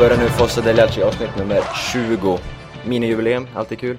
börjar 0.00 0.18
nu 0.18 0.28
Fossa 0.28 0.60
Deliaci 0.60 1.02
avsnitt 1.02 1.36
nummer 1.36 1.62
20. 1.92 2.38
Minijubileum, 2.84 3.48
alltid 3.54 3.78
kul. 3.78 3.98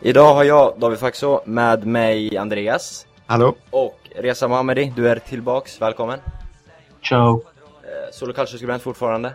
Idag 0.00 0.34
har 0.34 0.44
jag, 0.44 0.74
David 0.78 0.98
Faxå, 0.98 1.42
med 1.44 1.86
mig 1.86 2.36
Andreas. 2.36 3.06
Hallå? 3.26 3.54
Och 3.70 3.98
Reza 4.16 4.48
Mohammedi, 4.48 4.92
du 4.96 5.08
är 5.08 5.18
tillbaks, 5.18 5.80
välkommen. 5.80 6.18
Ciao. 7.08 7.42
Eh, 7.82 8.12
Solo 8.12 8.32
Calcio-skribent 8.32 8.82
fortfarande. 8.82 9.32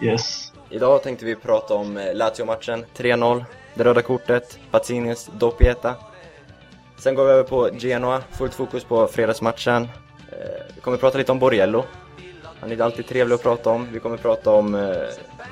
Yes. 0.00 0.52
Idag 0.70 1.02
tänkte 1.02 1.24
vi 1.24 1.34
prata 1.34 1.74
om 1.74 1.96
eh, 1.96 2.14
Lazio-matchen, 2.14 2.84
3-0, 2.96 3.44
det 3.74 3.84
röda 3.84 4.02
kortet, 4.02 4.58
Pazzinis 4.70 5.30
doppieta. 5.38 5.94
Sen 6.98 7.14
går 7.14 7.24
vi 7.24 7.30
över 7.30 7.44
på 7.44 7.70
Genoa, 7.78 8.22
fullt 8.30 8.54
fokus 8.54 8.84
på 8.84 9.06
fredagsmatchen. 9.06 9.82
Eh, 10.32 10.38
vi 10.74 10.80
kommer 10.80 10.96
prata 10.96 11.18
lite 11.18 11.32
om 11.32 11.38
Borriello. 11.38 11.84
Han 12.62 12.72
är 12.72 12.80
alltid 12.80 13.06
trevlig 13.06 13.34
att 13.34 13.42
prata 13.42 13.70
om. 13.70 13.88
Vi 13.92 14.00
kommer 14.00 14.16
prata 14.16 14.50
om 14.50 14.74
eh, 14.74 14.96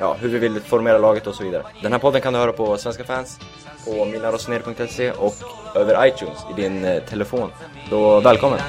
ja, 0.01 0.17
hur 0.21 0.29
vi 0.29 0.39
vill 0.39 0.61
formera 0.61 0.99
laget 0.99 1.27
och 1.27 1.35
så 1.35 1.45
vidare. 1.45 1.63
Den 1.83 1.93
här 1.93 1.99
podden 1.99 2.21
kan 2.21 2.33
du 2.33 2.39
höra 2.39 2.53
på 2.53 2.77
Svenska 2.77 3.05
fans, 3.05 3.39
på 3.85 4.05
milarosnere.se 4.05 5.13
och 5.13 5.35
över 5.75 6.07
iTunes 6.07 6.39
i 6.51 6.63
din 6.63 6.85
eh, 6.85 7.03
telefon. 7.03 7.51
Då 7.91 8.21
välkommen! 8.21 8.61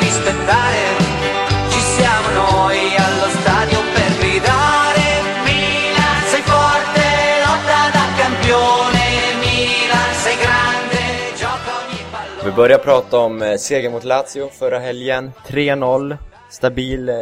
rispettare 0.00 1.05
börjar 12.56 12.78
prata 12.78 13.18
om 13.18 13.42
eh, 13.42 13.56
seger 13.56 13.90
mot 13.90 14.04
Lazio 14.04 14.48
förra 14.48 14.78
helgen. 14.78 15.30
3-0. 15.48 16.16
Stabil 16.50 17.08
eh, 17.08 17.14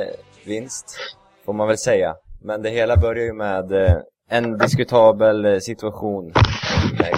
vinst, 0.47 0.97
får 1.45 1.53
man 1.53 1.69
väl 1.69 1.79
säga. 1.79 2.15
Men 2.45 2.63
det 2.63 2.71
hela 2.71 2.97
börjar 2.97 3.25
ju 3.25 3.33
med 3.33 3.73
eh, 3.73 3.97
en 4.31 4.59
diskutabel 4.59 5.61
situation. 5.61 6.33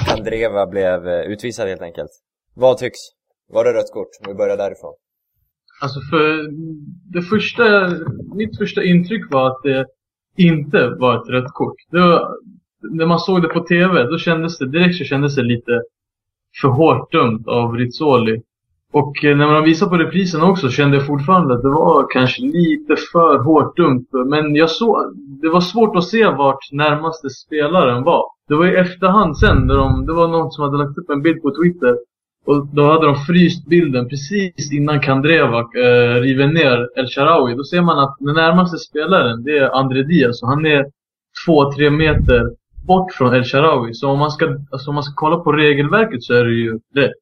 Kandreva 0.07 0.67
blev 0.67 1.09
utvisad 1.09 1.69
helt 1.69 1.83
enkelt. 1.83 2.11
Vad 2.55 2.79
tycks? 2.79 2.99
Var 3.49 3.65
det 3.65 3.73
rött 3.73 3.93
kort? 3.93 4.09
Om 4.21 4.33
vi 4.33 4.35
börjar 4.35 4.57
därifrån. 4.57 4.95
Alltså 5.83 6.01
för 6.11 6.51
det 7.13 7.23
första, 7.23 7.65
mitt 8.35 8.59
första 8.59 8.85
intryck 8.85 9.33
var 9.33 9.47
att 9.47 9.63
det 9.63 9.87
inte 10.37 10.89
var 10.89 11.23
ett 11.23 11.29
rött 11.29 11.53
kort. 11.53 11.77
Det 11.91 12.01
var, 12.01 12.37
när 12.91 13.07
man 13.07 13.19
såg 13.19 13.43
det 13.43 13.49
på 13.49 13.61
TV, 13.61 14.03
då 14.03 14.19
kändes 14.19 14.59
det, 14.59 14.71
direkt 14.71 14.99
så 14.99 15.05
kändes 15.05 15.37
det 15.37 15.43
lite 15.43 15.83
för 16.61 16.69
hårt 16.69 17.13
dömt 17.13 17.49
av 17.49 17.75
Rizzoli. 17.75 18.43
Och 18.93 19.25
eh, 19.25 19.37
när 19.37 19.47
man 19.47 19.65
visade 19.65 19.91
på 19.91 19.97
reprisen 19.97 20.43
också 20.43 20.69
kände 20.69 20.97
jag 20.97 21.07
fortfarande 21.07 21.55
att 21.55 21.63
det 21.63 21.69
var 21.69 22.07
kanske 22.11 22.43
lite 22.43 22.97
för 23.13 23.39
hårt 23.39 23.77
dumt, 23.77 24.07
Men 24.27 24.55
jag 24.55 24.71
såg, 24.71 24.97
det 25.43 25.49
var 25.49 25.61
svårt 25.61 25.97
att 25.97 26.05
se 26.05 26.25
vart 26.25 26.73
närmaste 26.73 27.31
spelaren 27.31 28.03
var. 28.03 28.25
Det 28.49 28.55
var 28.55 28.67
i 28.67 28.77
efterhand 28.77 29.39
sen, 29.39 29.67
när 29.67 29.77
de, 29.77 30.07
det 30.07 30.13
var 30.13 30.29
någon 30.29 30.51
som 30.51 30.65
hade 30.65 30.79
lagt 30.79 30.99
upp 30.99 31.11
en 31.11 31.23
bild 31.23 31.43
på 31.43 31.51
Twitter. 31.51 31.97
Och 32.47 32.67
då 32.67 32.83
hade 32.83 33.07
de 33.07 33.17
fryst 33.17 33.67
bilden 33.67 34.09
precis 34.09 34.73
innan 34.73 35.01
Kandreva 35.01 35.59
eh, 35.59 36.21
river 36.21 36.47
ner 36.47 36.89
El 36.99 37.07
Sharawi. 37.07 37.55
Då 37.55 37.65
ser 37.65 37.83
man 37.83 37.99
att 37.99 38.17
den 38.19 38.35
närmaste 38.35 38.79
spelaren, 38.79 39.45
det 39.45 39.59
är 39.59 39.71
André 39.71 40.03
Diaz. 40.03 40.43
Och 40.43 40.49
han 40.49 40.67
är 40.67 40.85
två, 41.47 41.73
tre 41.73 41.91
meter 41.91 42.43
bort 42.87 43.13
från 43.13 43.35
El 43.35 43.45
Sharawi. 43.45 43.95
Så 43.95 44.11
om 44.11 44.19
man, 44.19 44.31
ska, 44.31 44.57
alltså 44.71 44.91
om 44.91 44.95
man 44.95 45.05
ska 45.05 45.15
kolla 45.17 45.37
på 45.37 45.53
regelverket 45.53 46.23
så 46.23 46.35
är 46.35 46.45
det 46.45 46.55
ju 46.55 46.81
rätt. 46.95 47.13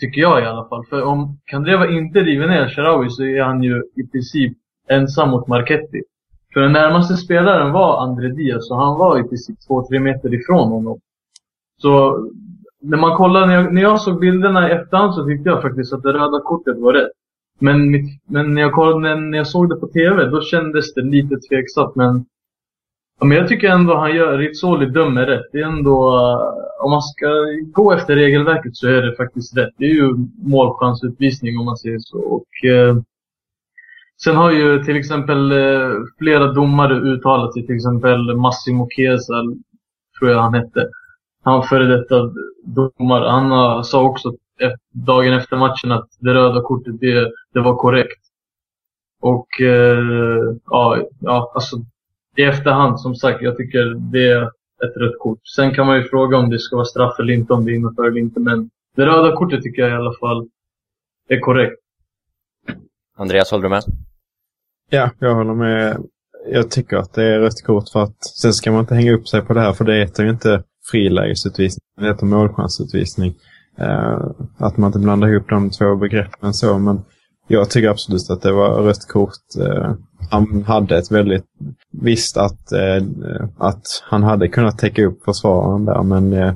Tycker 0.00 0.20
jag 0.20 0.42
i 0.42 0.46
alla 0.46 0.68
fall. 0.68 0.84
För 0.84 1.02
om 1.02 1.38
Kandreva 1.44 1.90
inte 1.90 2.20
river 2.20 2.48
ner 2.48 2.62
El 2.62 2.68
Sharawi 2.68 3.10
så 3.10 3.22
är 3.22 3.42
han 3.42 3.62
ju 3.62 3.82
i 3.96 4.06
princip 4.06 4.52
ensam 4.88 5.30
mot 5.30 5.48
Marketti. 5.48 6.02
För 6.54 6.60
den 6.60 6.72
närmaste 6.72 7.16
spelaren 7.16 7.72
var 7.72 8.02
André 8.02 8.28
Diaz 8.28 8.70
och 8.70 8.76
han 8.76 8.98
var 8.98 9.20
i 9.20 9.28
princip 9.28 9.56
två, 9.68 9.86
tre 9.88 10.00
meter 10.00 10.34
ifrån 10.34 10.68
honom. 10.68 10.98
Så 11.82 12.24
när 12.82 12.98
man 12.98 13.16
kollar, 13.16 13.46
när 13.46 13.54
jag, 13.54 13.74
när 13.74 13.82
jag 13.82 14.00
såg 14.00 14.20
bilderna 14.20 14.68
i 14.68 14.72
efterhand 14.72 15.14
så 15.14 15.26
tyckte 15.26 15.48
jag 15.48 15.62
faktiskt 15.62 15.92
att 15.92 16.02
det 16.02 16.12
röda 16.12 16.40
kortet 16.40 16.78
var 16.78 16.92
rätt. 16.92 17.10
Men, 17.58 17.90
mitt, 17.90 18.22
men 18.28 18.54
när, 18.54 18.62
jag 18.62 18.72
kollade, 18.72 19.20
när 19.20 19.38
jag 19.38 19.46
såg 19.46 19.68
det 19.68 19.76
på 19.76 19.86
TV, 19.86 20.24
då 20.24 20.40
kändes 20.40 20.94
det 20.94 21.02
lite 21.02 21.36
tveksamt. 21.48 21.94
Men, 21.94 22.24
ja, 23.20 23.26
men 23.26 23.36
jag 23.36 23.48
tycker 23.48 23.68
ändå 23.68 23.96
han 23.96 24.14
gör, 24.14 24.38
Rizzoli 24.38 24.86
dömer 24.86 25.26
rätt. 25.26 25.46
Det 25.52 25.58
är 25.58 25.66
ändå, 25.66 26.18
eh, 26.18 26.84
om 26.84 26.90
man 26.90 27.02
ska 27.02 27.26
gå 27.72 27.92
efter 27.92 28.16
regelverket 28.16 28.76
så 28.76 28.88
är 28.88 29.02
det 29.02 29.16
faktiskt 29.16 29.56
rätt. 29.56 29.74
Det 29.78 29.84
är 29.84 29.94
ju 29.94 30.14
målchansutvisning 30.36 31.58
om 31.58 31.64
man 31.64 31.76
säger 31.76 31.98
så. 31.98 32.18
Och, 32.18 32.68
eh, 32.70 32.96
sen 34.22 34.36
har 34.36 34.50
ju 34.50 34.84
till 34.84 34.96
exempel 34.96 35.52
eh, 35.52 35.90
flera 36.18 36.52
domare 36.52 36.94
uttalat 36.94 37.52
sig. 37.52 37.66
Till 37.66 37.76
exempel 37.76 38.36
Massimo 38.36 38.88
Chiesa, 38.90 39.34
tror 40.18 40.30
jag 40.30 40.42
han 40.42 40.54
hette 40.54 40.88
han 41.44 41.62
före 41.62 41.96
detta 41.96 42.14
domare, 42.64 43.30
han 43.30 43.52
uh, 43.52 43.82
sa 43.82 44.02
också 44.02 44.32
dagen 44.92 45.32
efter 45.32 45.56
matchen 45.56 45.92
att 45.92 46.08
det 46.18 46.34
röda 46.34 46.62
kortet, 46.62 47.00
det, 47.00 47.32
det 47.52 47.60
var 47.60 47.76
korrekt. 47.76 48.20
Och 49.20 49.60
eh, 49.60 50.54
ja, 50.66 51.02
ja, 51.20 51.52
alltså 51.54 51.76
i 52.36 52.42
efterhand 52.42 53.00
som 53.00 53.14
sagt, 53.14 53.42
jag 53.42 53.56
tycker 53.56 53.94
det 54.12 54.32
är 54.32 54.42
ett 54.84 54.96
rött 54.96 55.18
kort. 55.18 55.38
Sen 55.56 55.74
kan 55.74 55.86
man 55.86 55.96
ju 55.96 56.04
fråga 56.04 56.36
om 56.36 56.50
det 56.50 56.58
ska 56.58 56.76
vara 56.76 56.86
straff 56.86 57.18
eller 57.18 57.32
inte, 57.32 57.52
om 57.52 57.64
det 57.64 57.74
innanför 57.74 58.04
eller 58.04 58.20
inte. 58.20 58.40
Men 58.40 58.70
det 58.96 59.06
röda 59.06 59.36
kortet 59.36 59.62
tycker 59.62 59.82
jag 59.82 59.90
i 59.90 59.94
alla 59.94 60.14
fall 60.20 60.48
är 61.28 61.40
korrekt. 61.40 61.80
Andreas, 63.16 63.50
håller 63.50 63.62
du 63.62 63.68
med? 63.68 63.82
Ja, 64.90 65.10
jag 65.18 65.34
håller 65.34 65.54
med. 65.54 66.02
Jag 66.46 66.70
tycker 66.70 66.96
att 66.96 67.12
det 67.12 67.24
är 67.24 67.40
rött 67.40 67.62
kort 67.66 67.88
för 67.88 68.02
att 68.02 68.24
sen 68.24 68.52
ska 68.52 68.72
man 68.72 68.80
inte 68.80 68.94
hänga 68.94 69.12
upp 69.12 69.28
sig 69.28 69.42
på 69.42 69.54
det 69.54 69.60
här 69.60 69.72
för 69.72 69.84
det 69.84 69.94
heter 69.94 70.22
ju 70.22 70.30
inte 70.30 70.62
frilägesutvisning, 70.90 71.82
det 72.00 72.06
heter 72.06 72.26
målchansutvisning. 72.26 73.34
Uh, 73.80 74.30
att 74.58 74.76
man 74.76 74.88
inte 74.88 74.98
blandar 74.98 75.28
ihop 75.28 75.48
de 75.48 75.70
två 75.70 75.96
begreppen 75.96 76.54
så, 76.54 76.78
men 76.78 77.04
jag 77.48 77.70
tycker 77.70 77.88
absolut 77.88 78.30
att 78.30 78.42
det 78.42 78.52
var 78.52 78.82
rött 78.82 79.08
kort. 79.08 79.44
Uh, 79.60 79.94
han 80.30 80.64
hade 80.66 80.98
ett 80.98 81.12
väldigt... 81.12 81.44
Visst 82.02 82.36
att, 82.36 82.72
eh, 82.72 83.02
att 83.58 83.82
han 84.02 84.22
hade 84.22 84.48
kunnat 84.48 84.78
täcka 84.78 85.06
upp 85.06 85.24
försvararen 85.24 85.84
där, 85.84 86.02
men 86.02 86.32
eh, 86.32 86.54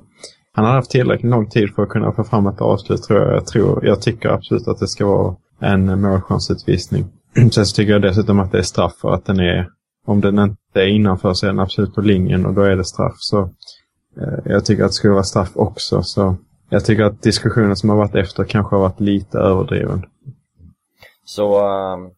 han 0.52 0.64
hade 0.64 0.76
haft 0.76 0.90
tillräckligt 0.90 1.30
lång 1.30 1.50
tid 1.50 1.74
för 1.74 1.82
att 1.82 1.88
kunna 1.88 2.12
få 2.12 2.24
fram 2.24 2.46
ett 2.46 2.60
avslut 2.60 3.02
tror 3.02 3.20
jag. 3.20 3.34
Jag, 3.34 3.46
tror, 3.46 3.86
jag 3.86 4.02
tycker 4.02 4.28
absolut 4.28 4.68
att 4.68 4.78
det 4.78 4.88
ska 4.88 5.06
vara 5.06 5.36
en 5.60 6.00
målchansutvisning. 6.00 7.04
Sen 7.52 7.66
så 7.66 7.74
tycker 7.76 7.92
jag 7.92 8.02
dessutom 8.02 8.40
att 8.40 8.52
det 8.52 8.58
är 8.58 8.62
straff 8.62 8.94
för 9.00 9.14
att 9.14 9.24
den 9.24 9.40
är... 9.40 9.68
Om 10.06 10.20
den 10.20 10.38
inte 10.38 10.58
är 10.74 10.86
innanför 10.86 11.34
så 11.34 11.46
är 11.46 11.50
den 11.50 11.60
absolut 11.60 11.94
på 11.94 12.00
linjen 12.00 12.46
och 12.46 12.54
då 12.54 12.62
är 12.62 12.76
det 12.76 12.84
straff. 12.84 13.16
Så 13.16 13.40
eh, 14.20 14.38
jag 14.44 14.64
tycker 14.64 14.84
att 14.84 14.90
det 14.90 14.94
skulle 14.94 15.12
vara 15.12 15.22
straff 15.22 15.50
också. 15.54 16.02
Så 16.02 16.36
jag 16.70 16.84
tycker 16.84 17.04
att 17.04 17.22
diskussionen 17.22 17.76
som 17.76 17.90
har 17.90 17.96
varit 17.96 18.14
efter 18.14 18.44
kanske 18.44 18.76
har 18.76 18.80
varit 18.80 19.00
lite 19.00 19.38
överdriven. 19.38 20.02
Så 21.24 21.66
um, 21.66 22.10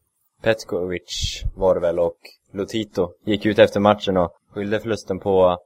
Petkovic 0.43 1.43
var 1.57 1.75
det 1.75 1.81
väl 1.81 1.99
och 1.99 2.17
Lotito 2.53 3.09
gick 3.25 3.47
ut 3.47 3.59
efter 3.59 3.81
matchen 3.81 4.17
och 4.17 4.31
skyllde 4.55 4.81
förlusten 4.81 5.19
på, 5.19 5.59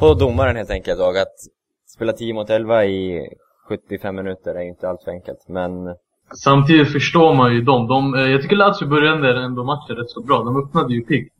på 0.00 0.14
domaren 0.14 0.56
helt 0.56 0.70
enkelt. 0.70 1.00
Och 1.00 1.16
att 1.16 1.36
spela 1.94 2.12
10 2.12 2.34
mot 2.34 2.50
11 2.50 2.84
i 2.84 3.28
75 3.68 4.16
minuter 4.16 4.54
är 4.54 4.62
inte 4.62 4.88
alltför 4.88 5.10
enkelt. 5.10 5.48
Men 5.48 5.94
Samtidigt 6.34 6.92
förstår 6.92 7.34
man 7.34 7.54
ju 7.54 7.62
dem. 7.62 7.86
De, 7.86 8.14
eh, 8.14 8.30
jag 8.30 8.42
tycker 8.42 8.56
Lazio 8.56 8.86
började 8.86 9.44
ändå 9.44 9.64
matchen 9.64 9.96
rätt 9.96 10.10
så 10.10 10.22
bra. 10.22 10.42
De 10.42 10.56
öppnade 10.56 10.94
ju 10.94 11.00
piggt. 11.00 11.34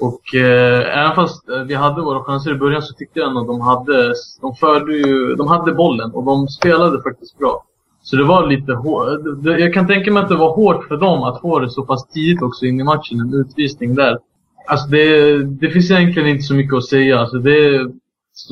Och 0.00 0.34
eh, 0.34 0.98
även 0.98 1.14
fast 1.14 1.48
eh, 1.48 1.62
vi 1.62 1.74
hade 1.74 2.02
våra 2.02 2.24
chanser 2.24 2.54
i 2.54 2.58
början 2.58 2.82
så 2.82 2.94
tyckte 2.94 3.18
jag 3.18 3.28
ändå 3.28 3.40
att 3.40 3.46
de 3.46 3.60
hade, 3.60 4.14
de 4.40 4.54
förde 4.54 4.92
ju, 4.92 5.34
de 5.34 5.48
hade 5.48 5.72
bollen 5.72 6.10
och 6.12 6.24
de 6.24 6.48
spelade 6.48 7.02
faktiskt 7.02 7.38
bra. 7.38 7.64
Så 8.10 8.16
det 8.16 8.24
var 8.24 8.46
lite 8.46 8.72
hårt. 8.72 9.20
Jag 9.44 9.74
kan 9.74 9.86
tänka 9.86 10.12
mig 10.12 10.22
att 10.22 10.28
det 10.28 10.36
var 10.36 10.54
hårt 10.54 10.84
för 10.88 10.96
dem 10.96 11.22
att 11.22 11.40
få 11.40 11.58
det 11.58 11.70
så 11.70 11.84
pass 11.84 12.08
tidigt 12.08 12.42
också 12.42 12.66
in 12.66 12.80
i 12.80 12.84
matchen, 12.84 13.20
en 13.20 13.34
utvisning 13.34 13.94
där. 13.94 14.18
Alltså 14.66 14.88
det, 14.88 15.38
det 15.44 15.70
finns 15.70 15.90
egentligen 15.90 16.28
inte 16.28 16.42
så 16.42 16.54
mycket 16.54 16.76
att 16.76 16.84
säga. 16.84 17.20
Alltså 17.20 17.38
det, 17.38 17.90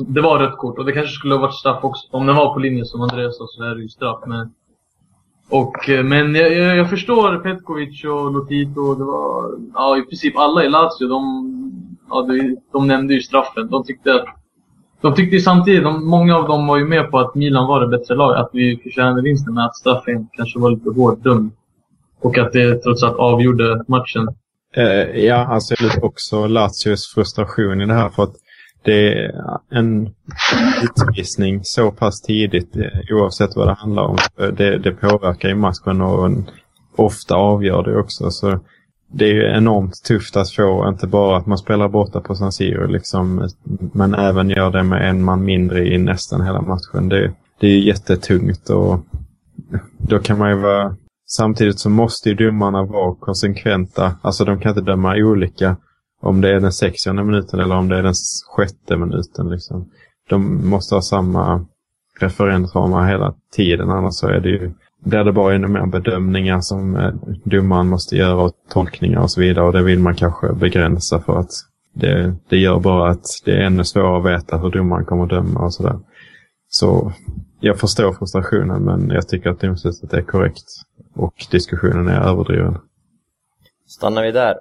det 0.07 0.21
var 0.21 0.39
rött 0.39 0.57
kort 0.57 0.79
och 0.79 0.85
det 0.85 0.91
kanske 0.91 1.11
skulle 1.11 1.33
ha 1.33 1.41
varit 1.41 1.55
straff 1.55 1.83
också. 1.83 2.07
Om 2.11 2.25
den 2.25 2.35
var 2.35 2.53
på 2.53 2.59
linjen 2.59 2.85
som 2.85 3.01
Andreas 3.01 3.37
sa 3.37 3.47
så 3.47 3.63
är 3.63 3.75
det 3.75 3.81
ju 3.81 3.89
straff. 3.89 4.19
Men 4.25 4.53
och, 5.49 5.89
eh, 5.89 6.03
men 6.03 6.35
jag, 6.35 6.53
jag, 6.53 6.77
jag 6.77 6.89
förstår 6.89 7.37
Petkovic 7.37 8.03
och 8.03 8.31
Lotito. 8.31 8.95
Det 8.95 9.03
var, 9.03 9.59
ja, 9.73 9.97
i 9.97 10.01
princip 10.01 10.37
alla 10.37 10.63
i 10.63 10.69
Lazio, 10.69 11.07
de, 11.07 11.21
ja, 12.09 12.21
de, 12.21 12.57
de 12.71 12.87
nämnde 12.87 13.13
ju 13.13 13.21
straffen. 13.21 13.69
De 13.69 13.83
tyckte 13.83 14.13
att 14.15 14.25
de 15.01 15.15
tyckte 15.15 15.35
ju 15.35 15.41
samtidigt, 15.41 15.83
de, 15.83 16.07
många 16.07 16.35
av 16.35 16.47
dem 16.47 16.67
var 16.67 16.77
ju 16.77 16.85
med 16.85 17.11
på 17.11 17.19
att 17.19 17.35
Milan 17.35 17.67
var 17.67 17.81
det 17.81 17.97
bättre 17.97 18.15
laget, 18.15 18.39
att 18.39 18.49
vi 18.53 18.77
förtjänade 18.83 19.21
vinsten, 19.21 19.53
men 19.53 19.63
att 19.63 19.75
straffen 19.75 20.27
kanske 20.37 20.59
var 20.59 20.71
lite 20.71 20.89
hårt 20.89 21.23
dum. 21.23 21.51
Och 22.21 22.37
att 22.37 22.53
det 22.53 22.83
trots 22.83 23.03
allt 23.03 23.17
avgjorde 23.17 23.83
matchen. 23.87 24.27
Eh, 24.75 25.25
ja, 25.25 25.35
alltså 25.35 25.75
jag 25.77 25.83
lite 25.83 26.01
också 26.01 26.47
Lazios 26.47 27.13
frustration 27.13 27.81
i 27.81 27.85
det 27.85 27.93
här 27.93 28.09
för 28.09 28.23
att 28.23 28.33
det 28.83 29.13
är 29.13 29.31
en 29.69 30.09
utvisning 30.83 31.59
så 31.63 31.91
pass 31.91 32.21
tidigt 32.21 32.75
eh, 32.75 33.15
oavsett 33.15 33.55
vad 33.55 33.67
det 33.67 33.73
handlar 33.73 34.03
om. 34.03 34.17
Det, 34.37 34.77
det 34.77 34.91
påverkar 34.91 35.49
ju 35.49 35.55
matchen 35.55 36.01
och 36.01 36.25
en, 36.25 36.49
ofta 36.95 37.35
avgör 37.35 37.83
det 37.83 37.99
också. 37.99 38.31
Så 38.31 38.59
det 39.07 39.25
är 39.25 39.33
ju 39.33 39.57
enormt 39.57 40.03
tufft 40.03 40.37
att 40.37 40.51
få, 40.51 40.89
inte 40.89 41.07
bara 41.07 41.37
att 41.37 41.45
man 41.45 41.57
spelar 41.57 41.89
borta 41.89 42.21
på 42.21 42.35
San 42.35 42.51
Siro 42.51 42.87
liksom, 42.87 43.49
men 43.93 44.13
även 44.13 44.49
gör 44.49 44.71
det 44.71 44.83
med 44.83 45.09
en 45.09 45.23
man 45.23 45.45
mindre 45.45 45.87
i 45.87 45.97
nästan 45.97 46.41
hela 46.41 46.61
matchen. 46.61 47.09
Det, 47.09 47.33
det 47.59 47.67
är 47.67 47.71
ju 47.71 47.87
jättetungt 47.87 48.69
och 48.69 48.99
då 49.97 50.19
kan 50.19 50.37
man 50.37 50.49
ju 50.49 50.55
vara 50.55 50.95
Samtidigt 51.29 51.79
så 51.79 51.89
måste 51.89 52.29
ju 52.29 52.35
domarna 52.35 52.83
vara 52.83 53.15
konsekventa. 53.15 54.15
Alltså 54.21 54.45
de 54.45 54.59
kan 54.59 54.69
inte 54.69 54.91
döma 54.91 55.15
olika 55.15 55.77
om 56.21 56.41
det 56.41 56.49
är 56.49 56.59
den 56.59 56.71
60 56.71 57.13
minuten 57.13 57.59
eller 57.59 57.75
om 57.75 57.89
det 57.89 57.97
är 57.97 58.03
den 58.03 58.13
sjätte 58.55 58.97
minuten. 58.97 59.49
Liksom. 59.49 59.89
De 60.29 60.69
måste 60.69 60.95
ha 60.95 61.01
samma 61.01 61.65
referensramar 62.19 63.07
hela 63.07 63.33
tiden 63.51 63.89
annars 63.89 64.13
så 64.13 64.27
är 64.27 64.39
det 64.39 64.49
ju, 64.49 64.71
blir 65.07 65.23
det 65.23 65.31
bara 65.31 65.55
ännu 65.55 65.67
mer 65.67 65.85
bedömningar 65.85 66.61
som 66.61 66.95
eh, 66.95 67.13
domaren 67.43 67.87
måste 67.87 68.15
göra 68.15 68.35
och 68.35 68.53
tolkningar 68.69 69.21
och 69.21 69.31
så 69.31 69.41
vidare. 69.41 69.65
Och 69.65 69.73
det 69.73 69.83
vill 69.83 69.99
man 69.99 70.15
kanske 70.15 70.53
begränsa 70.53 71.19
för 71.19 71.39
att 71.39 71.51
det, 71.93 72.35
det 72.49 72.57
gör 72.57 72.79
bara 72.79 73.09
att 73.09 73.25
det 73.45 73.51
är 73.51 73.61
ännu 73.61 73.83
svårare 73.83 74.17
att 74.17 74.41
veta 74.41 74.57
hur 74.57 74.71
domaren 74.71 75.05
kommer 75.05 75.23
att 75.23 75.29
döma 75.29 75.59
och 75.59 75.73
sådär. 75.73 75.99
Så 76.69 77.13
jag 77.59 77.79
förstår 77.79 78.13
frustrationen 78.13 78.83
men 78.83 79.09
jag 79.09 79.27
tycker 79.27 79.49
att 79.49 79.59
domslutet 79.59 80.13
är 80.13 80.21
korrekt 80.21 80.65
och 81.15 81.33
diskussionen 81.51 82.07
är 82.07 82.21
överdriven. 82.21 82.77
Stannar 83.87 84.23
vi 84.23 84.31
där. 84.31 84.55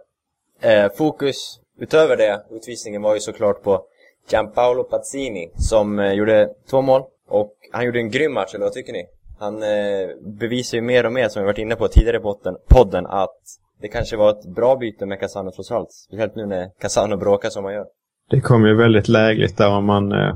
Eh, 0.60 0.92
fokus 0.99 1.60
utöver 1.78 2.16
det, 2.16 2.42
utvisningen 2.50 3.02
var 3.02 3.14
ju 3.14 3.20
såklart 3.20 3.62
på 3.62 3.82
Gianpaolo 4.31 4.84
Pazzini 4.84 5.50
som 5.56 5.99
eh, 5.99 6.12
gjorde 6.12 6.49
två 6.70 6.82
mål 6.82 7.02
och 7.28 7.52
han 7.72 7.84
gjorde 7.84 7.99
en 7.99 8.10
grym 8.10 8.32
match, 8.32 8.54
eller 8.54 8.64
vad 8.64 8.72
tycker 8.72 8.92
ni? 8.92 9.06
Han 9.38 9.62
eh, 9.62 10.08
bevisar 10.38 10.78
ju 10.78 10.82
mer 10.82 11.06
och 11.06 11.12
mer, 11.12 11.28
som 11.28 11.42
vi 11.42 11.46
varit 11.46 11.58
inne 11.58 11.76
på 11.76 11.88
tidigare 11.88 12.20
på 12.20 12.38
podden, 12.68 13.06
att 13.06 13.40
det 13.80 13.88
kanske 13.88 14.16
var 14.16 14.30
ett 14.30 14.54
bra 14.54 14.76
byte 14.76 15.06
med 15.06 15.20
Casano 15.20 15.50
trots 15.50 15.70
allt. 15.70 15.92
Speciellt 15.92 16.36
nu 16.36 16.46
när 16.46 16.68
Casano 16.80 17.16
bråkar 17.16 17.50
som 17.50 17.64
han 17.64 17.74
gör. 17.74 17.86
Det 18.30 18.40
kom 18.40 18.66
ju 18.66 18.74
väldigt 18.74 19.08
lägligt 19.08 19.56
där 19.56 19.68
om 19.68 19.84
man 19.84 20.12
eh, 20.12 20.34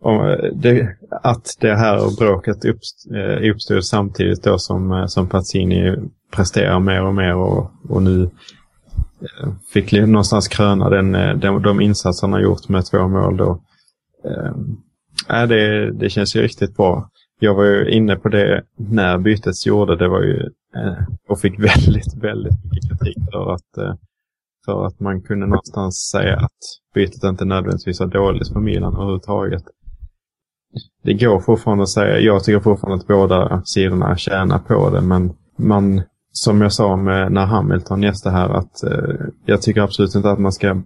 om 0.00 0.28
eh, 0.28 0.52
det, 0.52 0.96
att 1.22 1.56
det 1.60 1.74
här 1.74 2.16
bråket 2.18 2.64
eh, 2.64 3.50
uppstod 3.50 3.84
samtidigt 3.84 4.42
då 4.42 4.58
som, 4.58 4.92
eh, 4.92 5.06
som 5.06 5.28
Pazzini 5.28 5.96
presterar 6.30 6.80
mer 6.80 7.04
och 7.04 7.14
mer 7.14 7.36
och, 7.36 7.70
och 7.88 8.02
nu 8.02 8.22
eh, 9.20 9.48
fick 9.72 9.92
någonstans 9.92 10.48
kröna 10.48 10.90
den, 10.90 11.12
de, 11.40 11.62
de 11.62 11.80
insatserna 11.80 12.36
han 12.36 12.42
gjort 12.42 12.68
med 12.68 12.86
två 12.86 13.08
mål 13.08 13.36
då. 13.36 13.60
Äh, 15.30 15.46
det, 15.46 15.92
det 15.92 16.10
känns 16.10 16.36
ju 16.36 16.42
riktigt 16.42 16.76
bra. 16.76 17.10
Jag 17.38 17.54
var 17.54 17.64
ju 17.64 17.90
inne 17.90 18.16
på 18.16 18.28
det 18.28 18.62
när 18.76 19.18
bytet 19.18 19.66
gjorde. 19.66 19.96
Det 19.96 20.08
var 20.08 20.22
ju, 20.22 20.40
eh, 20.76 21.02
och 21.28 21.40
fick 21.40 21.58
väldigt, 21.58 22.14
väldigt 22.14 22.64
mycket 22.64 22.88
kritik 22.88 23.16
för 23.32 23.52
att, 23.52 23.78
eh, 23.78 23.94
för 24.64 24.86
att 24.86 25.00
man 25.00 25.22
kunde 25.22 25.46
någonstans 25.46 26.10
säga 26.12 26.36
att 26.36 26.58
bytet 26.94 27.24
inte 27.24 27.44
nödvändigtvis 27.44 28.00
var 28.00 28.06
dåligt 28.06 28.52
för 28.52 28.60
Milan 28.60 28.94
överhuvudtaget. 28.94 29.62
Det 31.02 31.14
går 31.14 31.40
fortfarande 31.40 31.82
att 31.82 31.88
säga, 31.88 32.20
jag 32.20 32.44
tycker 32.44 32.60
fortfarande 32.60 33.02
att 33.02 33.06
båda 33.06 33.62
sidorna 33.64 34.16
tjänar 34.16 34.58
på 34.58 34.90
det, 34.90 35.00
men 35.00 35.32
man, 35.56 36.02
som 36.32 36.60
jag 36.60 36.72
sa 36.72 36.96
med 36.96 37.32
när 37.32 37.46
Hamilton 37.46 38.02
gästade 38.02 38.36
här, 38.36 38.48
att 38.48 38.82
eh, 38.82 39.26
jag 39.44 39.62
tycker 39.62 39.80
absolut 39.80 40.14
inte 40.14 40.30
att 40.30 40.38
man 40.38 40.52
ska 40.52 40.82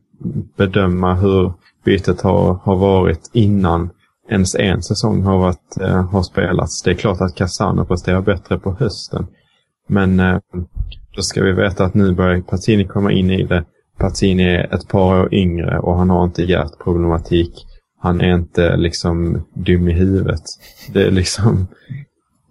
bedöma 0.56 1.14
hur 1.14 1.52
bytet 1.84 2.20
har, 2.20 2.54
har 2.54 2.76
varit 2.76 3.30
innan 3.32 3.90
ens 4.28 4.54
en 4.54 4.82
säsong 4.82 5.22
har, 5.22 5.38
varit, 5.38 5.80
eh, 5.80 6.10
har 6.10 6.22
spelats. 6.22 6.82
Det 6.82 6.90
är 6.90 6.94
klart 6.94 7.20
att 7.20 7.34
Cassano 7.34 7.84
presterar 7.84 8.20
bättre 8.20 8.58
på 8.58 8.72
hösten. 8.72 9.26
Men 9.88 10.20
eh, 10.20 10.38
då 11.16 11.22
ska 11.22 11.42
vi 11.42 11.52
veta 11.52 11.84
att 11.84 11.94
nu 11.94 12.12
börjar 12.12 12.40
Patini 12.40 12.84
komma 12.84 13.12
in 13.12 13.30
i 13.30 13.42
det. 13.42 13.64
Patini 13.98 14.42
är 14.42 14.74
ett 14.74 14.88
par 14.88 15.20
år 15.20 15.34
yngre 15.34 15.78
och 15.78 15.96
han 15.96 16.10
har 16.10 16.24
inte 16.24 16.42
hjärtproblematik 16.42 17.66
han 18.02 18.20
är 18.20 18.34
inte 18.34 18.76
liksom 18.76 19.46
dum 19.54 19.88
i 19.88 19.92
huvudet. 19.92 20.42
Det 20.92 21.02
är 21.02 21.10
liksom... 21.10 21.66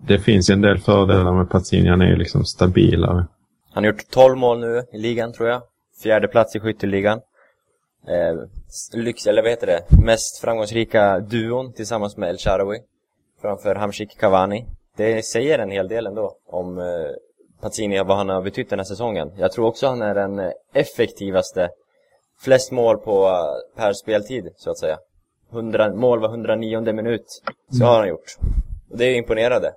Det 0.07 0.19
finns 0.19 0.49
en 0.49 0.61
del 0.61 0.79
fördelar 0.79 1.33
med 1.33 1.49
Patini. 1.49 1.89
Han 1.89 2.01
är 2.01 2.17
liksom 2.17 2.45
stabilare. 2.45 3.27
Han 3.73 3.83
har 3.83 3.91
gjort 3.91 4.09
12 4.09 4.37
mål 4.37 4.59
nu 4.59 4.83
i 4.93 4.97
ligan, 4.97 5.33
tror 5.33 5.49
jag. 5.49 5.61
Fjärde 6.03 6.27
plats 6.27 6.55
i 6.55 6.59
skytteligan. 6.59 7.19
Eh, 8.07 8.35
lyx, 8.93 9.27
eller 9.27 9.41
vad 9.41 9.51
heter 9.51 9.67
det? 9.67 9.85
Mest 10.03 10.41
framgångsrika 10.41 11.19
duon 11.19 11.73
tillsammans 11.73 12.17
med 12.17 12.29
El 12.29 12.37
Sharawi. 12.37 12.77
Framför 13.41 13.75
Hamsik 13.75 14.17
Cavani. 14.19 14.65
Det 14.97 15.25
säger 15.25 15.59
en 15.59 15.71
hel 15.71 15.87
del 15.87 16.07
ändå 16.07 16.35
om 16.47 16.77
eh, 16.77 16.85
Pazzini 17.61 17.99
och 17.99 18.07
vad 18.07 18.17
han 18.17 18.29
har 18.29 18.41
betytt 18.41 18.69
den 18.69 18.79
här 18.79 18.83
säsongen. 18.83 19.31
Jag 19.37 19.51
tror 19.51 19.65
också 19.65 19.87
han 19.87 20.01
är 20.01 20.15
den 20.15 20.51
effektivaste. 20.73 21.69
Flest 22.41 22.71
mål 22.71 22.97
på 22.97 23.27
eh, 23.27 23.81
per 23.81 23.93
speltid, 23.93 24.49
så 24.57 24.71
att 24.71 24.77
säga. 24.77 24.97
100, 25.51 25.93
mål 25.93 26.19
var 26.19 26.29
109 26.29 26.93
minut. 26.93 27.41
Så 27.71 27.85
har 27.85 27.99
han 27.99 28.07
gjort. 28.07 28.37
Och 28.89 28.97
det 28.97 29.05
är 29.05 29.15
imponerande. 29.15 29.71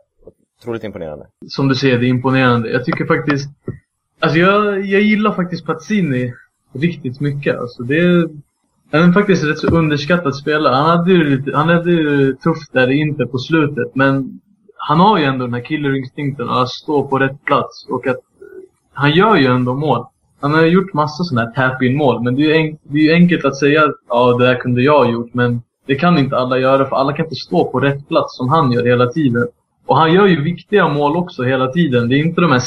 Otroligt 0.60 0.84
imponerande. 0.84 1.26
Som 1.48 1.68
du 1.68 1.74
säger, 1.74 1.98
det 1.98 2.06
är 2.06 2.08
imponerande. 2.08 2.70
Jag 2.70 2.84
tycker 2.84 3.06
faktiskt... 3.06 3.48
Alltså 4.20 4.38
jag, 4.38 4.86
jag 4.86 5.00
gillar 5.00 5.32
faktiskt 5.32 5.66
Pazzini 5.66 6.32
riktigt 6.74 7.20
mycket. 7.20 7.58
Alltså 7.58 7.82
det 7.82 7.98
är, 7.98 8.28
han 8.92 9.08
är 9.08 9.12
faktiskt 9.12 9.44
rätt 9.44 9.58
så 9.58 9.66
underskattad 9.66 10.36
spelare. 10.36 10.74
Han 10.74 10.98
hade 10.98 11.12
ju 11.12 11.24
lite, 11.24 11.56
han 11.56 11.68
hade 11.68 11.90
ju 11.90 12.34
tufft 12.34 12.72
där 12.72 12.90
inte 12.90 13.26
på 13.26 13.38
slutet. 13.38 13.94
Men 13.94 14.40
han 14.76 15.00
har 15.00 15.18
ju 15.18 15.24
ändå 15.24 15.44
den 15.44 15.54
här 15.54 15.64
killerinstinkten 15.64 16.48
att 16.48 16.68
stå 16.68 17.08
på 17.08 17.18
rätt 17.18 17.44
plats. 17.44 17.86
Och 17.88 18.06
att 18.06 18.20
han 18.92 19.10
gör 19.10 19.36
ju 19.36 19.46
ändå 19.46 19.74
mål. 19.74 20.06
Han 20.40 20.54
har 20.54 20.62
gjort 20.66 20.92
massa 20.92 21.24
sådana 21.24 21.50
här 21.56 21.68
tap-in 21.68 21.96
mål. 21.96 22.22
Men 22.22 22.34
det 22.34 22.42
är, 22.42 22.60
ju 22.60 22.76
det 22.82 22.98
är 22.98 23.02
ju 23.02 23.12
enkelt 23.12 23.44
att 23.44 23.56
säga 23.56 23.84
att 23.84 23.94
ja, 24.08 24.36
det 24.38 24.46
här 24.46 24.54
kunde 24.54 24.82
jag 24.82 25.04
ha 25.04 25.12
gjort. 25.12 25.34
Men 25.34 25.62
det 25.86 25.94
kan 25.94 26.18
inte 26.18 26.36
alla 26.36 26.58
göra 26.58 26.88
för 26.88 26.96
alla 26.96 27.12
kan 27.12 27.26
inte 27.26 27.36
stå 27.36 27.70
på 27.70 27.80
rätt 27.80 28.08
plats 28.08 28.36
som 28.36 28.48
han 28.48 28.72
gör 28.72 28.86
hela 28.86 29.06
tiden. 29.06 29.46
Och 29.86 29.96
han 29.96 30.12
gör 30.12 30.26
ju 30.26 30.42
viktiga 30.42 30.88
mål 30.88 31.16
också 31.16 31.42
hela 31.42 31.68
tiden. 31.68 32.08
Det 32.08 32.14
är 32.14 32.18
inte 32.18 32.40
de 32.40 32.50
här 32.50 32.60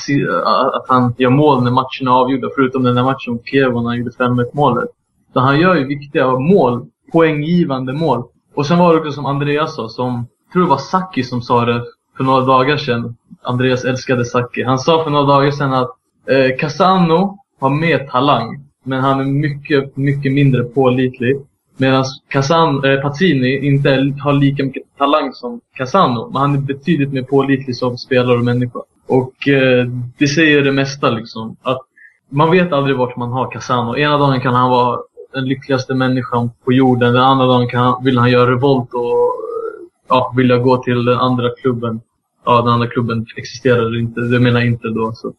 att 0.76 0.86
han 0.88 1.14
gör 1.18 1.30
mål 1.30 1.64
när 1.64 1.72
matcherna 1.72 2.12
är 2.12 2.22
avgjorda, 2.22 2.48
förutom 2.56 2.84
den 2.84 2.96
där 2.96 3.04
matchen 3.04 3.34
mot 3.34 3.48
Kiev 3.48 3.74
när 3.74 3.84
han 3.84 3.98
gjorde 3.98 4.12
5-1 4.12 4.46
målet. 4.54 4.90
Så 5.34 5.40
han 5.40 5.60
gör 5.60 5.76
ju 5.76 5.88
viktiga 5.88 6.40
mål, 6.40 6.86
poänggivande 7.12 7.94
mål. 7.94 8.24
Och 8.56 8.66
sen 8.66 8.80
var 8.80 8.94
det 8.94 9.00
också 9.00 9.12
som 9.12 9.26
Andreas 9.26 9.76
sa, 9.76 9.90
som, 9.90 10.28
jag 10.46 10.54
tror 10.54 10.64
det 10.64 10.70
var 10.70 10.78
Saki 10.78 11.24
som 11.24 11.42
sa 11.42 11.66
det 11.66 11.84
för 12.18 12.24
några 12.24 12.46
dagar 12.46 12.78
sedan. 12.78 13.16
Andreas 13.44 13.86
älskade 13.86 14.26
Saki. 14.26 14.64
Han 14.64 14.80
sa 14.80 15.04
för 15.04 15.12
några 15.12 15.26
dagar 15.26 15.52
sedan 15.52 15.74
att 15.74 15.90
eh, 16.30 16.58
Casano 16.60 17.38
har 17.60 17.70
mer 17.70 18.00
talang, 18.00 18.66
men 18.84 19.00
han 19.00 19.20
är 19.20 19.26
mycket, 19.26 19.98
mycket 19.98 20.34
mindre 20.34 20.64
pålitlig. 20.64 21.38
Medan 21.78 22.04
eh, 22.86 23.02
Pazzini 23.02 23.68
inte 23.68 24.14
har 24.20 24.34
lika 24.34 24.64
mycket 24.64 24.87
talang 24.98 25.34
som 25.34 25.62
Casano. 25.74 26.30
Men 26.34 26.42
han 26.42 26.56
är 26.56 26.60
betydligt 26.60 27.14
mer 27.14 27.24
pålitlig 27.24 27.76
som 27.76 27.98
spelare 27.98 28.38
och 28.38 28.44
människa. 28.44 28.80
Och 29.08 29.48
eh, 29.48 29.88
det 30.18 30.28
säger 30.28 30.62
det 30.62 30.72
mesta 30.72 31.10
liksom. 31.10 31.56
Att 31.62 31.82
man 32.30 32.52
vet 32.52 32.74
aldrig 32.74 32.98
vart 32.98 33.18
man 33.18 33.32
har 33.32 33.52
Casano. 33.52 33.98
Ena 33.98 34.18
dagen 34.18 34.42
kan 34.42 34.54
han 34.54 34.70
vara 34.70 35.00
den 35.34 35.46
lyckligaste 35.46 35.94
människan 35.94 36.52
på 36.66 36.74
jorden. 36.74 37.14
Den 37.14 37.24
andra 37.24 37.46
dagen 37.46 37.68
kan 37.68 37.84
han, 37.84 38.04
vill 38.04 38.18
han 38.18 38.32
göra 38.32 38.52
revolt 38.52 38.94
och 38.94 39.02
eh, 39.04 39.88
ja, 40.10 40.34
vilja 40.38 40.58
gå 40.58 40.78
till 40.78 41.06
den 41.06 41.18
andra 41.18 41.50
klubben. 41.62 42.02
Ja, 42.46 42.62
den 42.62 42.74
andra 42.74 42.88
klubben 42.88 43.26
existerar 43.38 44.00
inte. 44.00 44.22
Det 44.22 44.40
menar 44.40 44.60
jag 44.60 44.68
inte 44.68 44.88
då. 44.88 45.12
Så. 45.16 45.34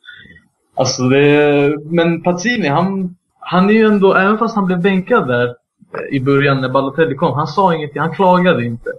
Alltså 0.74 1.02
det, 1.02 1.76
men 1.84 2.22
Pazzini, 2.22 2.68
han, 2.68 3.16
han 3.38 3.70
är 3.70 3.74
ju 3.74 3.86
ändå, 3.86 4.14
även 4.14 4.38
fast 4.38 4.56
han 4.56 4.66
blev 4.66 4.82
bänkad 4.82 5.28
där 5.28 5.46
eh, 5.46 6.16
i 6.16 6.20
början 6.20 6.60
när 6.60 6.68
Balotelli 6.68 7.14
kom. 7.14 7.34
Han 7.34 7.46
sa 7.46 7.74
ingenting, 7.74 8.00
han 8.00 8.14
klagade 8.14 8.64
inte. 8.64 8.90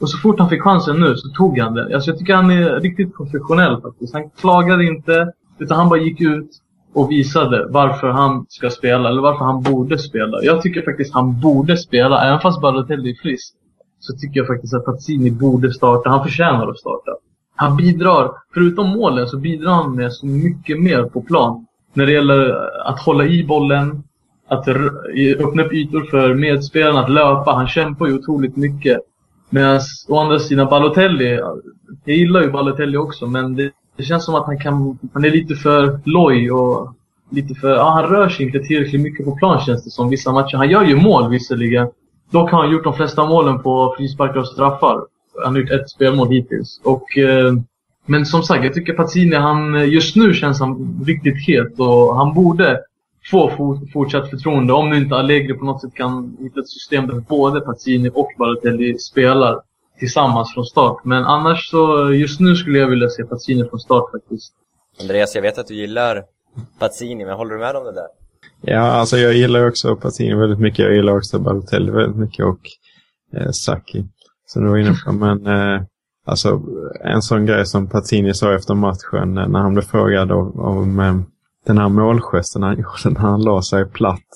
Och 0.00 0.10
så 0.10 0.18
fort 0.18 0.38
han 0.38 0.48
fick 0.48 0.62
chansen 0.62 1.00
nu 1.00 1.16
så 1.16 1.28
tog 1.28 1.58
han 1.58 1.74
den. 1.74 1.94
Alltså 1.94 2.10
jag 2.10 2.18
tycker 2.18 2.34
han 2.34 2.50
är 2.50 2.80
riktigt 2.80 3.16
professionell 3.16 3.80
faktiskt. 3.80 4.14
Han 4.14 4.30
klagade 4.30 4.84
inte, 4.84 5.32
utan 5.58 5.76
han 5.76 5.88
bara 5.88 6.00
gick 6.00 6.20
ut 6.20 6.50
och 6.94 7.10
visade 7.10 7.66
varför 7.70 8.08
han 8.08 8.46
ska 8.48 8.70
spela, 8.70 9.08
eller 9.08 9.22
varför 9.22 9.44
han 9.44 9.62
borde 9.62 9.98
spela. 9.98 10.42
Jag 10.42 10.62
tycker 10.62 10.82
faktiskt 10.82 11.14
han 11.14 11.40
borde 11.40 11.76
spela, 11.76 12.24
även 12.24 12.40
fast 12.40 12.60
Balotelli 12.60 13.10
är 13.10 13.14
frisk. 13.14 13.54
Så 14.00 14.16
tycker 14.16 14.40
jag 14.40 14.46
faktiskt 14.46 14.74
att 14.74 14.84
Pazzini 14.84 15.30
borde 15.30 15.72
starta. 15.72 16.10
Han 16.10 16.24
förtjänar 16.24 16.68
att 16.68 16.78
starta. 16.78 17.10
Han 17.54 17.76
bidrar, 17.76 18.30
förutom 18.54 18.88
målen, 18.88 19.26
så 19.26 19.38
bidrar 19.38 19.72
han 19.72 19.94
med 19.94 20.12
så 20.12 20.26
mycket 20.26 20.80
mer 20.80 21.02
på 21.02 21.22
plan. 21.22 21.66
När 21.92 22.06
det 22.06 22.12
gäller 22.12 22.54
att 22.90 23.00
hålla 23.00 23.24
i 23.24 23.44
bollen, 23.44 24.02
att 24.48 24.68
öppna 25.38 25.62
upp 25.62 25.72
ytor 25.72 26.02
för 26.10 26.34
medspelarna 26.34 27.00
att 27.00 27.10
löpa. 27.10 27.52
Han 27.52 27.68
kämpar 27.68 28.06
ju 28.06 28.14
otroligt 28.14 28.56
mycket. 28.56 28.98
Medan 29.50 29.80
å 30.08 30.18
andra 30.18 30.38
sidan 30.38 30.68
Balotelli, 30.68 31.40
jag 32.04 32.16
gillar 32.16 32.42
ju 32.42 32.50
Balotelli 32.50 32.96
också 32.96 33.26
men 33.26 33.56
det, 33.56 33.70
det, 33.96 34.02
känns 34.02 34.24
som 34.24 34.34
att 34.34 34.46
han 34.46 34.58
kan, 34.58 34.98
han 35.12 35.24
är 35.24 35.30
lite 35.30 35.54
för 35.54 36.00
loj 36.04 36.50
och 36.52 36.94
lite 37.30 37.54
för, 37.54 37.70
ja 37.74 37.90
han 37.90 38.10
rör 38.10 38.28
sig 38.28 38.46
inte 38.46 38.58
tillräckligt 38.58 39.02
mycket 39.02 39.24
på 39.24 39.36
plan 39.36 39.60
känns 39.60 39.84
det 39.84 39.90
som 39.90 40.08
vissa 40.08 40.32
matcher. 40.32 40.56
Han 40.56 40.70
gör 40.70 40.84
ju 40.84 40.96
mål 40.96 41.30
visserligen. 41.30 41.88
Dock 42.30 42.50
har 42.50 42.62
han 42.62 42.70
gjort 42.70 42.84
de 42.84 42.94
flesta 42.94 43.26
målen 43.26 43.62
på 43.62 43.94
frisparkar 43.98 44.36
och 44.36 44.48
straffar. 44.48 45.00
Han 45.44 45.54
har 45.54 45.60
gjort 45.60 45.70
ett 45.70 45.90
spelmål 45.90 46.28
hittills. 46.28 46.80
Och, 46.84 47.18
eh, 47.18 47.54
men 48.06 48.26
som 48.26 48.42
sagt, 48.42 48.64
jag 48.64 48.74
tycker 48.74 48.92
Pazzini, 48.92 49.36
han, 49.36 49.90
just 49.90 50.16
nu 50.16 50.34
känns 50.34 50.60
han 50.60 51.04
riktigt 51.06 51.46
het 51.46 51.78
och 51.78 52.16
han 52.16 52.34
borde 52.34 52.80
få 53.30 53.50
for, 53.56 53.80
fortsatt 53.92 54.30
förtroende 54.30 54.72
om 54.72 54.90
nu 54.90 54.96
inte 54.96 55.14
Allegri 55.14 55.54
på 55.54 55.64
något 55.64 55.80
sätt 55.80 55.94
kan 55.94 56.36
hitta 56.40 56.60
ett 56.60 56.68
system 56.68 57.06
där 57.06 57.14
både 57.14 57.60
Pazzini 57.60 58.10
och 58.14 58.28
Balotelli 58.38 58.98
spelar 58.98 59.60
tillsammans 59.98 60.54
från 60.54 60.64
start. 60.64 61.04
Men 61.04 61.24
annars 61.24 61.70
så, 61.70 62.12
just 62.12 62.40
nu 62.40 62.56
skulle 62.56 62.78
jag 62.78 62.88
vilja 62.88 63.08
se 63.08 63.24
Pazzini 63.24 63.68
från 63.68 63.80
start 63.80 64.10
faktiskt. 64.10 64.52
Andreas, 65.00 65.34
jag 65.34 65.42
vet 65.42 65.58
att 65.58 65.66
du 65.66 65.74
gillar 65.74 66.24
Pazzini, 66.78 67.24
men 67.24 67.34
håller 67.34 67.54
du 67.54 67.60
med 67.60 67.76
om 67.76 67.84
det 67.84 67.92
där? 67.92 68.06
Ja, 68.60 68.80
alltså 68.80 69.16
jag 69.16 69.34
gillar 69.34 69.68
också 69.68 69.96
Pazzini 69.96 70.34
väldigt 70.34 70.60
mycket. 70.60 70.78
Jag 70.78 70.94
gillar 70.94 71.16
också 71.16 71.38
Balotelli 71.38 71.90
väldigt 71.90 72.16
mycket 72.16 72.46
och 72.46 72.60
eh, 73.36 73.50
Sacchi, 73.50 74.04
som 74.46 74.64
du 74.64 74.68
var 74.68 74.76
inne 74.76 74.94
på. 75.06 75.12
Men 75.12 75.46
eh, 75.46 75.82
alltså 76.26 76.62
en 77.04 77.22
sån 77.22 77.46
grej 77.46 77.66
som 77.66 77.88
Pazzini 77.88 78.34
sa 78.34 78.54
efter 78.54 78.74
matchen 78.74 79.38
eh, 79.38 79.48
när 79.48 79.58
han 79.58 79.72
blev 79.72 79.82
frågad 79.82 80.32
om, 80.32 80.60
om 80.60 81.00
eh, 81.00 81.14
den 81.66 81.78
här 81.78 81.88
målgesten 81.88 82.62
han 82.62 82.76
gjorde 82.76 83.20
när 83.20 83.20
han 83.20 83.42
la 83.42 83.62
sig 83.62 83.90
platt. 83.90 84.26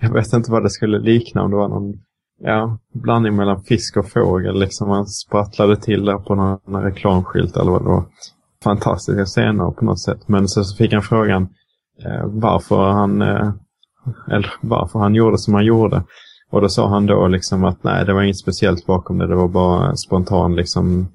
Jag 0.00 0.12
vet 0.12 0.32
inte 0.32 0.50
vad 0.50 0.62
det 0.62 0.70
skulle 0.70 0.98
likna, 0.98 1.42
om 1.42 1.50
det 1.50 1.56
var 1.56 1.68
någon 1.68 1.94
ja, 2.40 2.78
blandning 2.94 3.36
mellan 3.36 3.62
fisk 3.62 3.96
och 3.96 4.08
fågel. 4.08 4.60
Liksom 4.60 4.90
han 4.90 5.06
sprattlade 5.06 5.76
till 5.76 6.04
där 6.04 6.18
på 6.18 6.34
någon, 6.34 6.58
någon 6.66 6.82
reklamskylt 6.82 7.56
eller 7.56 7.70
vad 7.70 7.82
det 7.82 7.88
var. 7.88 8.04
Fantastiska 8.64 9.24
scener 9.24 9.70
på 9.70 9.84
något 9.84 10.00
sätt. 10.00 10.28
Men 10.28 10.48
så, 10.48 10.64
så 10.64 10.76
fick 10.76 10.92
han 10.92 11.02
frågan 11.02 11.42
eh, 12.04 12.26
varför 12.26 12.88
han 12.88 13.22
eh, 13.22 13.50
eller 14.30 14.52
varför 14.60 14.98
han 14.98 15.14
gjorde 15.14 15.38
som 15.38 15.54
han 15.54 15.64
gjorde. 15.64 16.04
Och 16.50 16.60
då 16.60 16.68
sa 16.68 16.88
han 16.88 17.06
då 17.06 17.28
liksom 17.28 17.64
att 17.64 17.84
nej, 17.84 18.04
det 18.04 18.12
var 18.12 18.22
inget 18.22 18.38
speciellt 18.38 18.86
bakom 18.86 19.18
det. 19.18 19.26
Det 19.26 19.34
var 19.34 19.48
bara 19.48 19.96
spontan 19.96 20.56
liksom 20.56 21.08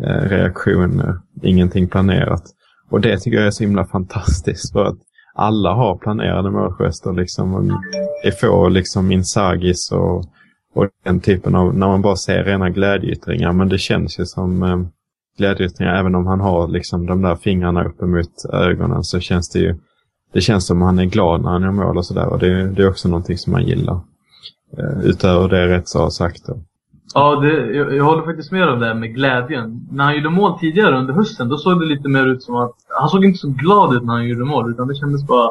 eh, 0.00 0.28
reaktion, 0.28 1.00
eh, 1.00 1.14
ingenting 1.42 1.88
planerat. 1.88 2.42
Och 2.90 3.00
det 3.00 3.18
tycker 3.18 3.38
jag 3.38 3.46
är 3.46 3.50
så 3.50 3.64
himla 3.64 3.84
fantastiskt 3.84 4.72
för 4.72 4.84
att 4.84 4.98
alla 5.36 5.74
har 5.74 5.96
planerade 5.96 6.50
målgester 6.50 7.12
liksom. 7.12 7.68
Det 8.22 8.28
är 8.28 8.32
få 8.32 8.68
liksom 8.68 9.12
Insagis 9.12 9.92
och, 9.92 10.18
och 10.74 10.88
den 11.04 11.20
typen 11.20 11.54
av, 11.54 11.74
när 11.74 11.86
man 11.86 12.02
bara 12.02 12.16
ser 12.16 12.44
rena 12.44 12.70
glädjeyttringar. 12.70 13.52
Men 13.52 13.68
det 13.68 13.78
känns 13.78 14.20
ju 14.20 14.24
som 14.24 14.62
eh, 14.62 14.80
glädjeyttringar 15.38 15.94
även 15.94 16.14
om 16.14 16.26
han 16.26 16.40
har 16.40 16.68
liksom 16.68 17.06
de 17.06 17.22
där 17.22 17.36
fingrarna 17.36 17.84
uppemot 17.84 18.44
ögonen 18.52 19.04
så 19.04 19.20
känns 19.20 19.50
det 19.50 19.58
ju 19.58 19.74
det 20.32 20.40
känns 20.40 20.66
som 20.66 20.82
att 20.82 20.86
han 20.86 20.98
är 20.98 21.04
glad 21.04 21.42
när 21.42 21.50
han 21.50 21.62
gör 21.62 21.70
mål 21.70 21.96
och 21.96 22.06
sådär. 22.06 22.26
Och 22.26 22.38
det, 22.38 22.70
det, 22.70 22.82
är 22.82 22.88
också 22.88 23.08
någonting 23.08 23.38
som 23.38 23.52
man 23.52 23.66
gillar. 23.66 24.00
Eh, 24.78 25.00
utöver 25.04 25.48
det 25.48 25.68
Rätsa 25.68 25.98
har 25.98 26.10
sagt. 26.10 26.46
Då. 26.46 26.62
Ja, 27.14 27.40
det, 27.40 27.76
jag, 27.76 27.96
jag 27.96 28.04
håller 28.04 28.22
faktiskt 28.22 28.52
med 28.52 28.68
om 28.68 28.80
det 28.80 28.86
här 28.86 28.94
med 28.94 29.14
glädjen. 29.14 29.88
När 29.90 30.04
han 30.04 30.16
gjorde 30.16 30.30
mål 30.30 30.58
tidigare 30.58 30.98
under 30.98 31.14
hösten, 31.14 31.48
då 31.48 31.56
såg 31.56 31.80
det 31.80 31.86
lite 31.86 32.08
mer 32.08 32.26
ut 32.26 32.42
som 32.42 32.56
att... 32.56 32.72
Han 33.00 33.08
såg 33.08 33.24
inte 33.24 33.38
så 33.38 33.48
glad 33.48 33.96
ut 33.96 34.04
när 34.04 34.12
han 34.12 34.28
gjorde 34.28 34.44
mål, 34.44 34.70
utan 34.70 34.88
det 34.88 34.94
kändes 34.94 35.26
bara... 35.26 35.50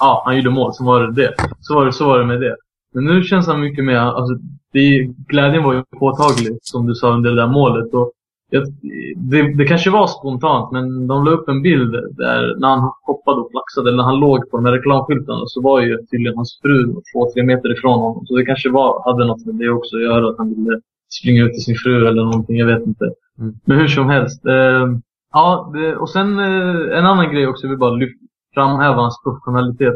Ja, 0.00 0.22
han 0.26 0.36
gjorde 0.36 0.50
mål, 0.50 0.74
så 0.74 0.84
var 0.84 1.00
det 1.00 1.12
det. 1.12 1.34
Så 1.60 1.74
var 1.74 1.86
det, 1.86 1.92
så 1.92 2.06
var 2.06 2.18
det 2.18 2.26
med 2.26 2.40
det. 2.40 2.56
Men 2.94 3.04
nu 3.04 3.22
känns 3.22 3.46
han 3.46 3.60
mycket 3.60 3.84
mer... 3.84 3.96
Alltså, 3.96 4.34
det, 4.72 5.08
glädjen 5.28 5.62
var 5.62 5.74
ju 5.74 5.82
påtaglig, 5.98 6.58
som 6.62 6.86
du 6.86 6.94
sa, 6.94 7.12
under 7.12 7.30
det 7.30 7.36
där 7.36 7.48
målet. 7.48 7.94
Och 7.94 8.12
det, 8.50 9.52
det, 9.56 9.64
kanske 9.64 9.90
var 9.90 10.06
spontant, 10.06 10.72
men 10.72 11.06
de 11.06 11.24
la 11.24 11.30
upp 11.30 11.48
en 11.48 11.62
bild 11.62 11.92
där 11.92 12.60
när 12.60 12.68
han 12.68 12.92
hoppade 13.02 13.40
och 13.40 13.50
flaxade, 13.50 13.88
eller 13.88 13.96
när 13.96 14.04
han 14.04 14.20
låg 14.20 14.50
på 14.50 14.56
de 14.56 14.64
här 14.64 14.72
reklamskyltarna, 14.72 15.42
så 15.46 15.60
var 15.60 15.80
ju 15.80 15.98
tydligen 16.10 16.36
hans 16.36 16.60
fru 16.62 16.94
två, 17.12 17.32
tre 17.32 17.42
meter 17.42 17.78
ifrån 17.78 17.98
honom. 17.98 18.26
Så 18.26 18.36
det 18.36 18.44
kanske 18.44 18.70
var, 18.70 19.02
hade 19.04 19.26
något 19.26 19.46
med 19.46 19.54
det 19.54 19.70
också 19.70 19.96
att 19.96 20.02
göra, 20.02 20.28
att 20.28 20.38
han 20.38 20.48
ville 20.48 20.80
springa 21.20 21.42
ut 21.42 21.52
till 21.52 21.64
sin 21.64 21.76
fru 21.76 22.08
eller 22.08 22.24
någonting, 22.24 22.56
jag 22.56 22.66
vet 22.66 22.86
inte. 22.86 23.04
Mm. 23.38 23.54
Men 23.64 23.78
hur 23.78 23.88
som 23.88 24.08
helst. 24.08 24.46
Eh, 24.46 24.86
ja, 25.32 25.72
och 25.98 26.10
sen 26.10 26.38
eh, 26.38 26.98
en 26.98 27.06
annan 27.06 27.32
grej 27.32 27.46
också, 27.46 27.64
jag 27.64 27.70
vill 27.70 27.78
bara 27.78 27.94
lyfta, 27.94 28.24
framhäva 28.54 28.96
hans 28.96 29.22
professionalitet. 29.24 29.94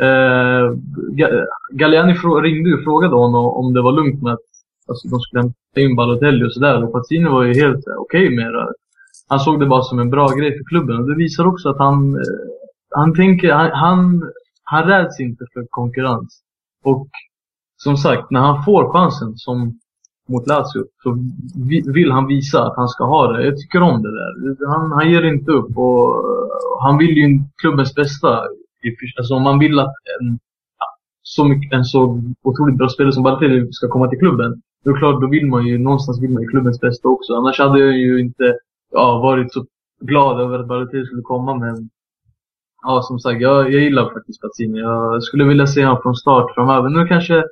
Eh, 0.00 0.64
Galliani 1.72 2.12
ringde 2.42 2.74
och 2.74 2.84
frågade 2.84 3.14
honom 3.16 3.44
om 3.44 3.72
det 3.74 3.82
var 3.82 3.92
lugnt 3.92 4.22
med 4.22 4.32
att 4.32 4.50
alltså, 4.88 5.08
de 5.08 5.20
skulle 5.20 5.42
hämta 5.42 5.80
in 5.80 5.96
Balotelli 5.96 6.46
och 6.46 6.52
sådär. 6.52 6.84
Och 6.84 6.92
Pazzini 6.92 7.28
var 7.28 7.42
ju 7.42 7.54
helt 7.54 7.84
okej 7.98 8.26
okay 8.26 8.36
med 8.36 8.52
det. 8.54 8.72
Han 9.28 9.40
såg 9.40 9.60
det 9.60 9.66
bara 9.66 9.82
som 9.82 9.98
en 9.98 10.10
bra 10.10 10.28
grej 10.28 10.58
för 10.58 10.64
klubben. 10.64 10.96
Och 10.96 11.08
det 11.08 11.14
visar 11.14 11.46
också 11.46 11.68
att 11.68 11.78
han, 11.78 12.14
eh, 12.14 12.20
han 12.90 13.14
tänker, 13.14 13.52
han, 13.52 13.70
han, 13.72 14.22
han 14.64 14.84
räds 14.88 15.20
inte 15.20 15.44
för 15.52 15.66
konkurrens. 15.70 16.40
Och 16.84 17.08
som 17.76 17.96
sagt, 17.96 18.30
när 18.30 18.40
han 18.40 18.64
får 18.64 18.92
chansen 18.92 19.36
som 19.36 19.78
mot 20.30 20.46
Lazio 20.46 20.84
så 21.02 21.18
vill 21.92 22.10
han 22.10 22.26
visa 22.26 22.62
att 22.66 22.76
han 22.76 22.88
ska 22.88 23.04
ha 23.04 23.32
det. 23.32 23.44
Jag 23.44 23.56
tycker 23.58 23.82
om 23.82 24.02
det 24.02 24.10
där. 24.10 24.66
Han, 24.66 24.92
han 24.92 25.10
ger 25.10 25.22
inte 25.22 25.50
upp 25.50 25.78
och 25.78 26.24
han 26.80 26.98
vill 26.98 27.16
ju 27.16 27.40
klubbens 27.62 27.94
bästa. 27.94 28.40
Alltså 29.18 29.34
om 29.34 29.42
man 29.42 29.58
vill 29.58 29.78
att 29.78 29.94
en, 30.20 30.38
så 31.22 31.44
mycket, 31.44 31.72
en 31.72 31.84
så 31.84 32.22
otroligt 32.42 32.78
bra 32.78 32.88
spelare 32.88 33.12
som 33.12 33.22
Balotelli 33.22 33.72
ska 33.72 33.88
komma 33.88 34.08
till 34.08 34.18
klubben 34.18 34.62
då 34.84 34.90
är 34.90 34.98
klart, 34.98 35.20
då 35.20 35.26
vill 35.26 35.46
man 35.46 35.66
ju 35.66 35.78
någonstans 35.78 36.22
vill 36.22 36.30
man 36.30 36.42
ju 36.42 36.48
klubbens 36.48 36.80
bästa 36.80 37.08
också. 37.08 37.34
Annars 37.34 37.58
hade 37.58 37.78
jag 37.78 37.98
ju 37.98 38.20
inte 38.20 38.56
ja, 38.92 39.18
varit 39.18 39.52
så 39.52 39.66
glad 40.00 40.40
över 40.40 40.58
att 40.58 40.66
Balotelli 40.66 41.06
skulle 41.06 41.22
komma. 41.22 41.54
Men 41.54 41.90
ja, 42.82 43.02
som 43.02 43.18
sagt, 43.18 43.40
jag, 43.40 43.72
jag 43.72 43.82
gillar 43.82 44.12
faktiskt 44.12 44.40
Pazzini. 44.40 44.78
Jag 44.78 45.22
skulle 45.22 45.44
vilja 45.44 45.66
se 45.66 45.84
honom 45.84 46.02
från 46.02 46.14
start 46.14 46.54
framöver. 46.54 46.88
Nu 46.88 47.06
kanske 47.06 47.44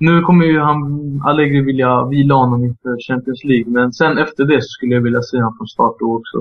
nu 0.00 0.22
kommer 0.22 0.44
ju 0.44 0.58
han, 0.60 0.80
Allegri 1.26 1.60
vilja 1.60 2.04
vila 2.04 2.34
honom 2.34 2.64
inför 2.64 2.96
Champions 3.08 3.44
League. 3.44 3.72
Men 3.72 3.92
sen 3.92 4.18
efter 4.18 4.44
det 4.44 4.62
så 4.62 4.68
skulle 4.68 4.94
jag 4.94 5.02
vilja 5.02 5.22
se 5.22 5.36
honom 5.36 5.54
från 5.58 5.66
start 5.66 5.96
då 5.98 6.16
också. 6.16 6.38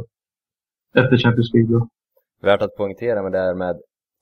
Efter 0.96 1.18
Champions 1.18 1.54
League 1.54 1.72
då. 1.78 1.88
Värt 2.42 2.62
att 2.62 2.76
poängtera 2.76 3.24
med 3.24 3.32
det 3.32 3.40
här 3.40 3.54
med 3.54 3.76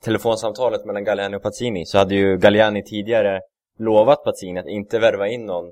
telefonsamtalet 0.03 0.85
mellan 0.85 1.03
Galliani 1.03 1.37
och 1.37 1.41
Pazzini 1.41 1.85
så 1.85 1.97
hade 1.97 2.15
ju 2.15 2.37
Galliani 2.37 2.83
tidigare 2.83 3.41
lovat 3.79 4.23
Pazzini 4.23 4.59
att 4.59 4.67
inte 4.67 4.99
värva 4.99 5.27
in 5.27 5.45
någon 5.45 5.65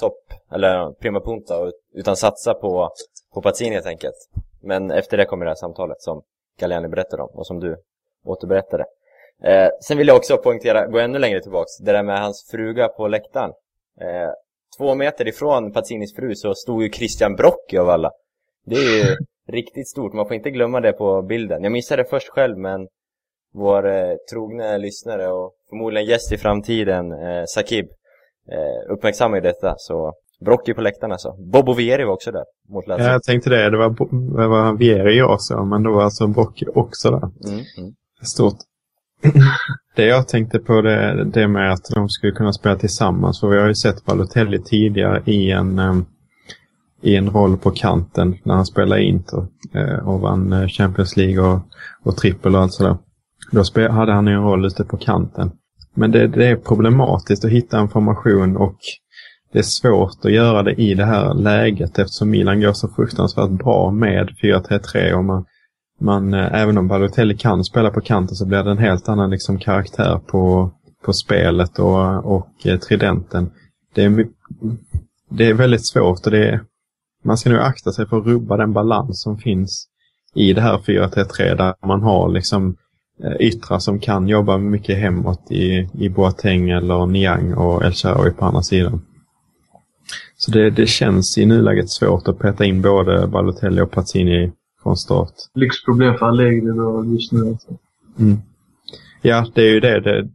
topp, 0.00 0.22
eller 0.50 0.92
prima 0.92 1.20
punta, 1.20 1.54
utan 1.94 2.16
satsa 2.16 2.54
på, 2.54 2.90
på 3.34 3.42
Pazzini 3.42 3.74
helt 3.74 3.86
enkelt. 3.86 4.16
Men 4.62 4.90
efter 4.90 5.16
det 5.16 5.24
kommer 5.24 5.44
det 5.44 5.50
här 5.50 5.56
samtalet 5.56 6.00
som 6.00 6.22
Galliani 6.60 6.88
berättade 6.88 7.22
om 7.22 7.30
och 7.32 7.46
som 7.46 7.60
du 7.60 7.76
återberättade. 8.24 8.84
Eh, 9.44 9.68
sen 9.80 9.98
vill 9.98 10.08
jag 10.08 10.16
också 10.16 10.36
poängtera, 10.36 10.86
gå 10.86 10.98
ännu 10.98 11.18
längre 11.18 11.40
tillbaks, 11.40 11.78
det 11.78 11.92
där 11.92 12.02
med 12.02 12.20
hans 12.20 12.48
fruga 12.50 12.88
på 12.88 13.08
läktaren. 13.08 13.50
Eh, 14.00 14.30
två 14.78 14.94
meter 14.94 15.28
ifrån 15.28 15.72
Pazzinis 15.72 16.16
fru 16.16 16.34
så 16.34 16.54
stod 16.54 16.82
ju 16.82 16.90
Christian 16.90 17.34
Brocchi 17.36 17.78
av 17.78 17.88
alla. 17.88 18.10
Det 18.66 18.74
är 18.74 19.08
ju 19.08 19.16
riktigt 19.48 19.88
stort, 19.88 20.12
man 20.12 20.26
får 20.26 20.34
inte 20.34 20.50
glömma 20.50 20.80
det 20.80 20.92
på 20.92 21.22
bilden. 21.22 21.62
Jag 21.62 21.72
missade 21.72 22.02
det 22.02 22.08
först 22.08 22.28
själv 22.28 22.58
men 22.58 22.88
vår 23.54 23.88
eh, 23.88 24.14
trogna 24.32 24.76
lyssnare 24.76 25.28
och 25.28 25.52
förmodligen 25.68 26.08
gäst 26.08 26.32
i 26.32 26.36
framtiden, 26.36 27.12
eh, 27.12 27.44
Sakib, 27.46 27.86
eh, 28.52 28.92
uppmärksammar 28.92 29.36
ju 29.36 29.40
detta. 29.40 29.74
Så 29.78 30.12
Brocchi 30.44 30.74
på 30.74 30.80
läktaren 30.80 31.12
alltså. 31.12 31.36
Bobo 31.52 31.74
Vieri 31.74 32.04
var 32.04 32.12
också 32.12 32.32
där 32.32 32.44
mot 32.68 32.86
Lazio. 32.86 33.04
Ja, 33.04 33.12
jag 33.12 33.22
tänkte 33.22 33.50
det. 33.50 33.70
Det 33.70 33.76
var, 33.76 33.88
det 34.42 34.48
var 34.48 34.78
Vieri 34.78 35.18
jag 35.18 35.40
sa, 35.40 35.64
men 35.64 35.82
då 35.82 35.92
var 35.92 36.02
alltså 36.02 36.26
Brocchi 36.26 36.66
också 36.74 37.10
där. 37.10 37.50
Mm, 37.50 37.64
mm. 37.78 37.94
Stort. 38.22 38.56
det 39.96 40.04
jag 40.04 40.28
tänkte 40.28 40.58
på 40.58 40.80
det, 40.80 41.24
det 41.24 41.48
med 41.48 41.72
att 41.72 41.90
de 41.94 42.08
skulle 42.08 42.32
kunna 42.32 42.52
spela 42.52 42.76
tillsammans. 42.76 43.40
För 43.40 43.48
vi 43.48 43.60
har 43.60 43.68
ju 43.68 43.74
sett 43.74 44.04
Balotelli 44.04 44.62
tidigare 44.62 45.22
i 45.24 45.50
en, 45.50 45.78
ehm, 45.78 46.04
i 47.02 47.16
en 47.16 47.30
roll 47.30 47.56
på 47.56 47.70
kanten 47.70 48.38
när 48.42 48.54
han 48.54 48.66
spelade 48.66 49.02
Inter 49.02 49.46
eh, 49.74 50.08
och 50.08 50.20
vann 50.20 50.52
eh, 50.52 50.68
Champions 50.68 51.16
League 51.16 51.40
och, 51.40 51.60
och 52.02 52.16
trippel 52.16 52.54
och 52.54 52.60
allt 52.60 52.72
sådär. 52.72 52.96
Då 53.50 53.64
spel, 53.64 53.90
hade 53.90 54.12
han 54.12 54.28
en 54.28 54.42
roll 54.42 54.66
ute 54.66 54.84
på 54.84 54.96
kanten. 54.96 55.50
Men 55.94 56.10
det, 56.10 56.26
det, 56.26 56.46
är 56.46 56.56
problematiskt 56.56 57.44
att 57.44 57.50
hitta 57.50 57.78
en 57.78 57.88
formation 57.88 58.56
och 58.56 58.76
det 59.52 59.58
är 59.58 59.62
svårt 59.62 60.24
att 60.24 60.32
göra 60.32 60.62
det 60.62 60.74
i 60.74 60.94
det 60.94 61.04
här 61.04 61.34
läget 61.34 61.98
eftersom 61.98 62.30
Milan 62.30 62.60
går 62.60 62.72
så 62.72 62.88
fruktansvärt 62.88 63.50
bra 63.50 63.90
med 63.90 64.28
4-3-3 64.42 65.12
och 65.12 65.24
man, 65.24 65.44
man, 66.02 66.34
eh, 66.34 66.54
även 66.54 66.78
om 66.78 66.88
Balotelli 66.88 67.36
kan 67.36 67.64
spela 67.64 67.90
på 67.90 68.00
kanten 68.00 68.36
så 68.36 68.46
blir 68.46 68.62
det 68.62 68.70
en 68.70 68.78
helt 68.78 69.08
annan 69.08 69.30
liksom, 69.30 69.58
karaktär 69.58 70.20
på, 70.26 70.70
på 71.04 71.12
spelet 71.12 71.78
och, 71.78 72.34
och 72.34 72.66
eh, 72.66 72.78
tridenten. 72.78 73.50
Det 73.94 74.04
är, 74.04 74.26
det 75.28 75.48
är 75.48 75.54
väldigt 75.54 75.86
svårt 75.86 76.26
och 76.26 76.32
det 76.32 76.48
är, 76.48 76.60
man 77.24 77.38
ska 77.38 77.50
nog 77.50 77.58
akta 77.58 77.92
sig 77.92 78.06
för 78.06 78.18
att 78.18 78.26
rubba 78.26 78.56
den 78.56 78.72
balans 78.72 79.22
som 79.22 79.38
finns 79.38 79.88
i 80.34 80.52
det 80.52 80.60
här 80.60 80.78
4-3-3 80.78 81.56
där 81.56 81.74
man 81.86 82.02
har 82.02 82.28
liksom 82.28 82.76
eh, 83.24 83.36
yttrar 83.40 83.78
som 83.78 83.98
kan 83.98 84.28
jobba 84.28 84.58
mycket 84.58 84.98
hemåt 84.98 85.50
i, 85.50 85.88
i 85.98 86.08
Boateng 86.08 86.70
eller 86.70 87.06
Niang 87.06 87.54
och 87.54 87.84
El 87.84 87.92
Shaarawy 87.92 88.30
på 88.30 88.44
andra 88.44 88.62
sidan. 88.62 89.02
Så 90.36 90.50
det, 90.50 90.70
det 90.70 90.86
känns 90.86 91.38
i 91.38 91.46
nuläget 91.46 91.90
svårt 91.90 92.28
att 92.28 92.38
peta 92.38 92.64
in 92.64 92.82
både 92.82 93.26
Balotelli 93.26 93.80
och 93.80 93.90
Pazzini 93.90 94.52
från 94.82 94.96
start. 94.96 95.32
Lyxproblem 95.54 96.18
för 96.18 96.26
Allegri 96.26 96.60
då 96.60 97.04
just 97.04 97.32
nu. 97.32 97.48
Alltså. 97.48 97.68
Mm. 98.18 98.38
Ja, 99.22 99.46
det 99.54 99.62
är 99.62 99.70
ju 99.70 99.80
det. 99.80 100.00
det 100.00 100.28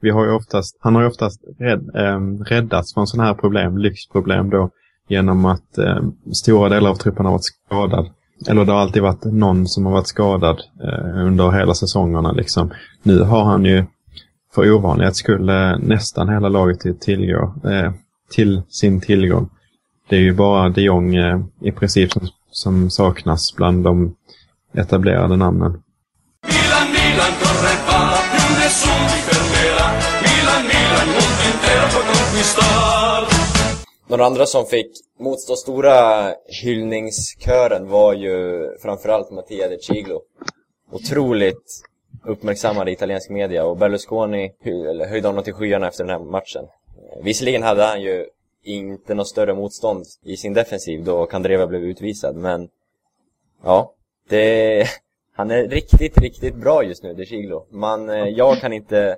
vi 0.00 0.10
har 0.10 0.24
ju 0.24 0.32
oftast, 0.32 0.76
han 0.80 0.94
har 0.94 1.02
ju 1.02 1.08
oftast 1.08 1.44
rädd, 1.58 1.90
eh, 1.94 2.20
räddats 2.44 2.94
från 2.94 3.06
sådana 3.06 3.28
här 3.28 3.34
problem, 3.34 3.78
lyxproblem 3.78 4.50
då, 4.50 4.70
genom 5.08 5.44
att 5.44 5.78
eh, 5.78 6.02
stora 6.32 6.68
delar 6.68 6.90
av 6.90 6.94
truppen 6.94 7.24
har 7.24 7.32
varit 7.32 7.44
skadad. 7.44 8.10
Eller 8.48 8.64
det 8.64 8.72
har 8.72 8.80
alltid 8.80 9.02
varit 9.02 9.24
någon 9.24 9.66
som 9.66 9.86
har 9.86 9.92
varit 9.92 10.06
skadad 10.06 10.60
eh, 10.82 11.26
under 11.26 11.50
hela 11.50 11.74
säsongerna. 11.74 12.32
Liksom. 12.32 12.70
Nu 13.02 13.20
har 13.20 13.44
han 13.44 13.64
ju 13.64 13.84
för 14.54 14.72
ovanlighets 14.72 15.18
skull 15.18 15.48
eh, 15.48 15.78
nästan 15.78 16.28
hela 16.28 16.48
laget 16.48 16.80
till, 16.80 16.98
tillgå, 16.98 17.54
eh, 17.64 17.92
till 18.30 18.62
sin 18.68 19.00
tillgång. 19.00 19.50
Det 20.08 20.16
är 20.16 20.20
ju 20.20 20.34
bara 20.34 20.68
de 20.68 20.82
Jong 20.82 21.14
eh, 21.14 21.40
i 21.60 21.72
princip 21.72 22.12
som, 22.12 22.28
som 22.50 22.90
saknas 22.90 23.54
bland 23.56 23.84
de 23.84 24.16
etablerade 24.74 25.36
namnen. 25.36 25.82
Milan, 26.42 26.86
Milan, 26.96 27.32
corre 27.42 27.74
va, 27.86 28.00
più 28.32 28.46
nessuno 28.60 29.06
ti 29.12 29.20
fermerà. 29.28 29.86
Milan, 30.26 30.62
Milan, 30.72 31.06
mondo 31.14 31.42
intero 31.52 31.86
può 31.92 32.02
conquistar. 32.12 33.22
Några 34.08 34.26
andra 34.26 34.46
som 34.46 34.66
fick 34.66 34.90
motstå 35.20 35.56
stora 35.56 36.34
hyllningskören 36.62 37.88
var 37.88 38.12
ju 38.12 38.68
framförallt 38.82 39.30
Mattia 39.30 39.68
De 39.68 39.78
Ciglo. 39.78 40.20
Otroligt 40.92 41.82
uppmärksammad 42.24 42.88
i 42.88 42.92
italiensk 42.92 43.30
media 43.30 43.64
och 43.64 43.76
Berlusconi 43.76 44.52
höjde 45.08 45.28
honom 45.28 45.44
till 45.44 45.52
skyarna 45.52 45.88
efter 45.88 46.04
den 46.04 46.10
här 46.10 46.30
matchen. 46.30 46.64
Visserligen 47.22 47.62
hade 47.62 47.84
han 47.84 48.02
ju 48.02 48.26
inte 48.64 49.14
något 49.14 49.28
större 49.28 49.54
motstånd 49.54 50.04
i 50.24 50.36
sin 50.36 50.54
defensiv 50.54 51.04
då 51.04 51.26
Kandreva 51.26 51.66
blev 51.66 51.84
utvisad, 51.84 52.36
men 52.36 52.68
ja, 53.62 53.94
det, 54.28 54.84
han 55.36 55.50
är 55.50 55.68
riktigt, 55.68 56.18
riktigt 56.18 56.54
bra 56.54 56.84
just 56.84 57.02
nu, 57.02 57.14
De 57.14 57.26
Ciglo. 57.26 57.66
Man, 57.70 58.10
eh, 58.10 58.28
jag 58.28 58.60
kan 58.60 58.72
inte 58.72 59.16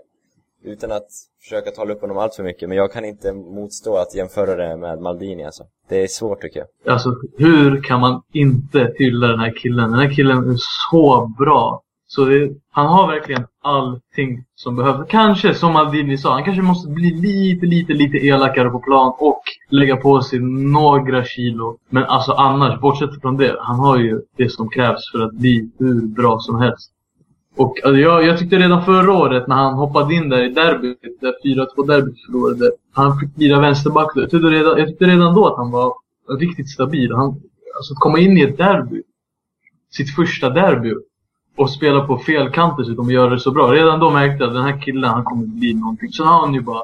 utan 0.65 0.93
att 0.93 1.09
försöka 1.43 1.71
tala 1.71 1.93
upp 1.93 2.01
honom 2.01 2.19
allt 2.19 2.35
för 2.35 2.43
mycket, 2.43 2.69
men 2.69 2.79
jag 2.79 2.93
kan 2.93 3.05
inte 3.05 3.33
motstå 3.33 3.97
att 3.97 4.15
jämföra 4.15 4.57
det 4.57 4.77
med 4.77 5.01
Maldini 5.01 5.45
alltså. 5.45 5.65
Det 5.89 6.03
är 6.03 6.07
svårt 6.07 6.41
tycker 6.41 6.61
jag. 6.61 6.93
Alltså, 6.93 7.15
hur 7.39 7.83
kan 7.83 8.01
man 8.01 8.23
inte 8.33 8.93
hylla 8.99 9.27
den 9.27 9.41
här 9.41 9.55
killen? 9.63 9.91
Den 9.91 9.99
här 9.99 10.15
killen 10.15 10.51
är 10.51 10.57
så 10.91 11.35
bra. 11.39 11.82
Så 12.15 12.25
det, 12.25 12.51
han 12.71 12.87
har 12.87 13.07
verkligen 13.07 13.47
allting 13.63 14.45
som 14.55 14.77
behövs. 14.77 15.07
Kanske, 15.09 15.55
som 15.55 15.77
Aldini 15.77 16.19
sa, 16.19 16.33
han 16.33 16.45
kanske 16.45 16.63
måste 16.63 16.89
bli 16.89 17.11
lite, 17.11 17.67
lite, 17.67 17.93
lite 17.93 18.27
elakare 18.27 18.71
på 18.71 18.79
plan 18.79 19.15
och 19.19 19.43
lägga 19.71 19.97
på 19.97 20.23
sig 20.23 20.41
några 20.41 21.25
kilo. 21.25 21.79
Men 21.89 22.05
alltså 22.05 22.33
annars, 22.33 22.81
bortsett 22.81 23.21
från 23.21 23.37
det, 23.37 23.57
han 23.61 23.79
har 23.79 23.99
ju 23.99 24.21
det 24.37 24.49
som 24.49 24.69
krävs 24.69 25.11
för 25.13 25.21
att 25.21 25.33
bli 25.33 25.71
hur 25.79 26.07
bra 26.07 26.39
som 26.39 26.61
helst. 26.61 26.91
Och 27.57 27.85
alltså, 27.85 27.99
jag, 28.01 28.25
jag 28.27 28.39
tyckte 28.39 28.57
redan 28.57 28.85
förra 28.85 29.13
året 29.13 29.49
när 29.49 29.57
han 29.57 29.75
hoppade 29.75 30.15
in 30.15 30.29
där 30.29 30.45
i 30.45 30.49
derbyt, 30.49 30.99
där 31.21 31.35
4-2 31.45 31.87
derbyt 31.87 32.25
förlorade, 32.27 32.71
han 32.93 33.19
fick 33.19 33.39
lira 33.39 33.61
vänsterback. 33.61 34.13
Jag 34.15 34.31
tyckte, 34.31 34.49
redan, 34.49 34.79
jag 34.79 34.89
tyckte 34.89 35.05
redan 35.05 35.35
då 35.35 35.47
att 35.47 35.57
han 35.57 35.71
var 35.71 35.93
riktigt 36.39 36.71
stabil. 36.71 37.13
Han, 37.13 37.29
alltså 37.77 37.93
att 37.93 38.01
komma 38.01 38.19
in 38.19 38.39
i 38.39 38.43
ett 38.43 38.59
derby, 38.59 39.03
sitt 39.91 40.15
första 40.15 40.51
derby, 40.51 40.95
och 41.57 41.71
spela 41.71 42.07
på 42.07 42.19
fel 42.19 42.51
kant 42.51 42.79
dessutom 42.79 43.07
och 43.07 43.13
göra 43.13 43.31
det 43.31 43.41
så 43.41 43.51
bra. 43.51 43.73
Redan 43.73 44.01
då 44.01 44.11
märkte 44.11 44.45
jag 44.45 44.49
att 44.49 44.55
den 44.55 44.65
här 44.65 44.81
killen, 44.81 45.11
han 45.11 45.25
kommer 45.25 45.47
bli 45.47 45.75
någonting. 45.75 46.09
Så 46.13 46.25
har 46.25 46.41
han 46.41 46.55
ju 46.55 46.61
bara 46.61 46.83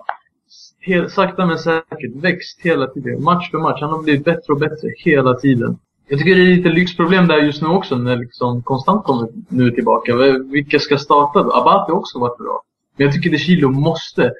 helt, 0.80 1.12
sakta 1.12 1.46
men 1.46 1.58
säkert 1.58 2.14
växt 2.14 2.60
hela 2.60 2.86
tiden. 2.86 3.22
Match 3.22 3.50
för 3.50 3.58
match. 3.58 3.80
Han 3.80 3.90
har 3.90 4.02
blivit 4.02 4.24
bättre 4.24 4.52
och 4.52 4.58
bättre 4.58 4.88
hela 5.04 5.34
tiden. 5.34 5.78
Jag 6.08 6.18
tycker 6.18 6.34
det 6.34 6.40
är 6.40 6.56
lite 6.56 6.68
lyxproblem 6.68 7.26
där 7.26 7.36
just 7.36 7.62
nu 7.62 7.68
också 7.68 7.96
när 7.96 8.16
liksom 8.16 8.62
konstant 8.62 9.04
kommer 9.04 9.28
nu 9.48 9.70
tillbaka. 9.70 10.16
Vilka 10.52 10.78
ska 10.78 10.98
starta 10.98 11.42
då? 11.42 11.52
Abate 11.52 11.92
har 11.92 11.98
också 11.98 12.18
varit 12.18 12.38
bra. 12.38 12.62
Men 12.96 13.06
jag 13.06 13.14
tycker 13.14 13.30
De 13.30 13.38
Chilo 13.38 13.70
måste, 13.70 14.32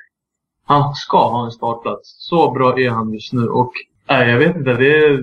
han 0.64 0.95
ska 0.95 1.29
ha 1.29 1.45
en 1.45 1.51
startplats. 1.51 2.17
Så 2.19 2.51
bra 2.51 2.81
är 2.81 2.91
han 2.91 3.12
just 3.12 3.33
nu 3.33 3.49
och 3.49 3.73
nej, 4.11 4.31
jag 4.31 4.38
vet 4.38 4.57
inte. 4.57 4.73
Det 4.73 4.97
är, 4.97 5.23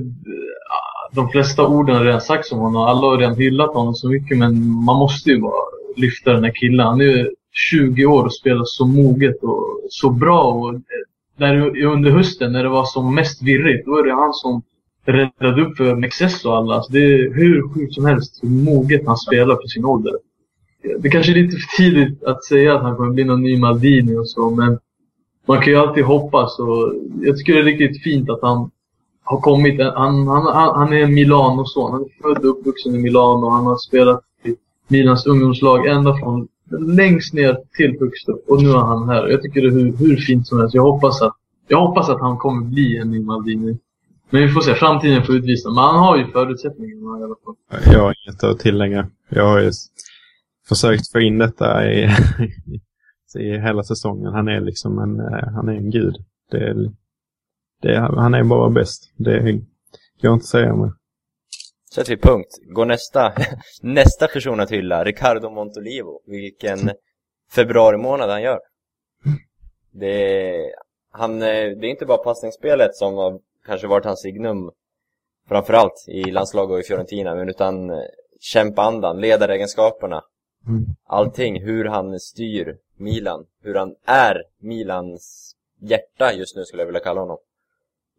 de 1.15 1.29
flesta 1.29 1.67
orden 1.67 1.95
har 1.95 2.03
redan 2.05 2.21
sagts 2.21 2.51
om 2.51 2.59
honom. 2.59 2.81
Alla 2.81 3.07
har 3.07 3.17
redan 3.17 3.35
hyllat 3.35 3.73
honom 3.73 3.93
så 3.93 4.09
mycket 4.09 4.37
men 4.37 4.69
man 4.69 4.97
måste 4.97 5.29
ju 5.29 5.41
bara 5.41 5.63
lyfta 5.95 6.33
den 6.33 6.43
här 6.43 6.51
killen. 6.55 6.87
Han 6.87 7.01
är 7.01 7.05
ju 7.05 7.29
20 7.71 8.05
år 8.05 8.23
och 8.23 8.33
spelar 8.33 8.63
så 8.65 8.85
moget 8.85 9.43
och 9.43 9.79
så 9.89 10.09
bra. 10.09 10.43
Och 10.43 10.73
eh, 10.73 10.81
där 11.37 11.85
under 11.85 12.11
hösten 12.11 12.51
när 12.51 12.63
det 12.63 12.69
var 12.69 12.85
som 12.85 13.15
mest 13.15 13.43
virrigt, 13.43 13.85
då 13.85 13.97
är 13.97 14.03
det 14.03 14.13
han 14.13 14.33
som 14.33 14.61
räddade 15.05 15.61
upp 15.61 15.77
för 15.77 15.95
Mexes 15.95 16.45
och 16.45 16.57
alla. 16.57 16.75
Alltså 16.75 16.91
det 16.91 16.99
är 16.99 17.33
hur 17.33 17.69
sjukt 17.73 17.93
som 17.93 18.05
helst 18.05 18.39
hur 18.43 18.49
moget 18.49 19.07
han 19.07 19.17
spelar 19.17 19.55
för 19.55 19.67
sin 19.67 19.85
ålder. 19.85 20.13
Det 20.99 21.09
kanske 21.09 21.31
är 21.31 21.35
lite 21.35 21.57
för 21.57 21.77
tidigt 21.77 22.23
att 22.23 22.43
säga 22.43 22.75
att 22.75 22.81
han 22.81 22.95
kommer 22.95 23.13
bli 23.13 23.23
någon 23.23 23.43
ny 23.43 23.57
Maldini 23.57 24.15
och 24.15 24.29
så, 24.29 24.49
men 24.49 24.79
man 25.45 25.61
kan 25.61 25.73
ju 25.73 25.79
alltid 25.79 26.03
hoppas. 26.03 26.59
Och 26.59 26.93
jag 27.21 27.37
tycker 27.37 27.53
det 27.53 27.59
är 27.59 27.63
riktigt 27.63 28.03
fint 28.03 28.29
att 28.29 28.41
han 28.41 28.71
har 29.25 29.39
kommit. 29.41 29.81
Han, 29.81 30.27
han, 30.27 30.75
han 30.75 30.93
är 30.93 31.03
en 31.03 31.13
Milano-son. 31.13 31.91
Han 31.91 32.01
är 32.01 32.21
född 32.21 32.45
och 32.45 32.59
uppvuxen 32.59 32.95
i 32.95 32.97
Milano. 32.97 33.49
Han 33.49 33.65
har 33.65 33.77
spelat 33.77 34.21
i 34.43 34.55
Milans 34.87 35.25
ungdomslag 35.25 35.87
ända 35.87 36.17
från 36.17 36.47
längst 36.79 37.33
ner 37.33 37.57
till 37.77 37.97
högst 37.99 38.29
upp. 38.29 38.49
Och 38.49 38.63
nu 38.63 38.69
är 38.69 38.77
han 38.77 39.09
här. 39.09 39.27
Jag 39.27 39.41
tycker 39.41 39.61
det 39.61 39.67
är 39.67 39.71
hur, 39.71 39.97
hur 39.97 40.17
fint 40.17 40.47
som 40.47 40.59
helst. 40.59 40.75
Jag 40.75 40.83
hoppas 40.83 41.21
att, 41.21 41.33
jag 41.67 41.87
hoppas 41.87 42.09
att 42.09 42.19
han 42.19 42.37
kommer 42.37 42.65
bli 42.65 42.97
en 42.97 43.11
ny 43.11 43.19
Maldini. 43.19 43.77
Men 44.29 44.41
vi 44.41 44.49
får 44.49 44.61
se, 44.61 44.75
framtiden 44.75 45.23
får 45.23 45.35
utvisa. 45.35 45.69
Men 45.69 45.83
han 45.83 45.99
har 45.99 46.17
ju 46.17 46.31
förutsättningarna 46.31 47.19
i 47.19 47.23
alla 47.23 47.35
fall. 47.45 47.55
Jag 47.93 47.99
har 47.99 48.15
inget 48.27 48.43
att 48.43 48.59
tillägga. 48.59 49.09
Jag 49.29 49.47
har 49.47 49.59
ju 49.59 49.71
försökt 50.69 51.11
få 51.11 51.19
in 51.19 51.37
detta 51.37 51.91
i, 51.91 52.03
i 53.39 53.57
hela 53.57 53.83
säsongen. 53.83 54.33
Han 54.33 54.47
är 54.47 54.61
liksom 54.61 54.99
en, 54.99 55.19
eh, 55.19 55.53
han 55.55 55.69
är 55.69 55.73
en 55.73 55.91
gud. 55.91 56.15
Det 56.51 56.57
är, 56.57 56.91
det 57.85 57.99
han 57.99 58.33
är 58.33 58.43
bara 58.43 58.69
bäst. 58.69 59.13
Det 59.17 59.39
går 60.21 60.33
inte 60.33 60.43
att 60.43 60.45
säga 60.45 60.75
mer. 60.75 60.91
Sätter 61.95 62.15
vi 62.15 62.21
punkt. 62.21 62.47
Går 62.75 62.85
nästa, 62.85 63.33
nästa 63.81 64.27
person 64.27 64.59
att 64.59 64.71
hylla, 64.71 65.03
Ricardo 65.03 65.49
Montolivo. 65.49 66.21
Vilken 66.25 66.91
februari 67.51 67.97
månad 67.97 68.29
han 68.29 68.41
gör. 68.41 68.59
Det 69.91 70.39
är, 70.55 70.71
han, 71.11 71.39
det 71.39 71.47
är 71.47 71.83
inte 71.83 72.05
bara 72.05 72.17
passningsspelet 72.17 72.95
som 72.95 73.13
har 73.13 73.39
kanske 73.65 73.87
varit 73.87 74.05
hans 74.05 74.21
signum 74.21 74.71
framförallt 75.47 76.05
i 76.07 76.31
landslag 76.31 76.71
och 76.71 76.79
i 76.79 76.83
Fiorentina, 76.83 77.35
men 77.35 77.49
utan 77.49 77.91
kämpandan, 78.39 79.21
ledaregenskaperna, 79.21 80.23
Mm. 80.67 80.85
allting, 81.03 81.61
hur 81.61 81.85
han 81.85 82.19
styr 82.19 82.77
Milan, 82.97 83.45
hur 83.61 83.75
han 83.75 83.95
är 84.05 84.43
Milans 84.59 85.55
hjärta 85.81 86.33
just 86.33 86.55
nu 86.55 86.65
skulle 86.65 86.81
jag 86.81 86.85
vilja 86.87 86.99
kalla 86.99 87.19
honom. 87.19 87.37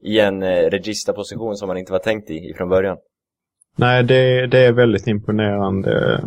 I 0.02 0.20
en 0.20 0.42
eh, 0.42 0.70
regista-position 0.70 1.56
som 1.56 1.68
han 1.68 1.78
inte 1.78 1.92
var 1.92 1.98
tänkt 1.98 2.30
i, 2.30 2.54
från 2.56 2.68
början. 2.68 2.96
Nej, 3.76 4.04
det, 4.04 4.46
det 4.46 4.58
är 4.58 4.72
väldigt 4.72 5.06
imponerande 5.06 6.14
eh, 6.14 6.24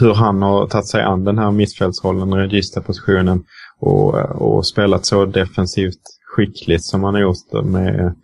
hur 0.00 0.14
han 0.14 0.42
har 0.42 0.66
tagit 0.66 0.86
sig 0.86 1.02
an 1.02 1.24
den 1.24 1.38
här 1.38 1.50
mittfältsrollen, 1.50 2.34
registerpositionen 2.34 3.44
och, 3.78 4.18
eh, 4.18 4.30
och 4.30 4.66
spelat 4.66 5.06
så 5.06 5.24
defensivt 5.24 6.00
skickligt 6.26 6.84
som 6.84 7.04
han 7.04 7.14
har 7.14 7.20
gjort. 7.20 7.64
Med, 7.64 8.14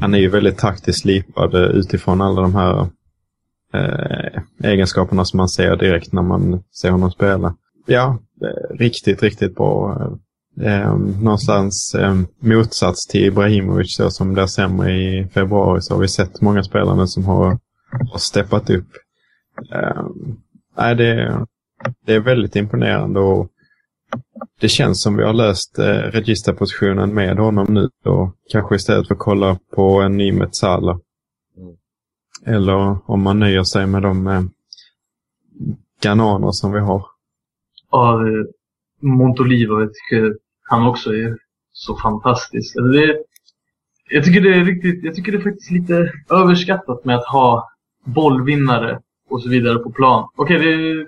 han 0.00 0.14
är 0.14 0.18
ju 0.18 0.28
väldigt 0.28 0.58
taktiskt 0.58 1.00
slipad 1.00 1.54
utifrån 1.54 2.20
alla 2.20 2.40
de 2.40 2.54
här 2.54 2.88
eh, 3.74 4.42
egenskaperna 4.70 5.24
som 5.24 5.36
man 5.36 5.48
ser 5.48 5.76
direkt 5.76 6.12
när 6.12 6.22
man 6.22 6.62
ser 6.80 6.90
honom 6.90 7.10
spela. 7.10 7.56
Ja, 7.86 8.18
riktigt, 8.70 9.22
riktigt 9.22 9.54
bra. 9.54 9.96
Eh, 10.62 10.96
någonstans 10.98 11.94
eh, 11.94 12.14
motsats 12.38 13.06
till 13.06 13.24
Ibrahimovic 13.24 13.96
så 13.96 14.10
som 14.10 14.32
blev 14.32 14.46
sämre 14.46 14.92
i 14.92 15.28
februari 15.34 15.82
så 15.82 15.94
har 15.94 16.00
vi 16.00 16.08
sett 16.08 16.40
många 16.40 16.62
spelare 16.62 17.06
som 17.06 17.24
har, 17.24 17.58
har 18.10 18.18
steppat 18.18 18.70
upp. 18.70 18.88
Eh, 19.72 20.06
nej, 20.76 20.94
det, 20.94 21.46
det 22.06 22.14
är 22.14 22.20
väldigt 22.20 22.56
imponerande 22.56 23.20
och 23.20 23.48
det 24.60 24.68
känns 24.68 25.02
som 25.02 25.16
vi 25.16 25.24
har 25.24 25.32
löst 25.32 25.78
eh, 25.78 25.84
registerpositionen 25.84 27.14
med 27.14 27.38
honom 27.38 27.66
nu 27.70 27.88
och 28.04 28.36
kanske 28.50 28.74
istället 28.74 29.08
för 29.08 29.14
att 29.14 29.20
kolla 29.20 29.58
på 29.74 30.00
en 30.00 30.16
ny 30.16 30.32
Metsala. 30.32 31.00
Mm. 31.56 31.76
Eller 32.56 33.10
om 33.10 33.22
man 33.22 33.38
nöjer 33.38 33.62
sig 33.62 33.86
med 33.86 34.02
de 34.02 34.26
eh, 34.26 34.42
Gananer 36.02 36.50
som 36.50 36.72
vi 36.72 36.80
har. 36.80 37.06
Ja, 37.90 38.26
eh, 38.28 38.44
Montolivo, 39.00 39.86
tycker 39.86 40.36
han 40.70 40.86
också 40.86 41.14
är 41.14 41.36
så 41.72 41.96
fantastisk. 41.96 42.76
Alltså 42.76 42.92
det, 42.92 43.18
jag 44.10 44.24
tycker 44.24 44.40
det 44.40 44.54
är 44.54 44.64
riktigt, 44.64 45.04
jag 45.04 45.14
tycker 45.14 45.32
det 45.32 45.38
är 45.38 45.42
faktiskt 45.42 45.70
lite 45.70 46.12
överskattat 46.30 47.04
med 47.04 47.16
att 47.16 47.26
ha 47.26 47.68
bollvinnare 48.04 49.00
och 49.30 49.42
så 49.42 49.48
vidare 49.48 49.78
på 49.78 49.90
plan. 49.90 50.28
Okej, 50.36 50.58
det, 50.58 51.06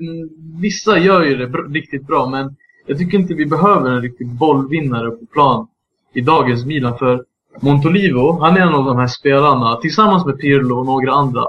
vissa 0.60 0.98
gör 0.98 1.24
ju 1.24 1.36
det 1.36 1.46
br 1.46 1.58
riktigt 1.72 2.06
bra, 2.06 2.26
men 2.26 2.56
jag 2.86 2.98
tycker 2.98 3.18
inte 3.18 3.34
vi 3.34 3.46
behöver 3.46 3.90
en 3.90 4.02
riktig 4.02 4.28
bollvinnare 4.28 5.10
på 5.10 5.26
plan 5.26 5.66
i 6.14 6.20
dagens 6.20 6.64
Milan. 6.64 6.98
För 6.98 7.24
Montolivo, 7.60 8.38
han 8.40 8.56
är 8.56 8.60
en 8.60 8.74
av 8.74 8.84
de 8.84 8.96
här 8.96 9.06
spelarna, 9.06 9.76
tillsammans 9.76 10.26
med 10.26 10.38
Pirlo 10.38 10.78
och 10.78 10.86
några 10.86 11.12
andra. 11.12 11.44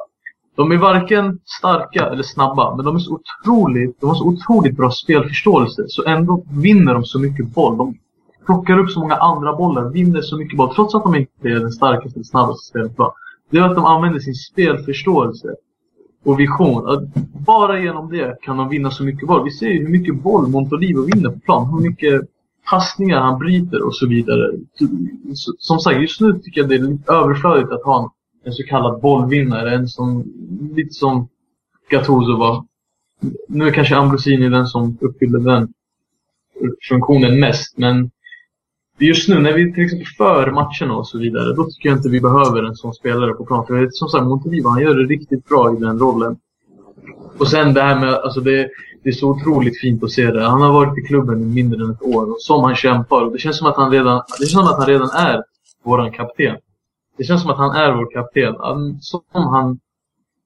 De 0.56 0.72
är 0.72 0.78
varken 0.78 1.40
starka 1.46 2.06
eller 2.06 2.24
snabba, 2.24 2.76
men 2.76 2.86
de 2.86 2.96
är 2.96 3.00
så 3.00 3.20
otroligt, 3.20 4.02
de 4.02 4.10
har 4.10 4.16
så 4.16 4.26
otroligt 4.26 4.78
bra 4.78 4.92
spelförståelse. 4.92 5.84
Så 5.88 6.06
ändå 6.06 6.46
vinner 6.52 6.94
de 6.94 7.04
så 7.04 7.20
mycket 7.20 7.48
boll. 7.48 7.78
De 7.78 7.98
plockar 8.46 8.80
upp 8.80 8.90
så 8.92 9.00
många 9.00 9.16
andra 9.16 9.56
bollar, 9.56 9.90
vinner 9.90 10.22
så 10.22 10.38
mycket 10.38 10.58
boll. 10.58 10.76
Trots 10.76 10.96
att 10.96 11.04
de 11.04 11.16
inte 11.16 11.48
är 11.48 11.60
den 11.60 11.72
starkaste 11.72 12.18
eller 12.18 12.24
snabbaste 12.24 12.70
spelet. 12.70 12.92
Det 13.50 13.58
är 13.58 13.62
att 13.62 13.76
de 13.76 13.86
använder 13.86 14.20
sin 14.20 14.36
spelförståelse 14.36 15.56
och 16.24 16.40
vision. 16.40 16.90
Att 16.90 17.04
bara 17.46 17.80
genom 17.80 18.10
det 18.10 18.38
kan 18.42 18.58
de 18.58 18.70
vinna 18.70 18.92
så 18.92 19.04
mycket 19.04 19.28
boll. 19.28 19.44
Vi 19.44 19.52
ser 19.52 19.68
ju 19.68 19.82
hur 19.82 19.90
mycket 19.90 20.16
boll 20.16 20.48
Montolivo 20.48 21.02
vinner 21.02 21.30
på 21.30 21.40
plan. 21.40 21.70
Hur 21.74 21.90
mycket 21.90 22.22
passningar 22.70 23.20
han 23.20 23.40
bryter 23.40 23.86
och 23.86 23.96
så 23.96 24.08
vidare. 24.08 24.52
Som 25.58 25.80
sagt, 25.80 26.02
just 26.02 26.22
nu 26.22 26.40
tycker 26.40 26.62
jag 26.62 26.70
det 26.70 26.76
är 26.76 26.80
lite 26.80 27.14
överflödigt 27.14 27.72
att 27.72 27.84
ha 27.84 28.04
en, 28.04 28.10
en 28.46 28.54
så 28.54 28.64
kallad 28.64 29.02
bollvinnare. 29.02 29.76
En 29.76 29.88
som, 29.88 30.24
lite 30.76 30.94
som 30.94 31.28
Gattuso 31.90 32.38
var. 32.38 32.66
Nu 33.48 33.68
är 33.68 33.72
kanske 33.72 33.96
Ambrosini 33.96 34.50
den 34.50 34.66
som 34.66 34.98
uppfyller 35.02 35.40
den 35.40 35.74
funktionen 36.90 37.40
mest. 37.40 37.78
Men 37.78 38.12
just 39.00 39.30
nu 39.30 39.40
när 39.40 39.54
vi 39.54 39.74
till 39.74 39.84
exempel 39.84 40.08
för 40.18 40.52
matcherna 40.52 40.98
och 40.98 41.08
så 41.08 41.18
vidare, 41.18 41.54
då 41.54 41.64
tycker 41.64 41.90
jag 41.90 41.98
inte 41.98 42.10
vi 42.10 42.22
behöver 42.22 42.64
en 42.64 42.76
sån 42.76 42.94
spelare 42.94 43.34
på 43.34 43.46
plan. 43.46 43.66
För 43.68 43.90
som 43.92 44.10
sagt, 44.10 44.26
Montevideo, 44.26 44.70
han 44.70 44.82
gör 44.82 44.96
det 44.96 45.04
riktigt 45.04 45.46
bra 45.46 45.74
i 45.74 45.80
den 45.80 46.00
rollen. 46.00 46.38
Och 47.38 47.48
sen 47.48 47.74
det 47.74 47.82
här 47.82 48.00
med, 48.00 48.14
alltså 48.14 48.42
det, 48.42 48.70
det 49.04 49.10
är 49.10 49.14
så 49.14 49.30
otroligt 49.30 49.82
fint 49.82 50.04
att 50.04 50.12
se 50.12 50.32
det. 50.32 50.44
Han 50.44 50.62
har 50.62 50.74
varit 50.74 50.98
i 50.98 51.02
klubben 51.02 51.42
i 51.42 51.46
mindre 51.46 51.84
än 51.84 51.92
ett 51.92 52.02
år 52.02 52.32
och 52.32 52.42
som 52.42 52.64
han 52.64 52.76
kämpar. 52.76 53.22
Och 53.22 53.32
det 53.32 53.40
känns 53.40 53.58
som 53.58 53.68
att 53.68 53.78
han 53.78 53.92
redan, 53.92 54.22
det 54.40 54.46
känns 54.46 54.52
som 54.52 54.74
att 54.74 54.78
han 54.78 54.88
redan 54.88 55.10
är 55.10 55.44
våran 55.84 56.12
kapten. 56.12 56.56
Det 57.18 57.24
känns 57.24 57.42
som 57.42 57.52
att 57.52 57.58
han 57.58 57.76
är 57.76 57.92
vår 57.92 58.12
kapten. 58.14 58.56
Som 59.02 59.24
han 59.32 59.80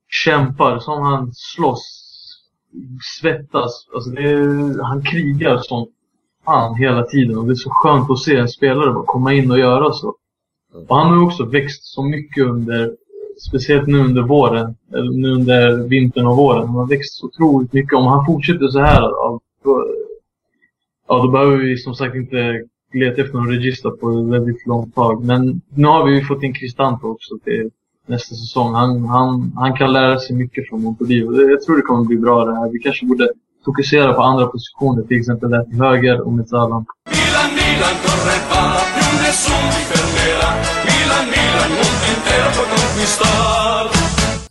kämpar, 0.09 0.79
som 0.79 1.03
han 1.03 1.31
slåss, 1.33 2.03
svettas. 3.19 3.87
Alltså 3.93 4.09
det, 4.09 4.83
han 4.83 5.03
krigar 5.03 5.57
som 5.57 5.87
fan 6.47 6.75
hela 6.75 7.03
tiden. 7.03 7.37
Och 7.37 7.45
det 7.45 7.53
är 7.53 7.55
så 7.55 7.69
skönt 7.69 8.11
att 8.11 8.19
se 8.19 8.35
en 8.35 8.47
spelare 8.47 8.93
bara 8.93 9.05
komma 9.05 9.33
in 9.33 9.51
och 9.51 9.59
göra 9.59 9.91
så. 9.91 10.15
Och 10.89 10.97
han 10.97 11.07
har 11.07 11.15
ju 11.15 11.25
också 11.25 11.45
växt 11.45 11.83
så 11.83 12.03
mycket 12.03 12.45
under, 12.45 12.91
speciellt 13.47 13.87
nu 13.87 13.99
under 13.99 14.21
våren, 14.21 14.75
eller 14.93 15.11
nu 15.11 15.31
under 15.31 15.87
vintern 15.87 16.27
och 16.27 16.37
våren. 16.37 16.67
Han 16.67 16.75
har 16.75 16.87
växt 16.87 17.13
så 17.13 17.25
otroligt 17.25 17.73
mycket. 17.73 17.93
Om 17.93 18.05
han 18.05 18.25
fortsätter 18.25 18.67
så 18.67 18.79
här, 18.79 19.01
då, 19.63 19.87
ja, 21.07 21.21
då 21.23 21.31
behöver 21.31 21.57
vi 21.57 21.77
som 21.77 21.95
sagt 21.95 22.15
inte 22.15 22.63
leta 22.93 23.21
efter 23.21 23.33
någon 23.33 23.49
regista 23.49 23.91
på 23.91 24.09
ett 24.09 24.25
väldigt 24.25 24.67
långt 24.67 24.95
tag. 24.95 25.25
Men 25.25 25.61
nu 25.75 25.87
har 25.87 26.05
vi 26.05 26.15
ju 26.15 26.21
fått 26.21 26.43
in 26.43 26.53
Cristante 26.53 27.05
också 27.05 27.37
till 27.43 27.69
nästa 28.05 28.35
säsong. 28.35 28.73
Han, 28.73 29.05
han, 29.05 29.51
han 29.55 29.77
kan 29.77 29.93
lära 29.93 30.19
sig 30.19 30.35
mycket 30.35 30.69
från 30.69 30.83
Montolivo. 30.83 31.41
Jag 31.41 31.61
tror 31.61 31.75
det 31.75 31.81
kommer 31.81 32.03
bli 32.03 32.17
bra 32.17 32.45
det 32.45 32.55
här. 32.55 32.69
Vi 32.71 32.79
kanske 32.79 33.05
borde 33.05 33.29
fokusera 33.67 34.13
på 34.13 34.21
andra 34.21 34.45
positioner, 34.47 35.01
till 35.07 35.19
exempel 35.19 35.49
där 35.49 35.63
till 35.63 35.81
höger 35.85 36.21
och 36.25 36.33
med 36.33 36.45
Milan, 36.51 37.49
Milan, 37.59 37.95
corre 38.05 38.37
va. 38.51 38.61
Milan, 40.89 41.25
Milan. 41.33 41.47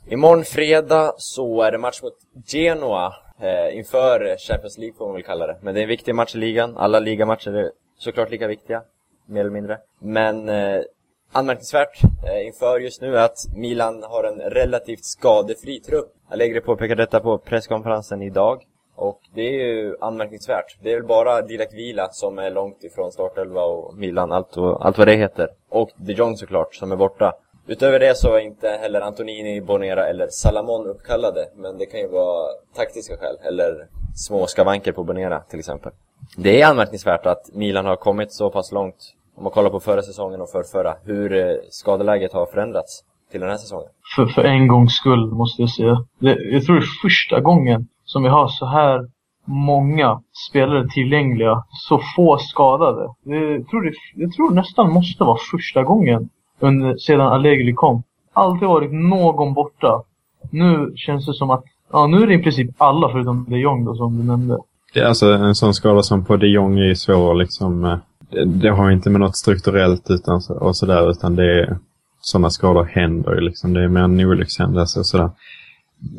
Imorgon 0.09 0.45
fredag 0.45 1.13
så 1.19 1.63
är 1.63 1.73
det 1.73 1.79
match 1.79 2.03
mot 2.03 2.13
Genoa 2.47 3.15
eh, 3.41 3.79
inför 3.79 4.37
Champions 4.39 4.79
League 4.79 4.95
får 4.99 5.07
man 5.07 5.15
väl 5.15 5.23
kalla 5.23 5.47
det. 5.47 5.57
Men 5.63 5.75
det 5.75 5.81
är 5.81 5.83
en 5.83 5.89
viktig 5.89 6.15
match 6.15 6.35
i 6.35 6.39
ligan. 6.39 6.77
Alla 6.77 7.01
ligamatcher 7.01 7.51
är 7.51 7.71
såklart 7.99 8.31
lika 8.31 8.47
viktiga, 8.47 8.83
mer 9.27 9.41
eller 9.41 9.51
mindre. 9.51 9.79
Men 9.99 10.49
eh, 10.49 10.81
anmärkningsvärt 11.33 12.03
eh, 12.05 12.47
inför 12.47 12.81
just 12.81 13.01
nu 13.01 13.17
är 13.17 13.25
att 13.25 13.39
Milan 13.57 14.03
har 14.03 14.25
en 14.25 14.51
relativt 14.51 15.05
skadefri 15.05 15.81
trupp. 15.81 16.13
Allegri 16.29 16.61
påpekade 16.61 17.03
detta 17.03 17.21
på 17.21 17.39
presskonferensen 17.39 18.23
idag. 18.23 18.63
Och 18.97 19.21
det 19.35 19.43
är 19.43 19.53
ju 19.53 19.97
anmärkningsvärt. 20.01 20.77
Det 20.83 20.93
är 20.93 20.95
väl 20.95 21.07
bara 21.07 21.43
Dilak 21.43 21.73
Vila 21.73 22.09
som 22.13 22.39
är 22.39 22.51
långt 22.51 22.85
ifrån 22.85 23.13
startelva 23.13 23.63
och 23.63 23.95
Milan, 23.97 24.33
allt, 24.33 24.57
och, 24.57 24.87
allt 24.87 24.99
vad 24.99 25.09
det 25.09 25.17
heter. 25.17 25.49
Och 25.69 25.91
de 25.97 26.13
Jong 26.13 26.37
såklart, 26.37 26.75
som 26.75 26.93
är 26.93 26.97
borta. 26.97 27.33
Utöver 27.67 27.99
det 27.99 28.17
så 28.17 28.35
är 28.35 28.41
inte 28.41 28.69
heller 28.69 29.01
Antonini, 29.01 29.61
Bonera 29.61 30.09
eller 30.09 30.29
Salamon 30.29 30.87
uppkallade. 30.87 31.49
Men 31.57 31.79
det 31.79 31.87
kan 31.87 32.01
ju 32.01 32.09
vara 32.09 32.49
taktiska 32.77 33.17
skäl, 33.17 33.37
eller 33.43 33.87
små 34.15 34.47
skavanker 34.47 34.93
på 34.93 35.05
Bonera 35.05 35.41
till 35.41 35.59
exempel. 35.59 35.93
Det 36.37 36.63
är 36.63 36.67
anmärkningsvärt 36.67 37.27
att 37.27 37.55
Milan 37.55 37.87
har 37.87 37.97
kommit 37.97 38.33
så 38.33 38.51
pass 38.51 38.73
långt, 38.73 39.15
om 39.37 39.43
man 39.43 39.53
kollar 39.53 39.71
på 39.71 39.81
förra 39.81 40.03
säsongen 40.03 40.41
och 40.41 40.51
förrförra, 40.51 40.97
hur 41.05 41.33
eh, 41.33 41.57
skadeläget 41.71 42.33
har 42.33 42.47
förändrats 42.47 43.05
till 43.31 43.41
den 43.41 43.51
här 43.51 43.57
säsongen. 43.57 43.89
För, 44.17 44.27
för 44.27 44.45
en 44.45 44.69
gångs 44.69 44.93
skull, 44.97 45.27
måste 45.27 45.63
jag 45.63 45.71
säga. 45.71 46.05
Det, 46.19 46.29
jag 46.29 46.65
tror 46.65 46.77
det 46.77 46.83
är 46.83 47.09
första 47.09 47.41
gången 47.41 47.89
som 48.07 48.23
vi 48.23 48.29
har 48.29 48.49
så 48.49 48.67
här 48.67 49.07
många 49.45 50.21
spelare 50.51 50.89
tillgängliga, 50.89 51.65
så 51.89 52.01
få 52.17 52.39
skadade. 52.39 53.09
Jag 53.25 53.69
tror, 53.69 53.83
det, 53.83 53.93
jag 54.15 54.33
tror 54.33 54.51
nästan 54.51 54.93
måste 54.93 55.25
vara 55.25 55.39
första 55.51 55.83
gången 55.83 56.29
under, 56.61 56.97
sedan 56.97 57.21
Allegri 57.21 57.73
kom. 57.73 58.03
Alltid 58.33 58.69
varit 58.69 58.93
någon 58.93 59.55
borta. 59.55 60.03
Nu 60.51 60.93
känns 60.97 61.27
det 61.27 61.35
som 61.35 61.51
att, 61.51 61.65
ja 61.93 62.07
nu 62.07 62.23
är 62.23 62.27
det 62.27 62.35
i 62.35 62.43
princip 62.43 62.71
alla 62.79 63.09
förutom 63.09 63.47
de 63.49 63.59
Jong 63.59 63.85
då 63.85 63.95
som 63.95 64.19
du 64.19 64.25
nämnde. 64.25 64.59
Det 64.95 65.01
är 65.01 65.05
alltså 65.05 65.33
en 65.33 65.55
sån 65.55 65.75
skada 65.75 66.03
som 66.03 66.25
på 66.25 66.37
de 66.37 66.47
Jong 66.47 66.79
är 66.79 66.95
svår 66.95 67.35
liksom. 67.35 67.85
Eh, 67.85 67.99
det, 68.31 68.45
det 68.45 68.71
har 68.71 68.91
inte 68.91 69.11
med 69.11 69.21
något 69.21 69.37
strukturellt 69.37 70.11
utan, 70.11 70.41
och 70.61 70.77
sådär 70.77 71.11
utan 71.11 71.37
det 71.37 71.61
är 71.61 71.79
sådana 72.21 72.51
skador 72.51 72.85
händer 72.85 73.35
ju 73.35 73.41
liksom. 73.41 73.75
Det 73.75 73.85
är 73.85 73.89
mer 73.89 74.01
en 74.01 74.21
olyckshändelse 74.21 74.99
och 74.99 75.07
sådär. 75.07 75.31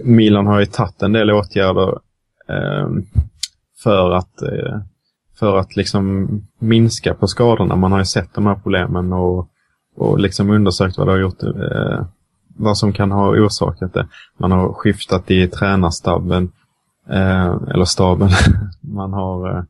Milan 0.03 0.47
har 0.47 0.59
ju 0.59 0.65
tagit 0.65 1.01
en 1.01 1.11
del 1.11 1.31
åtgärder 1.31 1.99
eh, 2.49 2.89
för 3.83 4.11
att, 4.11 4.41
eh, 4.41 4.79
för 5.39 5.57
att 5.57 5.75
liksom 5.75 6.27
minska 6.59 7.13
på 7.13 7.27
skadorna. 7.27 7.75
Man 7.75 7.91
har 7.91 7.99
ju 7.99 8.05
sett 8.05 8.33
de 8.33 8.45
här 8.45 8.55
problemen 8.55 9.13
och, 9.13 9.49
och 9.95 10.19
liksom 10.19 10.49
undersökt 10.49 10.97
vad 10.97 11.07
det 11.07 11.11
har 11.11 11.19
gjort, 11.19 11.43
eh, 11.43 12.05
vad 12.47 12.77
som 12.77 12.93
kan 12.93 13.11
ha 13.11 13.29
orsakat 13.29 13.93
det. 13.93 14.07
Man 14.37 14.51
har 14.51 14.73
skiftat 14.73 15.31
i 15.31 15.47
tränarstaben, 15.47 16.51
eh, 17.09 17.55
eller 17.73 17.85
staben. 17.85 18.29
man 18.81 19.13
har 19.13 19.49
eh, 19.49 19.63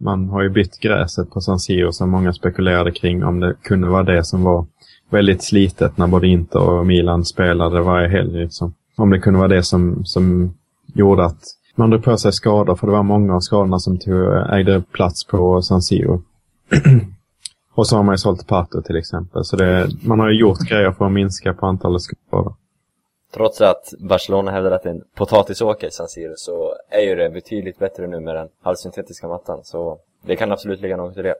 man 0.00 0.28
har 0.28 0.42
ju 0.42 0.48
bytt 0.48 0.80
gräset 0.80 1.30
på 1.30 1.40
San 1.40 1.60
Siro 1.60 1.92
som 1.92 2.10
många 2.10 2.32
spekulerade 2.32 2.92
kring 2.92 3.24
om 3.24 3.40
det 3.40 3.54
kunde 3.62 3.88
vara 3.88 4.02
det 4.02 4.24
som 4.24 4.42
var 4.42 4.66
väldigt 5.10 5.42
slitet 5.42 5.98
när 5.98 6.06
både 6.06 6.26
Inter 6.26 6.60
och 6.60 6.86
Milan 6.86 7.24
spelade 7.24 7.80
varje 7.80 8.08
helg. 8.08 8.42
Liksom 8.42 8.74
om 8.96 9.10
det 9.10 9.18
kunde 9.18 9.38
vara 9.38 9.48
det 9.48 9.62
som, 9.62 10.04
som 10.04 10.54
gjorde 10.94 11.24
att 11.24 11.44
man 11.74 11.90
drog 11.90 12.04
på 12.04 12.16
sig 12.16 12.32
skador, 12.32 12.74
för 12.74 12.86
det 12.86 12.92
var 12.92 13.02
många 13.02 13.34
av 13.34 13.40
skadorna 13.40 13.78
som 13.78 13.98
tog, 13.98 14.52
ägde 14.52 14.82
plats 14.92 15.24
på 15.24 15.62
San 15.62 15.82
Siro. 15.82 16.22
och 17.74 17.86
så 17.86 17.96
har 17.96 18.02
man 18.02 18.12
ju 18.12 18.18
sålt 18.18 18.46
Pato 18.46 18.82
till 18.82 18.96
exempel. 18.96 19.44
Så 19.44 19.56
det, 19.56 19.88
man 20.02 20.20
har 20.20 20.28
ju 20.28 20.40
gjort 20.40 20.58
grejer 20.58 20.92
för 20.92 21.04
att 21.04 21.12
minska 21.12 21.54
på 21.54 21.66
antalet 21.66 22.02
skador. 22.02 22.54
Trots 23.34 23.60
att 23.60 23.94
Barcelona 23.98 24.50
hävdar 24.50 24.70
att 24.70 24.82
det 24.82 24.88
är 24.88 24.94
en 24.94 25.02
potatisåker 25.14 25.90
San 25.90 26.08
Siro 26.08 26.32
så 26.36 26.74
är 26.90 27.00
ju 27.00 27.14
det 27.14 27.30
betydligt 27.30 27.78
bättre 27.78 28.06
nu 28.06 28.20
med 28.20 28.34
den 28.36 28.48
halvsyntetiska 28.62 29.28
mattan. 29.28 29.60
Så 29.64 29.98
det 30.26 30.36
kan 30.36 30.52
absolut 30.52 30.80
ligga 30.80 30.96
något 30.96 31.16
i 31.16 31.22
det. 31.22 31.34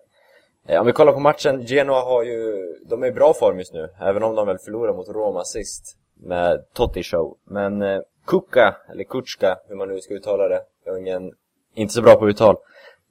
Eh, 0.66 0.80
om 0.80 0.86
vi 0.86 0.92
kollar 0.92 1.12
på 1.12 1.20
matchen, 1.20 1.66
Genoa 1.66 2.00
har 2.04 2.22
ju, 2.22 2.54
de 2.88 3.02
är 3.02 3.06
i 3.06 3.12
bra 3.12 3.34
form 3.34 3.58
just 3.58 3.72
nu, 3.72 3.88
även 4.00 4.22
om 4.22 4.34
de 4.34 4.46
väl 4.46 4.58
förlorade 4.58 4.96
mot 4.96 5.08
Roma 5.08 5.44
sist 5.44 5.96
med 6.22 6.64
Totti 6.72 7.02
Show. 7.02 7.36
Men 7.44 7.82
eh, 7.82 8.00
Kuka, 8.26 8.76
eller 8.92 9.04
Kutschka, 9.04 9.56
hur 9.68 9.76
man 9.76 9.88
nu 9.88 10.00
ska 10.00 10.14
uttala 10.14 10.48
det. 10.48 10.60
Jag 10.84 10.94
är 10.94 11.00
ingen, 11.00 11.32
inte 11.74 11.94
så 11.94 12.02
bra 12.02 12.14
på 12.14 12.28
uttal. 12.28 12.56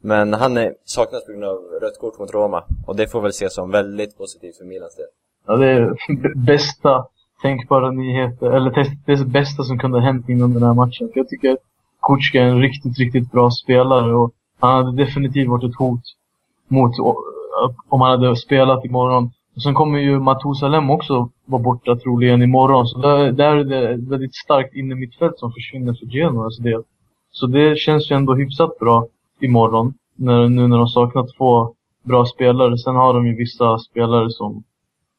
Men 0.01 0.33
han 0.33 0.57
är, 0.57 0.73
saknas 0.85 1.25
på 1.25 1.31
grund 1.31 1.43
av 1.43 1.57
rött 1.81 1.99
kort 1.99 2.19
mot 2.19 2.33
Roma. 2.33 2.63
Och 2.87 2.95
det 2.95 3.07
får 3.07 3.21
väl 3.21 3.29
ses 3.29 3.53
som 3.53 3.71
väldigt 3.71 4.17
positivt 4.17 4.57
för 4.57 4.65
Milans 4.65 4.95
del. 4.95 5.05
Ja, 5.47 5.55
det 5.55 5.67
är 5.67 5.95
bästa 6.45 7.07
tänkbara 7.41 7.91
nyheter, 7.91 8.51
eller 8.51 8.71
det, 8.71 9.15
det 9.17 9.25
bästa 9.25 9.63
som 9.63 9.79
kunde 9.79 9.97
ha 9.97 10.05
hänt 10.05 10.29
inom 10.29 10.53
den 10.53 10.63
här 10.63 10.73
matchen. 10.73 11.09
För 11.13 11.19
jag 11.19 11.29
tycker 11.29 11.51
att 11.51 11.59
Kutschka 12.01 12.41
är 12.41 12.45
en 12.45 12.61
riktigt, 12.61 12.97
riktigt 12.97 13.31
bra 13.31 13.51
spelare 13.51 14.15
och 14.15 14.31
han 14.59 14.85
hade 14.85 15.03
definitivt 15.03 15.49
varit 15.49 15.69
ett 15.69 15.77
hot 15.77 16.01
mot 16.67 16.91
om 17.89 18.01
han 18.01 18.11
hade 18.11 18.35
spelat 18.35 18.85
imorgon. 18.85 19.31
Och 19.55 19.61
sen 19.61 19.73
kommer 19.73 19.99
ju 19.99 20.19
Matusalem 20.19 20.89
också 20.89 21.29
vara 21.45 21.61
borta 21.61 21.95
troligen 21.95 22.41
imorgon. 22.41 22.87
Så 22.87 22.99
där, 22.99 23.31
där 23.31 23.55
är 23.55 23.63
det 23.63 23.93
ett 23.93 24.07
väldigt 24.07 24.35
starkt 24.35 24.75
inne 24.75 24.95
mittfält 24.95 25.39
som 25.39 25.51
försvinner 25.51 25.93
för 25.93 26.05
Genoas 26.05 26.45
alltså 26.45 26.61
del. 26.61 26.83
Så 27.31 27.47
det 27.47 27.79
känns 27.79 28.11
ju 28.11 28.15
ändå 28.15 28.35
hyfsat 28.35 28.79
bra 28.79 29.07
imorgon. 29.41 29.93
När, 30.15 30.49
nu 30.49 30.67
när 30.67 30.77
de 30.77 30.87
saknar 30.87 31.37
två 31.37 31.73
bra 32.03 32.25
spelare. 32.25 32.77
Sen 32.77 32.95
har 32.95 33.13
de 33.13 33.27
ju 33.27 33.35
vissa 33.35 33.79
spelare 33.79 34.29
som 34.29 34.63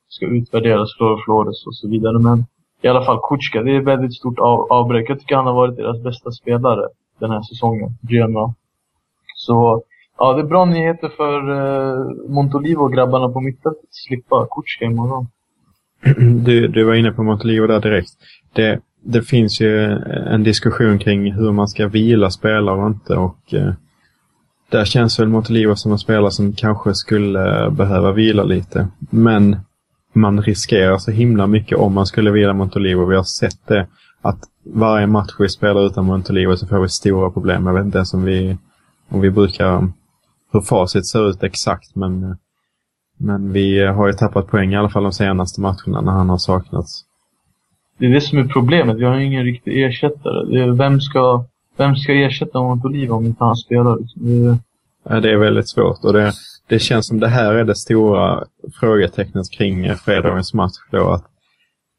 ska 0.09 0.27
utvärderas, 0.27 0.96
Flor 0.96 1.22
Flores 1.25 1.66
och 1.66 1.75
så 1.75 1.88
vidare. 1.88 2.18
Men 2.18 2.44
i 2.83 2.88
alla 2.88 3.05
fall 3.05 3.20
Kutjka. 3.22 3.62
det 3.62 3.70
är 3.70 3.81
ett 3.81 3.87
väldigt 3.87 4.14
stort 4.14 4.38
av, 4.38 4.72
avbräck. 4.72 5.11
Jag 5.11 5.20
tycker 5.20 5.37
han 5.37 5.46
har 5.46 5.55
varit 5.55 5.77
deras 5.77 6.03
bästa 6.03 6.31
spelare 6.31 6.88
den 7.18 7.31
här 7.31 7.42
säsongen, 7.42 7.90
Genoa. 8.09 8.55
Så 9.37 9.83
Ja, 10.18 10.33
det 10.33 10.40
är 10.40 10.46
bra 10.46 10.64
nyheter 10.64 11.09
för 11.16 11.50
eh, 11.50 12.07
Montolivo 12.29 12.83
och 12.83 12.92
grabbarna 12.92 13.29
på 13.29 13.40
mittfältet. 13.40 13.88
Slippa 13.90 14.46
Kutjka 14.50 14.85
imorgon. 14.85 15.26
Du, 16.44 16.68
du 16.68 16.85
var 16.85 16.94
inne 16.94 17.12
på 17.12 17.22
Montolivo 17.22 17.66
där 17.66 17.81
direkt. 17.81 18.11
Det, 18.52 18.81
det 19.02 19.22
finns 19.22 19.61
ju 19.61 19.85
eh, 19.92 20.33
en 20.35 20.42
diskussion 20.42 20.98
kring 20.98 21.33
hur 21.33 21.52
man 21.52 21.68
ska 21.68 21.88
vila 21.88 22.31
spelare 22.31 22.81
och 22.81 22.87
inte 22.87 23.16
och 23.16 23.55
eh, 23.55 23.72
där 24.70 24.85
känns 24.85 25.20
väl 25.20 25.29
Montolivo 25.29 25.76
som 25.76 25.92
en 25.92 25.98
spelare 25.98 26.31
som 26.31 26.52
kanske 26.52 26.94
skulle 26.94 27.70
behöva 27.70 28.12
vila 28.12 28.44
lite. 28.44 28.88
Men 29.11 29.57
man 30.12 30.42
riskerar 30.42 30.98
så 30.98 31.11
himla 31.11 31.46
mycket 31.46 31.79
om 31.79 31.94
man 31.94 32.07
skulle 32.07 32.31
vila 32.31 32.52
Montolivo. 32.52 33.05
Vi 33.05 33.16
har 33.16 33.22
sett 33.22 33.66
det 33.66 33.87
att 34.22 34.38
varje 34.64 35.07
match 35.07 35.35
vi 35.38 35.48
spelar 35.48 35.87
utan 35.87 36.05
Montolivo 36.05 36.57
så 36.57 36.66
får 36.66 36.81
vi 36.81 36.88
stora 36.88 37.31
problem. 37.31 37.66
Jag 37.66 37.74
vet 37.74 37.85
inte 37.85 37.98
ens 37.98 38.14
om 38.14 38.24
vi, 38.24 38.57
om 39.09 39.20
vi 39.20 39.31
brukar, 39.31 39.88
hur 40.56 40.62
facit 40.62 41.06
ser 41.06 41.30
ut 41.30 41.42
exakt 41.42 41.96
men, 41.96 42.36
men 43.18 43.52
vi 43.52 43.86
har 43.86 44.06
ju 44.06 44.12
tappat 44.12 44.46
poäng 44.46 44.72
i 44.72 44.76
alla 44.76 44.88
fall 44.88 45.02
de 45.02 45.12
senaste 45.12 45.60
matcherna 45.60 46.00
när 46.00 46.12
han 46.12 46.28
har 46.28 46.38
saknats. 46.38 47.04
Det 47.98 48.06
är 48.06 48.10
det 48.10 48.20
som 48.20 48.38
är 48.38 48.44
problemet. 48.44 48.96
Vi 48.96 49.04
har 49.04 49.16
ingen 49.16 49.44
riktig 49.44 49.84
ersättare. 49.84 50.72
Vem, 50.72 51.00
ska, 51.00 51.44
vem 51.76 51.96
ska 51.96 52.12
ersätta 52.12 52.62
Montolivo 52.62 53.14
om 53.14 53.26
inte 53.26 53.44
han 53.44 53.56
spelar? 53.56 53.96
Liksom? 53.96 54.22
Det, 54.24 54.58
Ja, 55.08 55.20
det 55.20 55.30
är 55.30 55.36
väldigt 55.36 55.68
svårt 55.68 56.04
och 56.04 56.12
det, 56.12 56.32
det 56.68 56.78
känns 56.78 57.06
som 57.06 57.20
det 57.20 57.28
här 57.28 57.54
är 57.54 57.64
det 57.64 57.74
stora 57.74 58.44
frågetecknet 58.80 59.50
kring 59.50 59.94
fredagens 59.94 60.54
match. 60.54 60.76
Då, 60.90 61.10
att 61.10 61.24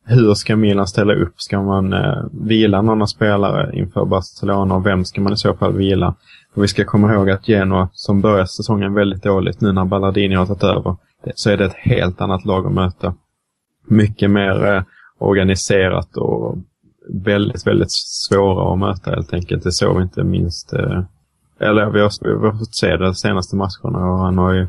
hur 0.05 0.33
ska 0.33 0.55
Milan 0.55 0.87
ställa 0.87 1.13
upp? 1.13 1.41
Ska 1.41 1.61
man 1.61 1.93
eh, 1.93 2.23
vila 2.31 2.81
några 2.81 3.07
spelare 3.07 3.79
inför 3.79 4.05
Barcelona 4.05 4.75
och 4.75 4.85
vem 4.85 5.05
ska 5.05 5.21
man 5.21 5.33
i 5.33 5.37
så 5.37 5.53
fall 5.53 5.73
vila? 5.73 6.15
Och 6.57 6.63
vi 6.63 6.67
ska 6.67 6.85
komma 6.85 7.13
ihåg 7.13 7.29
att 7.29 7.47
Genoa, 7.47 7.89
som 7.93 8.21
börjar 8.21 8.45
säsongen 8.45 8.93
väldigt 8.93 9.23
dåligt 9.23 9.61
nu 9.61 9.71
när 9.71 9.85
Ballardini 9.85 10.35
har 10.35 10.45
tagit 10.45 10.63
över, 10.63 10.95
så 11.35 11.49
är 11.49 11.57
det 11.57 11.65
ett 11.65 11.75
helt 11.75 12.21
annat 12.21 12.45
lag 12.45 12.65
att 12.65 12.73
möta. 12.73 13.13
Mycket 13.87 14.31
mer 14.31 14.65
eh, 14.65 14.83
organiserat 15.17 16.17
och 16.17 16.57
väldigt, 17.09 17.67
väldigt 17.67 17.91
svåra 17.91 18.73
att 18.73 18.79
möta 18.79 19.11
helt 19.11 19.33
enkelt. 19.33 19.63
Det 19.63 19.71
såg 19.71 19.97
vi 19.97 20.03
inte 20.03 20.23
minst 20.23 20.73
eh, 20.73 21.03
eller 21.59 21.89
vi 21.89 22.01
har, 22.01 22.39
vi 22.39 22.47
har 22.47 22.57
fått 22.59 22.75
se 22.75 22.87
det 22.87 23.05
de 23.05 23.15
senaste 23.15 23.55
matcherna 23.55 24.11
och 24.11 24.19
han 24.19 24.37
har 24.37 24.53
ju 24.53 24.67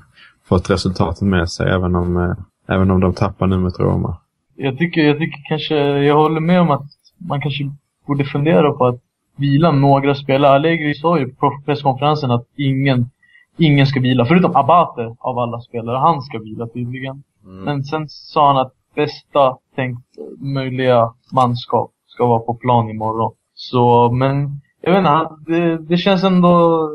fått 0.49 0.71
resultaten 0.71 1.31
med 1.31 1.51
sig 1.51 1.71
även 1.71 1.95
om, 1.95 2.17
eh, 2.17 2.37
även 2.75 2.91
om 2.91 3.01
de 3.01 3.15
tappar 3.15 3.47
nu 3.47 3.59
mot 3.59 3.81
Roma. 3.81 4.19
jag, 4.57 4.79
tycker, 4.79 5.01
jag 5.01 5.19
tycker 5.19 5.49
kanske, 5.49 5.77
jag 5.99 6.15
håller 6.15 6.41
med 6.41 6.61
om 6.61 6.71
att 6.71 6.87
man 7.19 7.41
kanske 7.41 7.71
borde 8.07 8.25
fundera 8.25 8.73
på 8.73 8.87
att 8.87 9.01
vila 9.39 9.73
några 9.73 10.15
spelare. 10.15 10.55
Allegri 10.55 10.95
sa 10.95 11.19
ju 11.19 11.35
på 11.35 11.63
presskonferensen 11.65 12.31
att 12.31 12.47
ingen, 12.57 13.11
ingen 13.59 13.87
ska 13.87 14.01
vila, 14.01 14.27
förutom 14.27 14.57
Abate 14.57 15.17
av 15.19 15.39
alla 15.39 15.61
spelare. 15.61 15.99
Han 15.99 16.23
ska 16.23 16.39
vila 16.39 16.67
tydligen. 16.67 17.23
Mm. 17.45 17.65
Men 17.65 17.85
sen 17.85 18.09
sa 18.09 18.47
han 18.47 18.57
att 18.57 18.73
bästa 18.95 19.57
tänkt 19.75 20.07
möjliga 20.39 21.13
manskap 21.33 21.91
ska 22.07 22.27
vara 22.27 22.41
på 22.41 22.55
plan 22.55 22.91
imorgon. 22.91 23.33
Så, 23.55 24.11
men 24.13 24.61
jag 24.81 24.91
vet 24.91 24.99
inte, 24.99 25.53
det, 25.53 25.79
det 25.79 25.97
känns 25.97 26.25
ändå... 26.25 26.89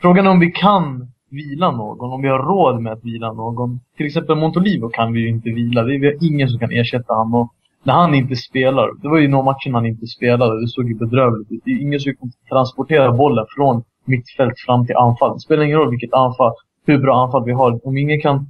Frågan 0.00 0.26
är 0.26 0.30
om 0.30 0.40
vi 0.40 0.50
kan 0.50 1.12
vila 1.30 1.70
någon, 1.70 2.12
om 2.12 2.22
vi 2.22 2.28
har 2.28 2.38
råd 2.38 2.82
med 2.82 2.92
att 2.92 3.04
vila 3.04 3.32
någon. 3.32 3.80
Till 3.96 4.06
exempel 4.06 4.36
Montolivo 4.36 4.88
kan 4.88 5.12
vi 5.12 5.20
ju 5.20 5.28
inte 5.28 5.50
vila. 5.50 5.82
Det 5.82 5.94
är, 5.94 5.98
vi 5.98 6.06
har 6.06 6.32
ingen 6.32 6.48
som 6.48 6.58
kan 6.58 6.70
ersätta 6.70 7.14
honom. 7.14 7.48
När 7.82 7.94
han 7.94 8.14
inte 8.14 8.36
spelar, 8.36 8.90
det 9.02 9.08
var 9.08 9.18
ju 9.18 9.28
några 9.28 9.44
matcher 9.44 9.72
han 9.72 9.86
inte 9.86 10.06
spelade, 10.06 10.60
det 10.60 10.68
såg 10.68 10.88
ju 10.88 10.94
bedrövligt 10.94 11.52
ut. 11.52 11.60
Det 11.64 11.70
är 11.70 11.82
ingen 11.82 12.00
som 12.00 12.14
kan 12.14 12.32
transportera 12.48 13.12
bollen 13.12 13.46
från 13.56 13.82
mittfält 14.04 14.54
fram 14.66 14.86
till 14.86 14.96
anfall. 14.96 15.34
Det 15.34 15.40
spelar 15.40 15.62
ingen 15.62 15.78
roll 15.78 15.90
vilket 15.90 16.14
anfall, 16.14 16.52
hur 16.86 16.98
bra 16.98 17.24
anfall 17.24 17.44
vi 17.44 17.52
har. 17.52 17.86
Om 17.86 17.96
ingen 17.96 18.20
kan 18.20 18.46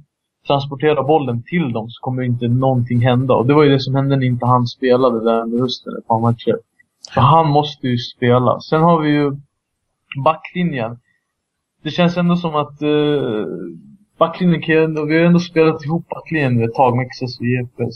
transportera 0.47 1.03
bollen 1.03 1.43
till 1.43 1.71
dem 1.71 1.89
så 1.89 2.01
kommer 2.01 2.23
inte 2.23 2.47
någonting 2.47 2.99
hända. 2.99 3.33
Och 3.33 3.47
det 3.47 3.53
var 3.53 3.63
ju 3.63 3.69
det 3.69 3.79
som 3.79 3.95
hände 3.95 4.15
när 4.15 4.25
inte 4.25 4.45
han 4.45 4.67
spelade 4.67 5.23
där 5.23 5.41
under 5.41 5.59
hösten 5.59 5.97
ett 5.97 6.07
par 6.07 6.19
matcher. 6.19 6.55
För 7.13 7.21
han 7.21 7.47
måste 7.47 7.87
ju 7.87 7.97
spela. 7.97 8.59
Sen 8.59 8.81
har 8.81 9.01
vi 9.01 9.09
ju 9.09 9.31
backlinjen. 10.23 10.99
Det 11.83 11.89
känns 11.89 12.17
ändå 12.17 12.35
som 12.35 12.55
att 12.55 12.81
uh, 12.81 13.45
backlinjen 14.21 14.61
kan 14.61 15.07
vi 15.07 15.17
har 15.17 15.25
ändå 15.25 15.39
spelat 15.39 15.85
ihop 15.85 16.09
backlinjen 16.09 16.55
nu 16.55 16.63
ett 16.63 16.73
tag, 16.73 16.97
Mexes 16.97 17.39
och 17.39 17.45
JFS. 17.45 17.95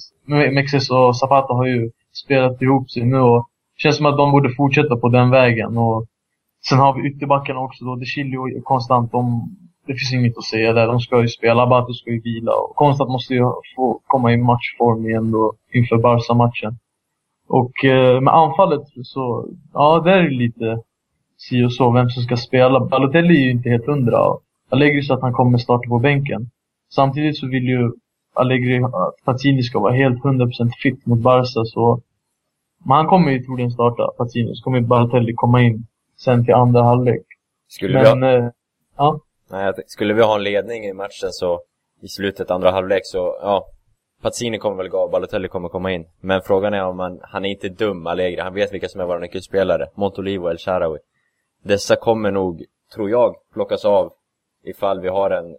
Mexes 0.57 0.89
och 0.91 1.17
Zapata 1.17 1.53
har 1.53 1.65
ju 1.65 1.91
spelat 2.23 2.61
ihop 2.61 2.89
sig 2.91 3.03
nu 3.05 3.19
och 3.19 3.41
det 3.75 3.81
känns 3.81 3.97
som 3.97 4.05
att 4.05 4.17
de 4.17 4.31
borde 4.31 4.55
fortsätta 4.57 4.95
på 4.95 5.09
den 5.09 5.29
vägen. 5.29 5.77
Och 5.77 6.05
sen 6.69 6.79
har 6.79 6.93
vi 6.93 7.09
ytterbackarna 7.09 7.59
också 7.59 7.85
då, 7.85 7.95
De 7.95 8.05
Chilio 8.05 8.47
är 8.47 8.61
konstant, 8.61 9.11
de, 9.11 9.23
det 9.88 9.93
finns 9.93 10.13
inget 10.13 10.38
att 10.38 10.43
säga 10.43 10.73
där. 10.73 10.88
De 10.88 10.99
ska 10.99 11.21
ju 11.21 11.27
spela, 11.27 11.67
Batu 11.67 11.93
ska 11.93 12.11
ju 12.11 12.21
vila 12.21 12.51
och 12.51 12.75
konstant 12.75 13.09
måste 13.09 13.33
ju 13.33 13.43
få 13.75 13.99
komma 14.07 14.33
i 14.33 14.38
matchform 14.38 15.05
igen 15.05 15.31
då 15.31 15.53
inför 15.73 15.97
Barca-matchen. 15.97 16.77
Och 17.47 17.85
eh, 17.85 18.21
med 18.21 18.33
anfallet 18.33 18.83
så, 19.03 19.47
ja 19.73 20.01
där 20.05 20.17
är 20.17 20.23
det 20.23 20.35
lite 20.35 20.81
si 21.38 21.63
och 21.63 21.73
så 21.73 21.91
vem 21.91 22.09
som 22.09 22.23
ska 22.23 22.38
spela. 22.38 22.79
Balotelli 22.79 23.35
är 23.35 23.43
ju 23.43 23.51
inte 23.51 23.69
helt 23.69 23.85
hundra. 23.85 24.19
Allegri 24.69 25.04
sa 25.04 25.13
att 25.13 25.21
han 25.21 25.34
kommer 25.34 25.58
starta 25.58 25.89
på 25.89 25.99
bänken. 25.99 26.49
Samtidigt 26.89 27.38
så 27.38 27.47
vill 27.47 27.63
ju 27.63 27.91
Allegri 28.34 28.84
att 28.84 29.15
Pazzini 29.25 29.63
ska 29.63 29.80
vara 29.80 29.93
helt 29.93 30.23
100% 30.23 30.71
fit 30.84 31.06
mot 31.06 31.19
Barca 31.19 31.65
så 31.65 32.01
men 32.86 32.97
han 32.97 33.08
kommer 33.08 33.32
ju 33.32 33.43
troligen 33.43 33.71
starta 33.71 34.08
Pazzini, 34.17 34.56
så 34.56 34.63
kommer 34.63 34.80
ju 34.80 34.86
Balotelli 34.86 35.34
komma 35.34 35.62
in 35.62 35.88
sen 36.17 36.45
till 36.45 36.54
andra 36.54 36.84
halvlek. 36.84 37.25
Skulle, 37.67 37.99
vi 37.99 38.04
Men, 38.04 38.23
ha, 38.23 38.30
eh, 38.30 38.49
ja. 38.97 39.19
nej, 39.51 39.73
skulle 39.88 40.13
vi 40.13 40.21
ha 40.21 40.36
en 40.36 40.43
ledning 40.43 40.86
i 40.86 40.93
matchen 40.93 41.32
så 41.32 41.62
i 42.01 42.08
slutet 42.08 42.51
andra 42.51 42.71
halvlek 42.71 43.01
så, 43.06 43.38
ja 43.41 43.65
Pazzini 44.21 44.58
kommer 44.58 44.78
väl 44.78 44.89
gå 44.89 44.97
av, 44.97 45.12
Balotelli 45.12 45.47
kommer 45.47 45.69
komma 45.69 45.91
in. 45.91 46.06
Men 46.21 46.41
frågan 46.41 46.73
är 46.73 46.86
om 46.86 46.99
han, 46.99 47.19
han 47.21 47.45
är 47.45 47.49
inte 47.49 47.69
dum, 47.69 48.08
Allegri. 48.08 48.41
Han 48.41 48.54
vet 48.54 48.73
vilka 48.73 48.88
som 48.88 49.01
är 49.01 49.06
våra 49.06 49.19
nyckelspelare. 49.19 49.88
Montolivo 49.95 50.49
El 50.49 50.58
Shaarawy. 50.58 50.97
Dessa 51.63 51.95
kommer 51.95 52.32
nog, 52.32 52.63
tror 52.93 53.10
jag, 53.10 53.36
plockas 53.54 53.86
av 53.86 54.13
ifall 54.65 55.01
vi 55.01 55.08
har 55.08 55.30
en 55.30 55.56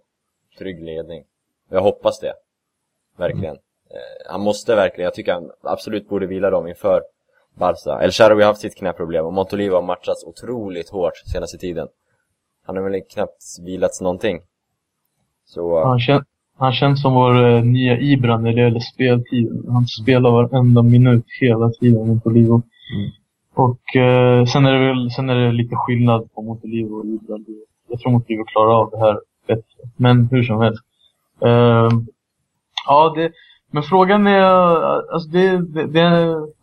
trygg 0.59 0.83
ledning. 0.83 1.25
Jag 1.71 1.81
hoppas 1.81 2.21
det. 2.21 2.33
Verkligen. 3.16 3.55
Eh, 3.90 4.31
han 4.31 4.40
måste 4.40 4.75
verkligen, 4.75 5.05
jag 5.05 5.14
tycker 5.14 5.33
han 5.33 5.51
absolut 5.62 6.09
borde 6.09 6.27
vila 6.27 6.51
dem 6.51 6.69
inför 6.69 7.03
Barca. 7.55 8.03
El 8.03 8.11
Shaarawy 8.11 8.42
har 8.42 8.49
haft 8.49 8.61
sitt 8.61 8.77
knäproblem 8.77 9.27
och 9.27 9.33
Montolivo 9.33 9.75
har 9.75 9.83
matchats 9.83 10.25
otroligt 10.25 10.90
hårt 10.90 11.16
senaste 11.16 11.59
tiden. 11.59 11.88
Han 12.66 12.77
har 12.77 12.90
väl 12.90 13.03
knappt 13.14 13.42
vilats 13.64 14.01
någonting. 14.01 14.40
Så, 15.45 15.85
Han, 15.85 16.01
kän, 16.01 16.25
han 16.57 16.73
känns 16.73 17.03
som 17.03 17.14
vår 17.14 17.47
eh, 17.47 17.64
nya 17.64 18.01
Ibra 18.01 18.38
när 18.38 18.53
det 18.53 18.61
gäller 18.61 18.81
speltid. 18.81 19.64
Han 19.69 19.87
spelar 19.87 20.31
varenda 20.31 20.83
minut 20.83 21.25
hela 21.40 21.71
tiden 21.71 22.09
mot 22.09 22.27
Olivo. 22.27 22.55
Mm. 22.55 23.11
Och 23.55 23.97
eh, 23.97 24.45
sen, 24.45 24.66
är 24.66 24.73
det 24.73 24.87
väl, 24.88 25.11
sen 25.11 25.31
är 25.31 25.35
det 25.35 25.53
lite 25.53 25.77
skillnad 25.77 26.33
på 26.35 26.42
Montolivo 26.42 26.95
och 26.95 27.07
Ibra. 27.07 27.38
Jag 27.88 28.01
tror 28.01 28.12
Montolivo 28.12 28.44
klarar 28.44 28.81
av 28.81 28.90
det 28.90 28.99
här 28.99 29.20
bättre. 29.46 29.83
Men 29.96 30.29
hur 30.31 30.42
som 30.42 30.61
helst. 30.61 30.83
Uh, 31.44 31.90
ja, 32.87 33.12
det, 33.16 33.33
men 33.70 33.83
frågan 33.83 34.27
är, 34.27 34.42
alltså 35.12 35.29
det, 35.29 35.75
det, 35.75 35.87
det 35.87 36.01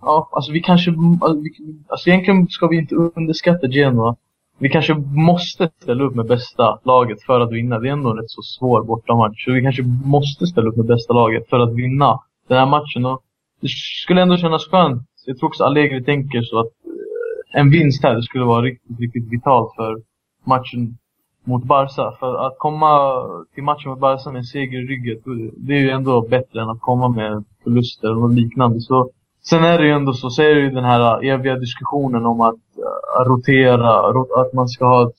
ja, 0.02 0.30
alltså 0.32 0.52
vi 0.52 0.62
kanske, 0.62 0.92
alltså, 1.22 1.42
vi, 1.42 1.52
alltså 1.88 2.10
egentligen 2.10 2.48
ska 2.48 2.68
vi 2.68 2.78
inte 2.78 2.96
underskatta 2.96 3.68
Genoa. 3.68 4.16
Vi 4.58 4.70
kanske 4.70 4.94
måste 5.16 5.70
ställa 5.82 6.04
upp 6.04 6.16
med 6.16 6.26
bästa 6.26 6.80
laget 6.84 7.22
för 7.22 7.40
att 7.40 7.52
vinna. 7.52 7.80
Det 7.80 7.88
är 7.88 7.92
ändå 7.92 8.10
en 8.10 8.18
rätt 8.18 8.32
så 8.32 8.42
svår 8.42 8.84
bortamatch. 8.84 9.46
Så 9.46 9.52
vi 9.52 9.62
kanske 9.62 9.84
måste 10.06 10.48
ställa 10.48 10.70
upp 10.70 10.78
med 10.78 10.86
bästa 10.86 11.14
laget 11.14 11.50
för 11.50 11.60
att 11.60 11.74
vinna 11.74 12.20
den 12.48 12.58
här 12.58 12.66
matchen. 12.66 13.06
Och 13.06 13.22
det 13.62 13.68
skulle 14.04 14.22
ändå 14.22 14.38
kännas 14.38 14.68
skönt. 14.68 15.04
Jag 15.26 15.38
tror 15.38 15.48
också 15.48 15.64
Allegri 15.64 16.04
tänker 16.04 16.42
så 16.42 16.60
att 16.60 16.66
eh, 16.66 17.60
en 17.60 17.70
vinst 17.70 18.04
här 18.04 18.16
det 18.16 18.24
skulle 18.24 18.44
vara 18.44 18.62
riktigt, 18.62 19.00
riktigt 19.00 19.32
vitalt 19.32 19.76
för 19.76 20.02
matchen 20.44 20.98
mot 21.44 21.64
Barca. 21.64 22.12
För 22.20 22.48
att 22.48 22.58
komma 22.58 23.22
till 23.54 23.64
matchen 23.64 23.90
mot 23.90 24.00
Barca 24.00 24.32
med 24.32 24.40
en 24.40 24.44
seger 24.44 24.80
i 24.80 24.88
ryggen, 24.88 25.52
det 25.58 25.74
är 25.74 25.80
ju 25.80 25.90
ändå 25.90 26.22
bättre 26.22 26.62
än 26.62 26.70
att 26.70 26.82
komma 26.82 27.08
med 27.08 27.44
förluster 27.64 28.12
och 28.12 28.22
något 28.22 28.34
liknande. 28.34 28.82
Så, 28.82 29.10
sen 29.44 29.64
är 29.64 29.78
det 29.78 29.86
ju 29.86 29.92
ändå 29.92 30.14
så, 30.14 30.30
så 30.30 30.42
är 30.42 30.56
det 30.56 30.62
ju 30.62 30.70
den 30.70 30.84
här 30.84 31.24
eviga 31.24 31.56
diskussionen 31.56 32.26
om 32.26 32.42
att 32.42 32.56
uh, 32.56 33.30
rotera, 33.30 34.12
rot, 34.12 34.32
att 34.32 34.54
man 34.54 34.68
ska 34.68 34.86
ha 34.86 35.10
ett, 35.10 35.16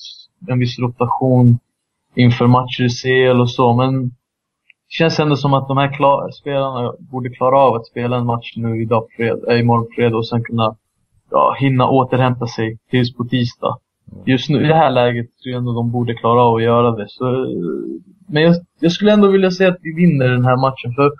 en 0.48 0.58
viss 0.58 0.78
rotation 0.78 1.58
inför 2.14 2.46
matcher 2.46 2.82
i 2.82 2.88
CL 2.88 3.40
och 3.40 3.50
så. 3.50 3.72
Men 3.72 4.02
det 4.88 4.98
känns 4.98 5.20
ändå 5.20 5.36
som 5.36 5.54
att 5.54 5.68
de 5.68 5.76
här 5.76 5.92
klar, 5.92 6.30
spelarna 6.30 6.92
borde 6.98 7.30
klara 7.30 7.58
av 7.58 7.74
att 7.74 7.86
spela 7.86 8.16
en 8.16 8.26
match 8.26 8.52
nu 8.56 8.82
idag 8.82 9.06
fred, 9.16 9.44
äh, 9.48 9.60
imorgon 9.60 9.86
fredag 9.96 10.16
och 10.16 10.28
sen 10.28 10.44
kunna 10.44 10.76
ja, 11.30 11.56
hinna 11.58 11.88
återhämta 11.88 12.46
sig 12.46 12.78
tills 12.90 13.14
på 13.14 13.24
tisdag 13.24 13.78
just 14.26 14.50
nu 14.50 14.64
i 14.64 14.68
det 14.68 14.74
här 14.74 14.90
läget 14.90 15.26
tror 15.26 15.52
jag 15.52 15.58
ändå 15.58 15.72
de 15.72 15.90
borde 15.90 16.14
klara 16.14 16.42
av 16.42 16.54
att 16.54 16.62
göra 16.62 16.90
det. 16.90 17.06
Så, 17.08 17.24
men 18.28 18.42
jag, 18.42 18.54
jag 18.80 18.92
skulle 18.92 19.12
ändå 19.12 19.28
vilja 19.28 19.50
säga 19.50 19.70
att 19.70 19.78
vi 19.82 19.94
vinner 19.94 20.28
den 20.28 20.44
här 20.44 20.56
matchen. 20.56 20.94
För 20.94 21.10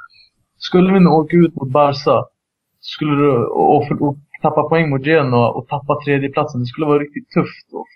skulle 0.56 0.92
vi 0.92 1.00
nu 1.00 1.06
åka 1.06 1.36
ut 1.36 1.54
mot 1.54 1.72
Barca 1.72 2.24
skulle 2.80 3.14
du, 3.22 3.46
och, 3.46 3.76
och, 3.76 4.02
och 4.02 4.16
tappa 4.42 4.62
poäng 4.68 4.90
mot 4.90 5.06
Genoa 5.06 5.48
och 5.50 5.68
tappa 5.68 5.94
tredjeplatsen, 6.04 6.60
det 6.60 6.66
skulle 6.66 6.86
vara 6.86 6.98
riktigt 6.98 7.30
tufft. 7.30 7.66
Och, 7.72 7.86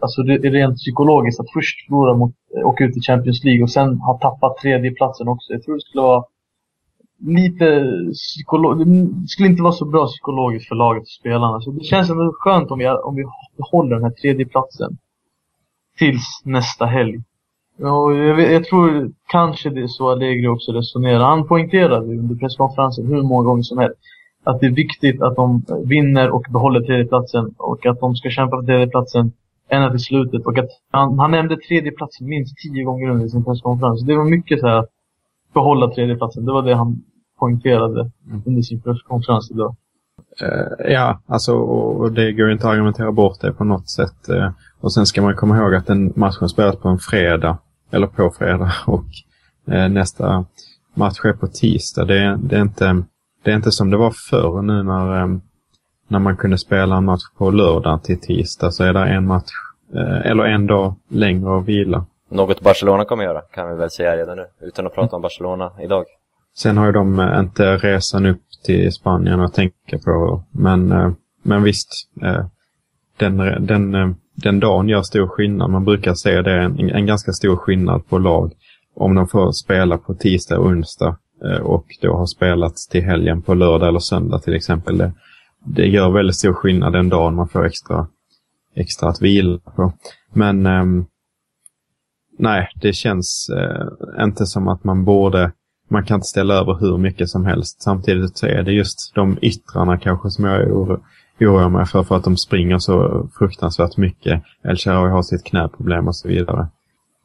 alltså 0.00 0.22
det 0.22 0.34
är 0.34 0.50
rent 0.50 0.76
psykologiskt 0.76 1.40
att 1.40 1.52
först 1.52 1.86
förlora 1.86 2.16
mot, 2.16 2.34
eh, 2.56 2.68
åka 2.68 2.84
ut 2.84 2.96
i 2.96 3.00
Champions 3.00 3.44
League 3.44 3.62
och 3.62 3.70
sen 3.70 3.98
ha 3.98 4.18
tappat 4.18 4.56
tredjeplatsen 4.62 5.28
också. 5.28 5.52
Jag 5.52 5.62
tror 5.62 5.74
det 5.74 5.80
skulle 5.80 6.02
vara 6.02 6.24
lite 7.20 7.86
psykologiskt... 8.12 8.90
det 9.22 9.28
skulle 9.28 9.48
inte 9.48 9.62
vara 9.62 9.72
så 9.72 9.84
bra 9.84 10.06
psykologiskt 10.06 10.68
för 10.68 10.74
laget 10.74 11.02
och 11.02 11.08
spelarna. 11.08 11.60
Så 11.60 11.70
det 11.70 11.84
känns 11.84 12.10
ändå 12.10 12.32
skönt 12.38 12.70
om 12.70 12.78
vi, 12.78 12.88
om 12.88 13.14
vi 13.14 13.24
behåller 13.56 13.94
den 13.94 14.04
här 14.04 14.10
tredje 14.10 14.46
platsen 14.46 14.98
tills 15.98 16.42
nästa 16.44 16.86
helg. 16.86 17.22
Och 17.78 18.14
jag, 18.14 18.34
vet, 18.34 18.52
jag 18.52 18.64
tror 18.64 19.12
kanske 19.28 19.70
det 19.70 19.80
är 19.80 19.86
så 19.86 20.10
Allegri 20.10 20.48
också 20.48 20.72
resonerar. 20.72 21.24
Han 21.24 21.48
poängterade 21.48 22.06
under 22.06 22.34
presskonferensen 22.34 23.06
hur 23.06 23.22
många 23.22 23.42
gånger 23.42 23.62
som 23.62 23.78
helst 23.78 23.98
att 24.44 24.60
det 24.60 24.66
är 24.66 24.70
viktigt 24.70 25.22
att 25.22 25.36
de 25.36 25.62
vinner 25.84 26.30
och 26.30 26.46
behåller 26.50 26.80
tredjeplatsen 26.80 27.54
och 27.56 27.86
att 27.86 28.00
de 28.00 28.14
ska 28.14 28.30
kämpa 28.30 28.56
för 28.56 28.66
tredjeplatsen 28.66 29.32
ända 29.68 29.90
till 29.90 30.00
slutet. 30.00 30.46
Och 30.46 30.58
att 30.58 30.68
han, 30.90 31.18
han 31.18 31.30
nämnde 31.30 31.56
tredjeplatsen 31.56 32.28
minst 32.28 32.56
tio 32.56 32.84
gånger 32.84 33.10
under 33.10 33.28
sin 33.28 33.44
presskonferens. 33.44 34.04
Det 34.06 34.16
var 34.16 34.24
mycket 34.24 34.60
så 34.60 34.66
här 34.66 34.76
att 34.76 34.90
behålla 35.54 35.90
tredjeplatsen. 35.90 36.44
Det 36.44 36.52
var 36.52 36.62
det 36.62 36.74
han 36.74 37.02
poängterade 37.38 38.10
under 38.46 38.62
sin 38.62 38.80
presskonferens 38.80 39.50
idag. 39.50 39.76
Eh, 40.40 40.92
ja, 40.92 41.20
alltså 41.26 41.54
och 41.54 42.12
det 42.12 42.32
går 42.32 42.50
inte 42.50 42.66
att 42.66 42.72
argumentera 42.72 43.12
bort 43.12 43.40
det 43.40 43.52
på 43.52 43.64
något 43.64 43.88
sätt. 43.88 44.28
Eh, 44.28 44.50
och 44.80 44.92
sen 44.92 45.06
ska 45.06 45.22
man 45.22 45.36
komma 45.36 45.56
ihåg 45.56 45.74
att 45.74 45.86
den 45.86 46.12
matchen 46.16 46.48
spelas 46.48 46.76
på 46.76 46.88
en 46.88 46.98
fredag, 46.98 47.58
eller 47.90 48.06
på 48.06 48.30
fredag, 48.38 48.72
och 48.86 49.04
eh, 49.74 49.88
nästa 49.88 50.44
match 50.94 51.20
är 51.24 51.32
på 51.32 51.46
tisdag. 51.46 52.04
Det, 52.04 52.38
det, 52.42 52.56
är 52.56 52.62
inte, 52.62 53.02
det 53.44 53.50
är 53.50 53.56
inte 53.56 53.72
som 53.72 53.90
det 53.90 53.96
var 53.96 54.14
förr 54.30 54.62
nu 54.62 54.82
när, 54.82 55.22
eh, 55.22 55.28
när 56.08 56.18
man 56.18 56.36
kunde 56.36 56.58
spela 56.58 56.96
en 56.96 57.04
match 57.04 57.24
på 57.38 57.50
lördag 57.50 58.02
till 58.02 58.20
tisdag 58.20 58.70
så 58.70 58.84
är 58.84 58.92
det 58.92 59.04
en 59.04 59.26
match, 59.26 59.52
eller 60.24 60.44
en 60.44 60.66
dag 60.66 60.94
längre 61.08 61.58
att 61.58 61.64
vila. 61.64 62.06
Något 62.30 62.60
Barcelona 62.60 63.04
kommer 63.04 63.24
göra, 63.24 63.40
kan 63.40 63.68
vi 63.70 63.76
väl 63.76 63.90
säga 63.90 64.16
redan 64.16 64.36
nu, 64.36 64.46
utan 64.60 64.86
att 64.86 64.94
prata 64.94 65.16
om 65.16 65.22
Barcelona 65.22 65.72
idag. 65.82 66.04
Sen 66.56 66.76
har 66.76 66.86
ju 66.86 66.92
de 66.92 67.18
eh, 67.18 67.38
inte 67.38 67.76
resan 67.76 68.26
upp 68.26 68.42
till 68.64 68.92
Spanien 68.92 69.40
att 69.40 69.54
tänka 69.54 69.98
på. 70.04 70.44
Men, 70.50 70.92
eh, 70.92 71.10
men 71.42 71.62
visst, 71.62 71.88
eh, 72.22 72.46
den, 73.16 73.36
den, 73.66 74.16
den 74.34 74.60
dagen 74.60 74.88
gör 74.88 75.02
stor 75.02 75.28
skillnad. 75.28 75.70
Man 75.70 75.84
brukar 75.84 76.14
se 76.14 76.42
det 76.42 76.62
en, 76.62 76.90
en 76.90 77.06
ganska 77.06 77.32
stor 77.32 77.56
skillnad 77.56 78.08
på 78.08 78.18
lag. 78.18 78.52
Om 78.94 79.14
de 79.14 79.28
får 79.28 79.52
spela 79.52 79.98
på 79.98 80.14
tisdag 80.14 80.58
och 80.58 80.66
onsdag 80.66 81.16
och 81.62 81.84
då 82.00 82.16
har 82.16 82.26
spelat 82.26 82.76
till 82.90 83.02
helgen 83.02 83.42
på 83.42 83.54
lördag 83.54 83.88
eller 83.88 83.98
söndag 83.98 84.38
till 84.38 84.54
exempel. 84.54 84.98
Det, 84.98 85.12
det 85.64 85.86
gör 85.86 86.10
väldigt 86.10 86.36
stor 86.36 86.52
skillnad 86.52 86.92
den 86.92 87.08
dagen 87.08 87.34
man 87.34 87.48
får 87.48 87.66
extra, 87.66 88.06
extra 88.74 89.08
att 89.08 89.22
vila 89.22 89.58
på. 89.76 89.92
Men 90.32 90.66
ehm, 90.66 91.06
nej, 92.40 92.68
det 92.74 92.92
känns 92.92 93.50
eh, 93.56 94.24
inte 94.24 94.46
som 94.46 94.68
att 94.68 94.84
man 94.84 95.04
borde 95.04 95.52
man 95.90 96.04
kan 96.04 96.14
inte 96.14 96.26
ställa 96.26 96.54
över 96.54 96.76
hur 96.80 96.98
mycket 96.98 97.28
som 97.28 97.46
helst. 97.46 97.82
Samtidigt 97.82 98.38
så 98.38 98.46
är 98.46 98.62
det 98.62 98.72
just 98.72 99.14
de 99.14 99.38
yttrarna 99.42 99.98
kanske 99.98 100.30
som 100.30 100.44
jag 100.44 100.70
oro, 100.72 101.00
oroar 101.40 101.68
mig 101.68 101.86
för, 101.86 102.02
för 102.02 102.16
att 102.16 102.24
de 102.24 102.36
springer 102.36 102.78
så 102.78 103.28
fruktansvärt 103.38 103.96
mycket. 103.96 104.42
El 104.64 104.76
Shaarawy 104.76 105.10
har 105.10 105.22
sitt 105.22 105.44
knäproblem 105.44 106.08
och 106.08 106.16
så 106.16 106.28
vidare. 106.28 106.68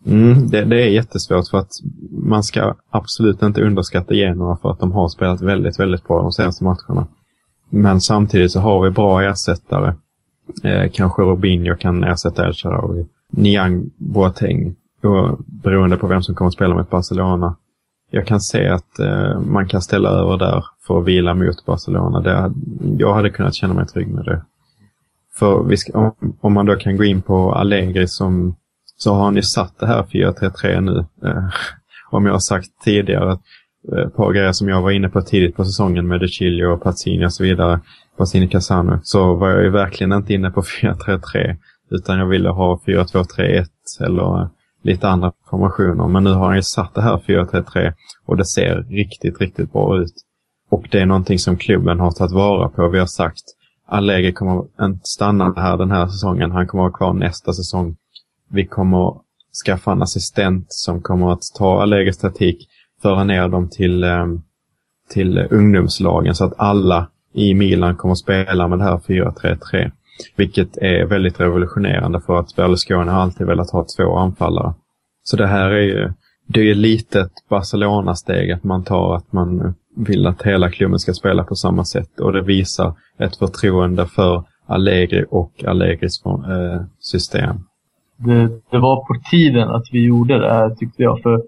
Mm, 0.05 0.47
det, 0.47 0.65
det, 0.65 0.83
är 0.83 0.89
jättesvårt 0.89 1.47
för 1.47 1.57
att 1.57 1.71
man 2.11 2.43
ska 2.43 2.75
absolut 2.89 3.41
inte 3.41 3.61
underskatta 3.61 4.13
Genoa 4.13 4.57
för 4.57 4.71
att 4.71 4.79
de 4.79 4.91
har 4.91 5.09
spelat 5.09 5.41
väldigt, 5.41 5.79
väldigt 5.79 6.07
bra 6.07 6.21
de 6.21 6.31
senaste 6.31 6.63
matcherna. 6.63 7.07
Men 7.69 8.01
samtidigt 8.01 8.51
så 8.51 8.59
har 8.59 8.83
vi 8.83 8.91
bra 8.91 9.21
ersättare. 9.21 9.93
Eh, 10.63 10.91
kanske 10.93 11.21
Robinho 11.21 11.75
kan 11.75 12.03
ersätta 12.03 12.47
El 12.47 12.53
Shaarawy. 12.53 13.05
Niang 13.29 13.91
Boateng, 13.97 14.75
och 15.03 15.39
beroende 15.45 15.97
på 15.97 16.07
vem 16.07 16.23
som 16.23 16.35
kommer 16.35 16.47
att 16.47 16.53
spela 16.53 16.75
mot 16.75 16.89
Barcelona 16.89 17.55
jag 18.15 18.27
kan 18.27 18.41
se 18.41 18.67
att 18.67 18.99
eh, 18.99 19.39
man 19.39 19.67
kan 19.67 19.81
ställa 19.81 20.09
över 20.09 20.37
där 20.37 20.65
för 20.87 20.99
att 20.99 21.05
vila 21.05 21.33
mot 21.33 21.65
Barcelona. 21.65 22.19
Det, 22.19 22.53
jag 22.97 23.13
hade 23.13 23.29
kunnat 23.29 23.55
känna 23.55 23.73
mig 23.73 23.87
trygg 23.87 24.07
med 24.07 24.25
det. 24.25 24.41
För 25.39 25.75
ska, 25.75 25.99
om, 25.99 26.37
om, 26.41 26.53
man 26.53 26.65
då 26.65 26.75
kan 26.75 26.97
gå 26.97 27.03
in 27.03 27.21
på 27.21 27.53
Allegri 27.53 28.07
som 28.07 28.55
så 28.97 29.13
har 29.13 29.23
han 29.23 29.35
ju 29.35 29.41
satt 29.41 29.79
det 29.79 29.87
här 29.87 30.03
4-3-3 30.03 30.81
nu. 30.81 31.05
Eh, 31.29 31.47
om 32.11 32.25
jag 32.25 32.33
har 32.33 32.39
sagt 32.39 32.67
tidigare 32.83 33.31
att 33.31 33.41
eh, 33.91 33.99
ett 33.99 34.15
par 34.15 34.33
grejer 34.33 34.51
som 34.51 34.69
jag 34.69 34.81
var 34.81 34.91
inne 34.91 35.09
på 35.09 35.21
tidigt 35.21 35.55
på 35.55 35.65
säsongen 35.65 36.07
med 36.07 36.19
De 36.19 36.27
Chilio 36.27 36.65
och 36.65 36.83
Pazzini 36.83 37.25
och 37.25 37.33
så 37.33 37.43
vidare. 37.43 37.79
Pazzini 38.17 38.47
Casano. 38.47 38.99
Så 39.03 39.35
var 39.35 39.49
jag 39.49 39.63
ju 39.63 39.69
verkligen 39.69 40.13
inte 40.13 40.33
inne 40.33 40.51
på 40.51 40.61
4-3-3 40.81 41.57
utan 41.91 42.19
jag 42.19 42.25
ville 42.25 42.49
ha 42.49 42.81
4-2-3-1 42.85 43.65
eller 44.05 44.49
lite 44.85 45.07
andra 45.07 45.31
formationer. 45.49 46.07
Men 46.07 46.23
nu 46.23 46.29
har 46.29 46.45
han 46.47 46.55
ju 46.55 46.61
satt 46.61 46.93
det 46.93 47.01
här 47.01 47.17
4-3-3 47.17 47.93
och 48.25 48.37
det 48.37 48.45
ser 48.45 48.83
riktigt, 48.89 49.41
riktigt 49.41 49.73
bra 49.73 49.97
ut. 49.97 50.13
Och 50.69 50.87
det 50.91 50.99
är 50.99 51.05
någonting 51.05 51.39
som 51.39 51.57
klubben 51.57 51.99
har 51.99 52.11
tagit 52.11 52.33
vara 52.33 52.69
på. 52.69 52.89
Vi 52.89 52.99
har 52.99 53.05
sagt 53.05 53.43
Allegri 53.87 54.33
kommer 54.33 54.63
inte 54.81 54.99
stanna 55.03 55.53
här 55.57 55.77
den 55.77 55.91
här 55.91 56.07
säsongen. 56.07 56.51
Han 56.51 56.67
kommer 56.67 56.83
vara 56.83 56.93
kvar 56.93 57.13
nästa 57.13 57.53
säsong. 57.53 57.95
Vi 58.49 58.65
kommer 58.65 59.13
skaffa 59.65 59.91
en 59.91 60.01
assistent 60.01 60.65
som 60.69 61.01
kommer 61.01 61.31
att 61.31 61.41
ta 61.57 61.81
Allegris 61.81 62.17
taktik, 62.17 62.67
föra 63.01 63.23
ner 63.23 63.47
dem 63.47 63.69
till, 63.69 64.03
ehm, 64.03 64.41
till 65.09 65.47
ungdomslagen 65.51 66.35
så 66.35 66.45
att 66.45 66.53
alla 66.57 67.07
i 67.33 67.53
Milan 67.53 67.95
kommer 67.95 68.11
att 68.11 68.17
spela 68.17 68.67
med 68.67 68.79
det 68.79 68.83
här 68.83 68.97
4-3-3. 68.97 69.91
Vilket 70.35 70.77
är 70.77 71.05
väldigt 71.05 71.39
revolutionerande 71.39 72.21
för 72.21 72.39
att 72.39 72.55
Berlusconi 72.55 73.11
har 73.11 73.21
alltid 73.21 73.47
velat 73.47 73.71
ha 73.71 73.85
två 73.97 74.15
anfallare. 74.15 74.73
Så 75.23 75.37
det 75.37 75.47
här 75.47 75.69
är 75.69 75.81
ju, 75.81 76.13
det 76.47 76.59
är 76.59 76.75
lite 76.75 77.19
ett 77.19 77.49
Barcelona-steg 77.49 78.51
att 78.51 78.63
man 78.63 78.83
tar 78.83 79.15
att 79.15 79.33
man 79.33 79.75
vill 79.95 80.27
att 80.27 80.41
hela 80.41 80.69
klubben 80.69 80.99
ska 80.99 81.13
spela 81.13 81.43
på 81.43 81.55
samma 81.55 81.85
sätt 81.85 82.19
och 82.19 82.33
det 82.33 82.41
visar 82.41 82.93
ett 83.19 83.35
förtroende 83.35 84.05
för 84.05 84.43
Allegri 84.67 85.25
och 85.29 85.63
Allegris 85.63 86.25
eh, 86.25 86.81
system. 86.99 87.55
Det, 88.17 88.47
det, 88.71 88.79
var 88.79 88.95
på 88.95 89.15
tiden 89.31 89.69
att 89.69 89.85
vi 89.91 90.05
gjorde 90.05 90.39
det 90.39 90.53
här 90.53 90.69
tyckte 90.69 91.03
jag. 91.03 91.21
För 91.21 91.43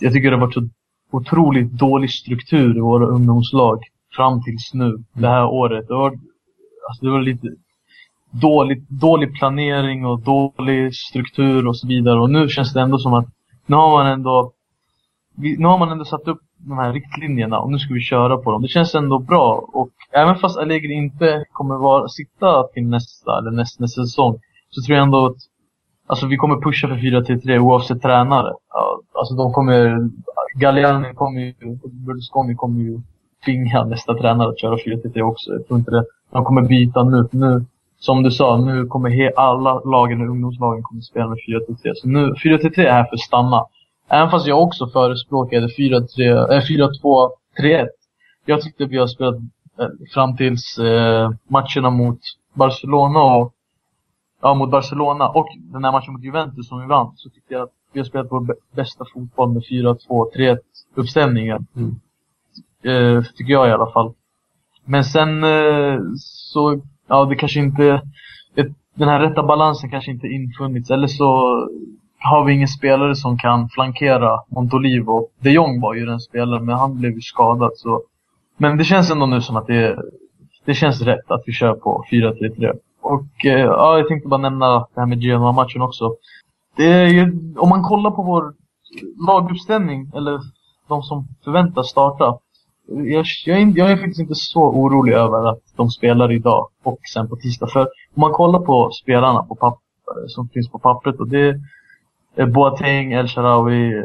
jag 0.00 0.12
tycker 0.12 0.30
det 0.30 0.36
har 0.36 0.46
varit 0.46 0.54
så 0.54 0.68
otroligt 1.12 1.72
dålig 1.72 2.10
struktur 2.10 2.76
i 2.76 2.80
våra 2.80 3.06
ungdomslag 3.06 3.82
fram 4.16 4.42
tills 4.42 4.74
nu, 4.74 5.04
det 5.12 5.28
här 5.28 5.46
året. 5.46 5.88
Det 5.88 5.94
var, 5.94 6.10
alltså 6.88 7.04
det 7.04 7.10
var 7.10 7.20
lite 7.20 7.48
dålig, 8.40 8.86
dålig 8.88 9.34
planering 9.34 10.06
och 10.06 10.20
dålig 10.20 10.94
struktur 10.94 11.66
och 11.66 11.76
så 11.76 11.86
vidare. 11.86 12.20
Och 12.20 12.30
nu 12.30 12.48
känns 12.48 12.72
det 12.72 12.80
ändå 12.80 12.98
som 12.98 13.14
att 13.14 13.26
nu 13.66 13.76
har 13.76 13.90
man 13.90 14.06
ändå 14.06 14.52
nu 15.36 15.66
har 15.66 15.78
man 15.78 15.90
ändå 15.90 16.04
satt 16.04 16.28
upp 16.28 16.40
de 16.58 16.78
här 16.78 16.92
riktlinjerna 16.92 17.58
och 17.58 17.72
nu 17.72 17.78
ska 17.78 17.94
vi 17.94 18.00
köra 18.00 18.36
på 18.36 18.50
dem. 18.52 18.62
Det 18.62 18.68
känns 18.68 18.94
ändå 18.94 19.18
bra. 19.18 19.68
Och 19.72 19.90
även 20.12 20.36
fast 20.36 20.58
Allegri 20.58 20.94
inte 20.94 21.44
kommer 21.52 21.76
vara, 21.76 22.08
sitta 22.08 22.62
till 22.66 22.88
nästa 22.88 23.38
eller 23.38 23.50
näst, 23.50 23.80
nästa 23.80 24.02
säsong 24.02 24.40
så 24.70 24.82
tror 24.82 24.96
jag 24.96 25.04
ändå 25.04 25.26
att 25.26 25.36
alltså, 26.06 26.26
vi 26.26 26.36
kommer 26.36 26.56
pusha 26.56 26.88
för 26.88 26.94
4-3-3 26.94 27.58
oavsett 27.58 28.02
tränare. 28.02 28.52
Alltså 29.14 29.34
de 29.34 29.52
kommer, 29.52 30.10
Galliani 30.54 31.14
kommer 31.14 31.40
ju, 31.40 31.54
Berlusconi 32.06 32.54
kommer 32.54 32.80
ju 32.80 33.00
tvinga 33.44 33.84
nästa 33.84 34.14
tränare 34.14 34.48
att 34.48 34.60
köra 34.60 34.76
4-3-3 34.76 35.22
också. 35.22 35.50
Jag 35.52 35.66
tror 35.66 35.78
inte 35.78 35.90
det. 35.90 36.04
De 36.32 36.44
kommer 36.44 36.62
byta 36.62 37.04
nu. 37.04 37.28
nu 37.30 37.64
som 37.98 38.22
du 38.22 38.30
sa, 38.30 38.56
nu 38.56 38.86
kommer 38.86 39.38
alla 39.38 39.80
lagen 39.80 40.20
och 40.20 40.26
ungdomslagen 40.26 40.82
kommer 40.82 41.00
spela 41.00 41.28
med 41.28 41.38
4-3-3. 41.38 41.92
Så 41.94 42.08
nu, 42.08 42.32
4-3-3 42.32 42.80
är 42.80 42.92
här 42.92 43.04
för 43.04 43.14
att 43.14 43.20
stanna. 43.20 43.66
Även 44.08 44.30
fast 44.30 44.46
jag 44.46 44.62
också 44.62 44.86
förespråkade 44.86 45.66
4-2-3-1. 45.66 47.88
Jag 48.44 48.62
tyckte 48.62 48.84
vi 48.84 48.98
har 48.98 49.06
spelat 49.06 49.36
eh, 49.78 49.88
fram 50.14 50.36
tills 50.36 50.78
eh, 50.78 51.30
matcherna 51.48 51.90
mot 51.90 52.20
Barcelona 52.54 53.20
och 53.20 53.52
ja, 54.42 54.54
mot 54.54 54.70
Barcelona 54.70 55.28
och 55.28 55.48
den 55.56 55.84
här 55.84 55.92
matchen 55.92 56.12
mot 56.12 56.24
Juventus 56.24 56.68
som 56.68 56.80
vi 56.80 56.86
vann 56.86 57.12
så 57.16 57.30
tyckte 57.30 57.54
jag 57.54 57.62
att 57.62 57.72
vi 57.92 58.00
har 58.00 58.04
spelat 58.04 58.26
vår 58.30 58.56
bästa 58.76 59.04
fotboll 59.14 59.52
med 59.52 59.62
4-2-3-1 59.62 60.58
uppställningen. 60.94 61.66
Mm. 61.76 62.00
Eh, 62.82 63.24
tycker 63.24 63.52
jag 63.52 63.68
i 63.68 63.72
alla 63.72 63.90
fall. 63.90 64.14
Men 64.84 65.04
sen 65.04 65.44
eh, 65.44 66.00
så 66.16 66.80
ja, 67.08 67.24
det 67.24 67.36
kanske 67.36 67.60
inte, 67.60 68.02
den 68.94 69.08
här 69.08 69.20
rätta 69.20 69.42
balansen 69.42 69.90
kanske 69.90 70.10
inte 70.10 70.26
infunnits. 70.26 70.90
Eller 70.90 71.06
så 71.06 71.26
har 72.18 72.44
vi 72.44 72.52
ingen 72.52 72.68
spelare 72.68 73.14
som 73.14 73.38
kan 73.38 73.68
flankera 73.68 74.40
Montolivo. 74.48 75.28
De 75.40 75.50
Jong 75.50 75.80
var 75.80 75.94
ju 75.94 76.06
den 76.06 76.20
spelaren, 76.20 76.64
men 76.64 76.76
han 76.76 76.98
blev 76.98 77.12
ju 77.12 77.20
skadad. 77.20 77.70
Så. 77.74 78.02
Men 78.56 78.76
det 78.76 78.84
känns 78.84 79.10
ändå 79.10 79.26
nu 79.26 79.40
som 79.40 79.56
att 79.56 79.66
det, 79.66 79.98
det 80.64 80.74
känns 80.74 81.02
rätt 81.02 81.30
att 81.30 81.42
vi 81.46 81.52
kör 81.52 81.74
på 81.74 82.04
4-3-3. 82.10 82.72
Och 83.00 83.44
eh, 83.44 83.60
ja, 83.60 83.98
jag 83.98 84.08
tänkte 84.08 84.28
bara 84.28 84.40
nämna 84.40 84.78
det 84.78 85.00
här 85.00 85.06
med 85.06 85.22
Genoa-matchen 85.22 85.82
också. 85.82 86.14
Det 86.76 86.92
är 86.92 87.06
ju, 87.06 87.54
om 87.56 87.68
man 87.68 87.82
kollar 87.82 88.10
på 88.10 88.22
vår 88.22 88.54
laguppställning, 89.26 90.10
eller 90.16 90.40
de 90.88 91.02
som 91.02 91.28
förväntas 91.44 91.88
starta, 91.88 92.38
jag, 92.88 93.24
jag, 93.46 93.60
är, 93.60 93.72
jag 93.76 93.90
är 93.90 93.96
faktiskt 93.96 94.20
inte 94.20 94.34
så 94.34 94.60
orolig 94.60 95.12
över 95.12 95.48
att 95.50 95.60
de 95.76 95.90
spelar 95.90 96.32
idag 96.32 96.68
och 96.82 96.98
sen 97.14 97.28
på 97.28 97.36
tisdag. 97.36 97.66
För 97.66 97.80
om 97.80 98.20
man 98.20 98.32
kollar 98.32 98.58
på 98.58 98.90
spelarna 98.90 99.42
på 99.42 99.54
papper, 99.54 100.28
som 100.28 100.48
finns 100.48 100.70
på 100.70 100.78
pappret 100.78 101.20
och 101.20 101.28
det 101.28 101.60
är 102.36 102.46
Boateng, 102.46 103.12
El 103.12 103.28
Sharawi, 103.28 103.98
eh, 103.98 104.04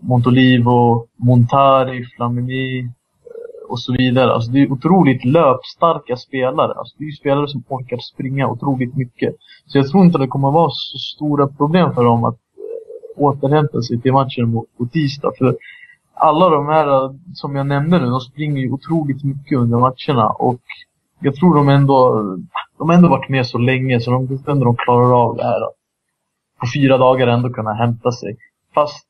Montolivo, 0.00 1.06
Montari, 1.16 2.04
Flamini, 2.16 2.80
eh, 2.80 3.70
och 3.70 3.80
så 3.80 3.92
vidare. 3.92 4.32
Alltså 4.32 4.50
det 4.50 4.62
är 4.62 4.72
otroligt 4.72 5.24
löpstarka 5.24 6.16
spelare. 6.16 6.72
Alltså 6.72 6.94
det 6.98 7.04
är 7.04 7.10
spelare 7.10 7.48
som 7.48 7.64
orkar 7.68 7.98
springa 7.98 8.48
otroligt 8.48 8.96
mycket. 8.96 9.34
Så 9.66 9.78
jag 9.78 9.88
tror 9.88 10.04
inte 10.04 10.18
det 10.18 10.26
kommer 10.26 10.50
vara 10.50 10.70
så 10.70 10.98
stora 10.98 11.48
problem 11.48 11.94
för 11.94 12.04
dem 12.04 12.24
att 12.24 12.34
eh, 12.34 13.22
återhämta 13.22 13.82
sig 13.82 14.00
till 14.00 14.12
matchen 14.12 14.52
på 14.52 14.86
tisdag. 14.92 15.32
För 15.38 15.56
alla 16.14 16.48
de 16.48 16.66
här 16.66 17.04
eh, 17.04 17.10
som 17.34 17.56
jag 17.56 17.66
nämnde 17.66 17.98
nu, 17.98 18.06
de 18.06 18.20
springer 18.20 18.62
ju 18.62 18.70
otroligt 18.70 19.24
mycket 19.24 19.58
under 19.58 19.78
matcherna. 19.78 20.28
Och 20.28 20.60
jag 21.20 21.34
tror 21.34 21.54
de 21.54 21.68
ändå, 21.68 22.22
de 22.78 22.88
har 22.88 22.96
ändå 22.96 23.08
varit 23.08 23.28
med 23.28 23.46
så 23.46 23.58
länge 23.58 24.00
så 24.00 24.10
de 24.10 24.28
tror 24.28 24.50
ändå 24.50 24.64
de 24.64 24.76
klarar 24.76 25.22
av 25.24 25.36
det 25.36 25.44
här. 25.44 25.60
På 26.60 26.66
fyra 26.74 26.98
dagar 26.98 27.26
ändå 27.26 27.50
kunna 27.50 27.72
hämta 27.72 28.12
sig. 28.12 28.36
Fast 28.74 29.06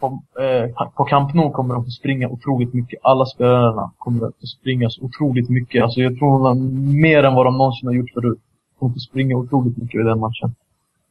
på, 0.00 0.22
eh, 0.40 0.90
på 0.96 1.04
Camp 1.04 1.34
Nou 1.34 1.50
kommer 1.50 1.74
de 1.74 1.84
få 1.84 1.90
springa 1.90 2.28
otroligt 2.28 2.74
mycket. 2.74 3.00
Alla 3.02 3.26
spelarna 3.26 3.92
kommer 3.98 4.26
att 4.26 4.34
få 4.40 4.46
springa 4.46 4.90
så 4.90 5.02
otroligt 5.02 5.50
mycket. 5.50 5.82
Alltså 5.82 6.00
jag 6.00 6.18
tror 6.18 6.54
mer 7.02 7.24
än 7.24 7.34
vad 7.34 7.46
de 7.46 7.58
någonsin 7.58 7.86
har 7.86 7.94
gjort 7.94 8.10
förut. 8.14 8.40
De 8.72 8.78
kommer 8.78 8.92
få 8.92 8.98
springa 8.98 9.36
otroligt 9.36 9.76
mycket 9.76 10.00
i 10.00 10.04
den 10.04 10.20
matchen. 10.20 10.54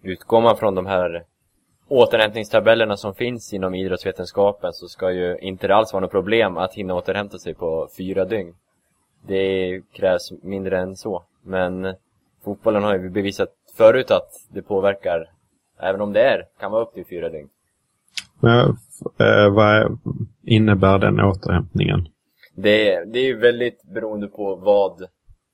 Utgår 0.03 0.41
man 0.41 0.57
från 0.57 0.75
de 0.75 0.85
här 0.85 1.23
återhämtningstabellerna 1.91 2.97
som 2.97 3.13
finns 3.13 3.53
inom 3.53 3.75
idrottsvetenskapen 3.75 4.73
så 4.73 4.87
ska 4.87 5.11
ju 5.11 5.37
inte 5.37 5.67
det 5.67 5.75
alls 5.75 5.93
vara 5.93 6.01
något 6.01 6.11
problem 6.11 6.57
att 6.57 6.73
hinna 6.73 6.93
återhämta 6.93 7.37
sig 7.37 7.53
på 7.53 7.89
fyra 7.97 8.25
dygn. 8.25 8.53
Det 9.27 9.81
krävs 9.93 10.31
mindre 10.43 10.79
än 10.79 10.95
så. 10.95 11.23
Men 11.43 11.95
fotbollen 12.43 12.83
har 12.83 12.97
ju 12.97 13.09
bevisat 13.09 13.49
förut 13.77 14.11
att 14.11 14.29
det 14.49 14.61
påverkar, 14.61 15.29
även 15.79 16.01
om 16.01 16.13
det 16.13 16.21
är, 16.21 16.45
kan 16.59 16.71
vara 16.71 16.81
upp 16.81 16.93
till 16.93 17.05
fyra 17.05 17.29
dygn. 17.29 17.49
Men, 18.39 18.59
eh, 19.17 19.53
vad 19.53 19.99
innebär 20.43 20.99
den 20.99 21.19
återhämtningen? 21.19 22.07
Det, 22.55 23.03
det 23.05 23.19
är 23.19 23.25
ju 23.25 23.37
väldigt 23.37 23.83
beroende 23.83 24.27
på 24.27 24.55
vad 24.55 25.05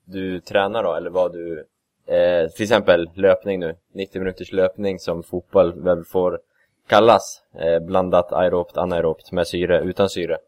du 0.04 0.40
tränar 0.40 0.82
då, 0.82 0.94
eller 0.94 1.10
vad 1.10 1.32
du... 1.32 1.64
Eh, 2.08 2.50
till 2.50 2.62
exempel 2.62 3.10
löpning 3.14 3.60
nu, 3.60 3.76
90 3.92 4.18
minuters 4.18 4.52
löpning 4.52 4.98
som 4.98 5.22
fotboll 5.22 5.82
väl 5.82 6.04
får 6.04 6.40
kallas. 6.86 7.42
Eh, 7.54 7.78
blandat 7.78 8.32
aerobt, 8.32 8.76
anaerobt 8.76 9.32
med 9.32 9.46
syre, 9.46 9.80
utan 9.80 10.08
syre. 10.08 10.38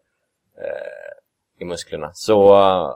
Eh, 0.57 1.63
I 1.63 1.65
musklerna. 1.65 2.11
Så 2.15 2.59
eh, 2.59 2.93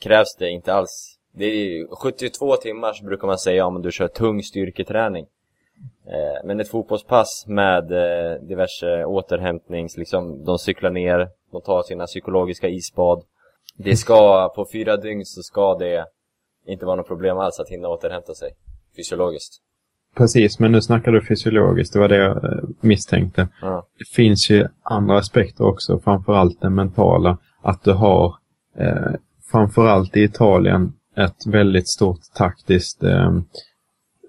krävs 0.00 0.36
det 0.38 0.50
inte 0.50 0.74
alls. 0.74 1.18
Det 1.32 1.44
är 1.44 1.86
72 1.96 2.56
timmar 2.56 2.92
så 2.92 3.04
brukar 3.04 3.26
man 3.26 3.38
säga 3.38 3.66
om 3.66 3.82
du 3.82 3.92
kör 3.92 4.08
tung 4.08 4.42
styrketräning. 4.42 5.26
Eh, 6.06 6.44
men 6.44 6.60
ett 6.60 6.68
fotbollspass 6.68 7.44
med 7.46 7.92
eh, 7.92 8.40
diverse 8.40 9.04
återhämtnings, 9.04 9.96
liksom, 9.96 10.44
de 10.44 10.58
cyklar 10.58 10.90
ner, 10.90 11.28
de 11.50 11.62
tar 11.62 11.82
sina 11.82 12.06
psykologiska 12.06 12.68
isbad. 12.68 13.24
Det 13.76 13.96
ska, 13.96 14.48
på 14.48 14.66
fyra 14.72 14.96
dygn 14.96 15.24
så 15.24 15.42
ska 15.42 15.74
det 15.74 16.06
inte 16.68 16.86
vara 16.86 16.96
något 16.96 17.08
problem 17.08 17.38
alls 17.38 17.60
att 17.60 17.68
hinna 17.68 17.88
återhämta 17.88 18.34
sig 18.34 18.50
fysiologiskt. 18.96 19.54
Precis, 20.16 20.58
men 20.58 20.72
nu 20.72 20.80
snackar 20.80 21.12
du 21.12 21.26
fysiologiskt. 21.26 21.92
Det 21.92 21.98
var 21.98 22.08
det 22.08 22.16
jag 22.16 22.44
eh, 22.44 22.64
misstänkte. 22.80 23.48
Ja. 23.62 23.86
Det 23.98 24.08
finns 24.08 24.50
ju 24.50 24.66
andra 24.82 25.18
aspekter 25.18 25.64
också, 25.64 26.00
framförallt 26.00 26.60
den 26.60 26.74
mentala. 26.74 27.38
Att 27.62 27.84
du 27.84 27.92
har, 27.92 28.34
eh, 28.78 29.12
framförallt 29.50 30.16
i 30.16 30.22
Italien, 30.22 30.92
ett 31.16 31.46
väldigt 31.46 31.88
stort 31.88 32.20
taktiskt 32.34 33.02
eh, 33.02 33.30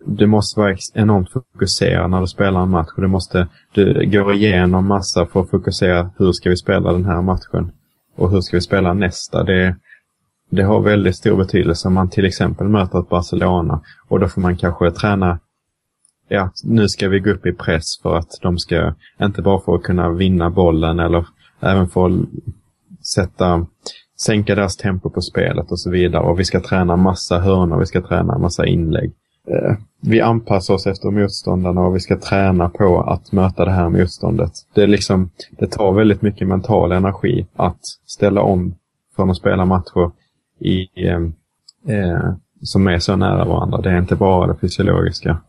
du 0.06 0.28
måste 0.28 0.60
vara 0.60 0.76
enormt 0.94 1.32
fokuserad 1.32 2.10
när 2.10 2.22
du 2.22 2.28
spelar 2.28 2.64
en 2.64 2.70
match. 2.70 2.90
Du 2.96 3.08
måste, 3.08 3.48
du 3.74 4.10
går 4.12 4.34
igenom 4.34 4.88
massa 4.88 5.26
för 5.26 5.42
att 5.42 5.50
fokusera 5.50 6.12
hur 6.18 6.32
ska 6.32 6.50
vi 6.50 6.58
spela 6.58 6.92
den 6.92 7.06
här 7.06 7.22
matchen 7.22 7.72
och 8.16 8.32
hur 8.32 8.42
ska 8.42 8.58
vi 8.58 8.62
spela 8.62 8.94
nästa. 8.94 9.44
Det, 9.44 9.76
det 10.50 10.64
har 10.64 10.82
väldigt 10.82 11.16
stor 11.16 11.38
betydelse 11.38 11.88
om 11.88 11.94
man 11.94 12.10
till 12.10 12.26
exempel 12.26 12.68
möter 12.68 13.00
ett 13.00 13.10
Barcelona 13.10 13.82
och 14.08 14.20
då 14.20 14.28
får 14.28 14.42
man 14.42 14.58
kanske 14.58 14.92
träna 14.92 15.40
Ja, 16.32 16.52
nu 16.64 16.88
ska 16.88 17.10
vi 17.10 17.20
gå 17.20 17.30
upp 17.30 17.46
i 17.46 17.54
press 17.54 18.00
för 18.02 18.16
att 18.16 18.30
de 18.42 18.58
ska, 18.58 18.94
inte 19.22 19.42
bara 19.42 19.60
för 19.60 19.76
att 19.76 19.84
kunna 19.84 20.10
vinna 20.10 20.50
bollen 20.50 21.00
eller 21.00 21.26
även 21.60 21.88
för 21.88 22.06
att 22.06 22.14
sätta, 23.16 23.66
sänka 24.20 24.56
deras 24.56 24.78
tempo 24.78 25.10
på 25.10 25.22
spelet 25.22 25.72
och 25.72 25.80
så 25.80 25.90
vidare. 25.90 26.24
Och 26.24 26.40
vi 26.40 26.44
ska 26.44 26.62
träna 26.62 26.96
massa 26.96 27.40
hörnor, 27.40 27.80
vi 27.80 27.86
ska 27.86 28.02
träna 28.02 28.38
massa 28.38 28.66
inlägg 28.66 29.12
eh, 29.48 29.76
vi 30.02 30.22
anpassar 30.22 30.74
oss 30.74 30.88
efter 30.88 31.12
motståndarna 31.12 31.82
och 31.82 31.96
vi 31.96 32.00
ska 32.00 32.20
träna 32.20 32.70
på 32.70 33.02
att 33.02 33.32
möta 33.32 33.66
det 33.66 33.72
här 33.72 33.90
motståndet. 33.90 34.52
Det, 34.74 34.84
är 34.84 34.88
liksom, 34.88 35.30
det 35.52 35.68
tar 35.68 35.94
väldigt 35.94 36.22
mycket 36.22 36.48
mental 36.48 36.92
energi 36.92 37.48
att 37.56 37.80
ställa 38.06 38.42
om 38.42 38.76
från 39.16 39.30
att 39.30 39.38
spela 39.38 39.66
matcher 39.66 40.12
i, 40.60 40.90
eh, 40.96 41.22
eh, 41.96 42.34
som 42.62 42.88
är 42.88 43.00
så 43.00 43.16
nära 43.16 43.46
varandra. 43.46 43.82
Det 43.82 43.90
är 43.90 43.98
inte 43.98 44.16
bara 44.16 44.48
det 44.48 44.60
fysiologiska. 44.60 45.42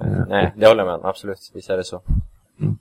Eh, 0.00 0.26
Nej, 0.28 0.54
det 0.56 0.66
håller 0.66 0.80
jag 0.80 0.86
med 0.86 0.94
om. 0.94 1.04
Absolut. 1.04 1.50
Visst 1.54 1.70
är 1.70 1.76
det 1.76 1.84
så. 1.84 2.00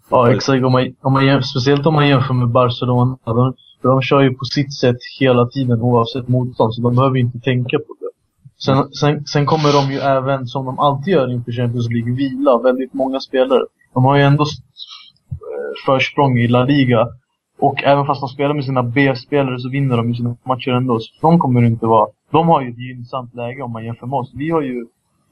Ja, 0.09 0.31
exakt. 0.31 0.63
Om 0.63 0.71
man, 0.71 0.95
om 1.01 1.13
man, 1.13 1.43
speciellt 1.43 1.85
om 1.85 1.93
man 1.93 2.07
jämför 2.07 2.33
med 2.33 2.47
Barcelona. 2.47 3.17
De, 3.25 3.53
de 3.81 4.01
kör 4.01 4.21
ju 4.21 4.33
på 4.33 4.45
sitt 4.45 4.73
sätt 4.73 4.97
hela 5.19 5.45
tiden 5.47 5.81
oavsett 5.81 6.27
motstånd, 6.27 6.75
så 6.75 6.81
de 6.81 6.95
behöver 6.95 7.17
inte 7.17 7.39
tänka 7.39 7.77
på 7.77 7.95
det. 7.99 8.09
Sen, 8.65 8.93
sen, 8.93 9.25
sen 9.25 9.45
kommer 9.45 9.73
de 9.73 9.93
ju 9.93 9.99
även, 9.99 10.47
som 10.47 10.65
de 10.65 10.79
alltid 10.79 11.13
gör 11.13 11.31
inför 11.31 11.51
Champions 11.51 11.89
League, 11.89 12.13
vila 12.15 12.57
väldigt 12.57 12.93
många 12.93 13.19
spelare. 13.19 13.63
De 13.93 14.05
har 14.05 14.17
ju 14.17 14.23
ändå 14.23 14.43
eh, 14.43 15.73
försprång 15.85 16.37
i 16.39 16.47
La 16.47 16.63
Liga. 16.63 17.07
Och 17.67 17.83
även 17.83 18.05
fast 18.05 18.21
de 18.21 18.29
spelar 18.29 18.53
med 18.53 18.65
sina 18.65 18.83
B-spelare 18.83 19.59
så 19.59 19.69
vinner 19.69 19.97
de 19.97 20.09
ju 20.09 20.15
sina 20.15 20.35
matcher 20.43 20.71
ändå. 20.71 20.99
Så 20.99 21.11
de 21.21 21.39
kommer 21.39 21.63
inte 21.63 21.85
vara... 21.85 22.07
De 22.31 22.47
har 22.47 22.61
ju 22.61 22.69
ett 22.69 22.77
gynnsamt 22.77 23.35
läge 23.35 23.61
om 23.61 23.71
man 23.71 23.85
jämför 23.85 24.07
med 24.07 24.19
oss. 24.19 24.31
Vi 24.35 24.49
har 24.49 24.61
ju, 24.61 24.85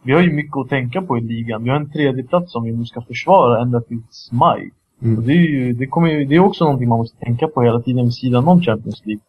vi 0.04 0.14
har 0.14 0.22
ju 0.22 0.32
mycket 0.32 0.58
att 0.58 0.70
tänka 0.70 1.02
på 1.02 1.18
i 1.18 1.22
ligan. 1.22 1.64
Vi 1.64 1.70
har 1.70 1.78
en 1.78 1.92
tredje 1.92 2.24
plats 2.24 2.52
som 2.52 2.64
vi 2.64 2.72
nu 2.72 2.86
ska 2.86 3.02
försvara 3.02 3.62
ända 3.62 3.82
till 3.82 4.02
maj. 4.32 4.72
Mm. 5.02 5.18
Och 5.18 5.24
det, 5.24 5.34
är 5.34 5.48
ju, 5.48 5.74
det, 5.74 5.88
kommer 5.88 6.10
ju, 6.10 6.26
det 6.26 6.36
är 6.36 6.40
också 6.40 6.64
någonting 6.64 6.90
man 6.90 6.98
måste 6.98 7.26
tänka 7.26 7.48
på 7.48 7.62
hela 7.62 7.82
tiden 7.82 8.04
vid 8.04 8.14
sidan 8.14 8.48
om 8.48 8.62
Champions 8.62 9.02
League. 9.06 9.22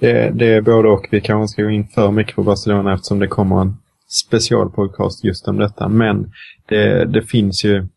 Det, 0.00 0.30
det 0.38 0.46
är 0.46 0.60
både 0.60 0.88
och. 0.88 1.08
Vi 1.10 1.20
kanske 1.20 1.52
ska 1.52 1.62
gå 1.62 1.70
in 1.70 1.86
för 1.86 2.10
mycket 2.10 2.36
på 2.36 2.42
Barcelona 2.42 2.94
eftersom 2.94 3.18
det 3.18 3.28
kommer 3.28 3.60
en 3.60 3.76
specialpodcast 4.08 5.24
just 5.24 5.48
om 5.48 5.56
detta. 5.56 5.88
Men 5.88 6.32
det, 6.68 7.04
det 7.04 7.22
finns 7.22 7.64
ju 7.64 7.88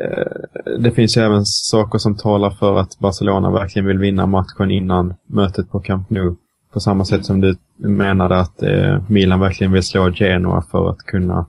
Eh, 0.00 0.78
det 0.78 0.90
finns 0.90 1.16
ju 1.16 1.20
även 1.20 1.44
saker 1.44 1.98
som 1.98 2.16
talar 2.16 2.50
för 2.50 2.78
att 2.78 2.98
Barcelona 2.98 3.50
verkligen 3.50 3.86
vill 3.86 3.98
vinna 3.98 4.26
matchen 4.26 4.70
innan 4.70 5.14
mötet 5.26 5.70
på 5.70 5.80
Camp 5.80 6.10
Nou. 6.10 6.36
På 6.72 6.80
samma 6.80 7.04
sätt 7.04 7.26
som 7.26 7.40
du 7.40 7.56
menade 7.76 8.36
att 8.36 8.62
eh, 8.62 9.02
Milan 9.08 9.40
verkligen 9.40 9.72
vill 9.72 9.82
slå 9.82 10.10
Genoa 10.10 10.62
för 10.70 10.90
att 10.90 10.98
kunna 10.98 11.46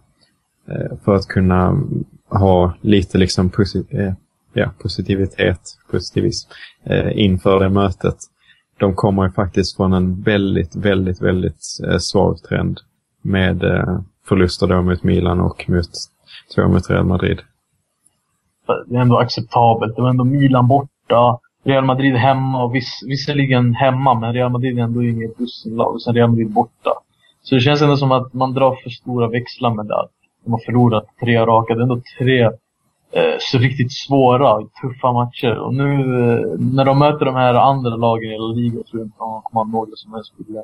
eh, 0.68 0.98
för 1.06 1.16
att 1.16 1.28
kunna 1.28 1.84
ha 2.30 2.74
lite 2.82 3.18
liksom 3.18 3.50
posi- 3.50 4.00
eh, 4.00 4.14
ja, 4.54 4.72
positivitet, 4.82 5.62
positivism 5.92 6.50
eh, 6.84 7.20
inför 7.20 7.60
det 7.60 7.70
mötet 7.70 8.18
de 8.80 8.96
kommer 8.96 9.24
ju 9.24 9.32
faktiskt 9.32 9.76
från 9.76 9.94
en 9.94 10.22
väldigt, 10.22 10.76
väldigt, 10.76 11.22
väldigt 11.22 11.62
eh, 11.84 11.98
svag 11.98 12.44
trend 12.44 12.80
med 13.22 13.64
eh, 13.64 14.00
förluster 14.28 14.68
då 14.68 14.82
mot 14.82 15.04
Milan 15.04 15.40
och 15.40 15.70
mot 15.70 15.90
två 16.56 16.68
mot 16.68 16.90
Real 16.90 17.06
Madrid 17.06 17.40
det 18.88 18.96
är 18.96 19.02
ändå 19.02 19.18
acceptabelt. 19.18 19.96
Det 19.96 20.02
var 20.02 20.10
ändå 20.10 20.24
Milan 20.24 20.68
borta, 20.68 21.40
Real 21.64 21.86
Madrid 21.86 22.16
hemma 22.16 22.64
och 22.64 22.76
viss, 22.76 23.04
visserligen 23.06 23.74
hemma, 23.74 24.14
men 24.14 24.34
Real 24.34 24.52
Madrid 24.52 24.80
är 24.80 24.84
ändå 24.84 25.04
inget 25.04 25.38
dussinlag. 25.38 25.94
Och 25.94 26.02
sen 26.02 26.14
Real 26.14 26.30
Madrid 26.30 26.50
borta. 26.50 26.92
Så 27.44 27.56
det 27.56 27.62
känns 27.62 27.82
ändå 27.82 27.98
som 27.98 28.12
att 28.12 28.34
man 28.34 28.54
drar 28.54 28.78
för 28.84 28.90
stora 28.90 29.28
växlar 29.28 29.74
med 29.74 29.86
det. 29.86 30.08
De 30.44 30.52
har 30.52 30.60
förlorat 30.66 31.06
tre 31.20 31.46
raka. 31.46 31.74
Det 31.74 31.80
är 31.80 31.84
ändå 31.84 32.02
tre 32.20 32.44
eh, 33.12 33.36
så 33.40 33.58
riktigt 33.58 33.92
svåra, 33.92 34.68
tuffa 34.82 35.12
matcher. 35.12 35.58
Och 35.58 35.74
nu 35.74 35.94
eh, 35.94 36.60
när 36.60 36.86
de 36.86 37.00
möter 37.00 37.26
de 37.26 37.36
här 37.36 37.54
andra 37.54 37.96
lagen 37.96 38.32
i 38.32 38.38
La 38.38 38.48
Liga 38.48 38.84
tror 38.84 39.02
jag 39.02 39.06
inte 39.06 39.18
de 39.20 39.42
kommer 39.44 39.66
ha 39.66 39.72
några 39.72 39.96
som 39.96 40.14
helst 40.14 40.36
problem. 40.36 40.64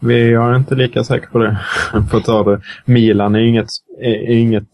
Vi 0.00 0.32
är 0.32 0.56
inte 0.56 0.74
lika 0.74 1.04
säkra 1.04 1.30
på 1.30 1.38
det. 1.38 1.58
på 2.10 2.16
att 2.16 2.24
ta 2.24 2.42
det. 2.42 2.60
Milan 2.84 3.34
är 3.34 3.40
inget, 3.40 3.68
är 4.00 4.36
inget 4.38 4.70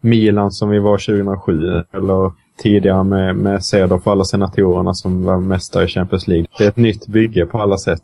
Milan 0.00 0.50
som 0.50 0.68
vi 0.68 0.78
var 0.78 0.98
2007 0.98 1.82
eller 1.92 2.32
tidigare 2.62 3.04
med, 3.04 3.36
med 3.36 3.64
Ceder 3.64 3.98
för 3.98 4.10
alla 4.10 4.24
senatorerna 4.24 4.94
som 4.94 5.24
var 5.24 5.40
mästare 5.40 5.84
i 5.84 5.88
Champions 5.88 6.28
League. 6.28 6.46
Det 6.58 6.64
är 6.64 6.68
ett 6.68 6.76
nytt 6.76 7.06
bygge 7.06 7.46
på 7.46 7.58
alla 7.58 7.78
sätt. 7.78 8.02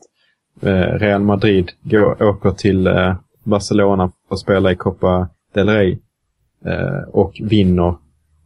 Eh, 0.60 0.98
Real 0.98 1.22
Madrid 1.22 1.70
går, 1.82 2.22
åker 2.22 2.50
till 2.50 2.86
eh, 2.86 3.14
Barcelona 3.44 4.10
för 4.28 4.34
att 4.34 4.40
spela 4.40 4.72
i 4.72 4.76
Copa 4.76 5.28
del 5.54 5.68
Rey 5.68 5.98
eh, 6.64 7.08
och 7.12 7.40
vinner 7.40 7.94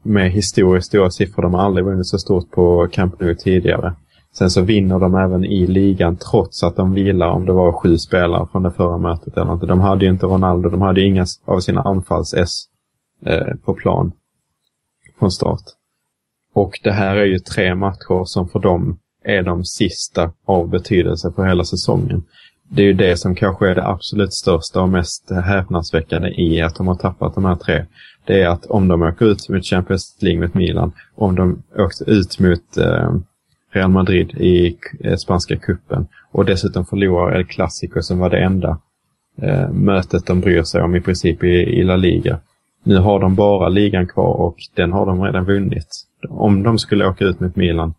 med 0.02 0.30
historiskt 0.30 0.86
stora 0.86 1.10
siffror. 1.10 1.42
De 1.42 1.54
har 1.54 1.62
aldrig 1.62 1.84
vunnit 1.84 2.06
så 2.06 2.18
stort 2.18 2.50
på 2.50 2.88
Camp 2.92 3.20
Nou 3.20 3.34
tidigare. 3.34 3.94
Sen 4.32 4.50
så 4.50 4.60
vinner 4.60 4.98
de 4.98 5.14
även 5.14 5.44
i 5.44 5.66
ligan 5.66 6.16
trots 6.16 6.62
att 6.62 6.76
de 6.76 6.94
vilar 6.94 7.28
om 7.28 7.46
det 7.46 7.52
var 7.52 7.72
sju 7.72 7.98
spelare 7.98 8.46
från 8.52 8.62
det 8.62 8.70
förra 8.70 8.98
mötet 8.98 9.36
eller 9.36 9.52
inte. 9.52 9.66
De 9.66 9.80
hade 9.80 10.04
ju 10.04 10.10
inte 10.10 10.26
Ronaldo, 10.26 10.68
de 10.68 10.82
hade 10.82 11.00
ju 11.00 11.06
inga 11.06 11.26
av 11.44 11.60
sina 11.60 11.82
anfalls-S 11.82 12.69
eh, 13.26 13.54
på 13.64 13.74
plan 13.74 14.12
från 15.18 15.30
start. 15.30 15.62
Och 16.54 16.80
det 16.82 16.92
här 16.92 17.16
är 17.16 17.24
ju 17.24 17.38
tre 17.38 17.74
matcher 17.74 18.24
som 18.24 18.48
för 18.48 18.58
dem 18.58 18.98
är 19.24 19.42
de 19.42 19.64
sista 19.64 20.32
av 20.44 20.68
betydelse 20.68 21.32
för 21.36 21.46
hela 21.46 21.64
säsongen. 21.64 22.22
Det 22.68 22.82
är 22.82 22.86
ju 22.86 22.92
det 22.92 23.16
som 23.16 23.34
kanske 23.34 23.68
är 23.68 23.74
det 23.74 23.86
absolut 23.86 24.32
största 24.32 24.82
och 24.82 24.88
mest 24.88 25.30
häpnadsväckande 25.30 26.28
i 26.28 26.60
att 26.60 26.76
de 26.76 26.88
har 26.88 26.94
tappat 26.94 27.34
de 27.34 27.44
här 27.44 27.56
tre. 27.56 27.86
Det 28.26 28.42
är 28.42 28.48
att 28.48 28.66
om 28.66 28.88
de 28.88 29.02
åker 29.02 29.26
ut 29.26 29.48
mot 29.48 29.64
Champions 29.64 30.16
League 30.20 30.40
mot 30.40 30.54
Milan, 30.54 30.92
om 31.14 31.34
de 31.34 31.62
åkte 31.76 32.04
ut 32.04 32.38
mot 32.38 32.76
eh, 32.76 33.14
Real 33.72 33.90
Madrid 33.90 34.30
i 34.30 34.76
eh, 35.00 35.16
spanska 35.16 35.56
kuppen 35.56 36.06
och 36.32 36.44
dessutom 36.44 36.86
förlorar 36.86 37.36
El 37.36 37.46
Clasico 37.46 38.02
som 38.02 38.18
var 38.18 38.30
det 38.30 38.38
enda 38.38 38.78
eh, 39.42 39.68
mötet 39.68 40.26
de 40.26 40.40
bryr 40.40 40.62
sig 40.62 40.82
om 40.82 40.94
i 40.94 41.00
princip 41.00 41.44
i, 41.44 41.48
i 41.48 41.82
La 41.82 41.96
Liga. 41.96 42.40
Nu 42.82 42.98
har 42.98 43.20
de 43.20 43.34
bara 43.34 43.68
ligan 43.68 44.08
kvar 44.08 44.34
och 44.34 44.56
den 44.74 44.92
har 44.92 45.06
de 45.06 45.22
redan 45.22 45.44
vunnit. 45.44 45.88
Om 46.28 46.62
de 46.62 46.78
skulle 46.78 47.06
åka 47.08 47.24
ut 47.24 47.40
mot 47.40 47.56
Milan 47.56 47.94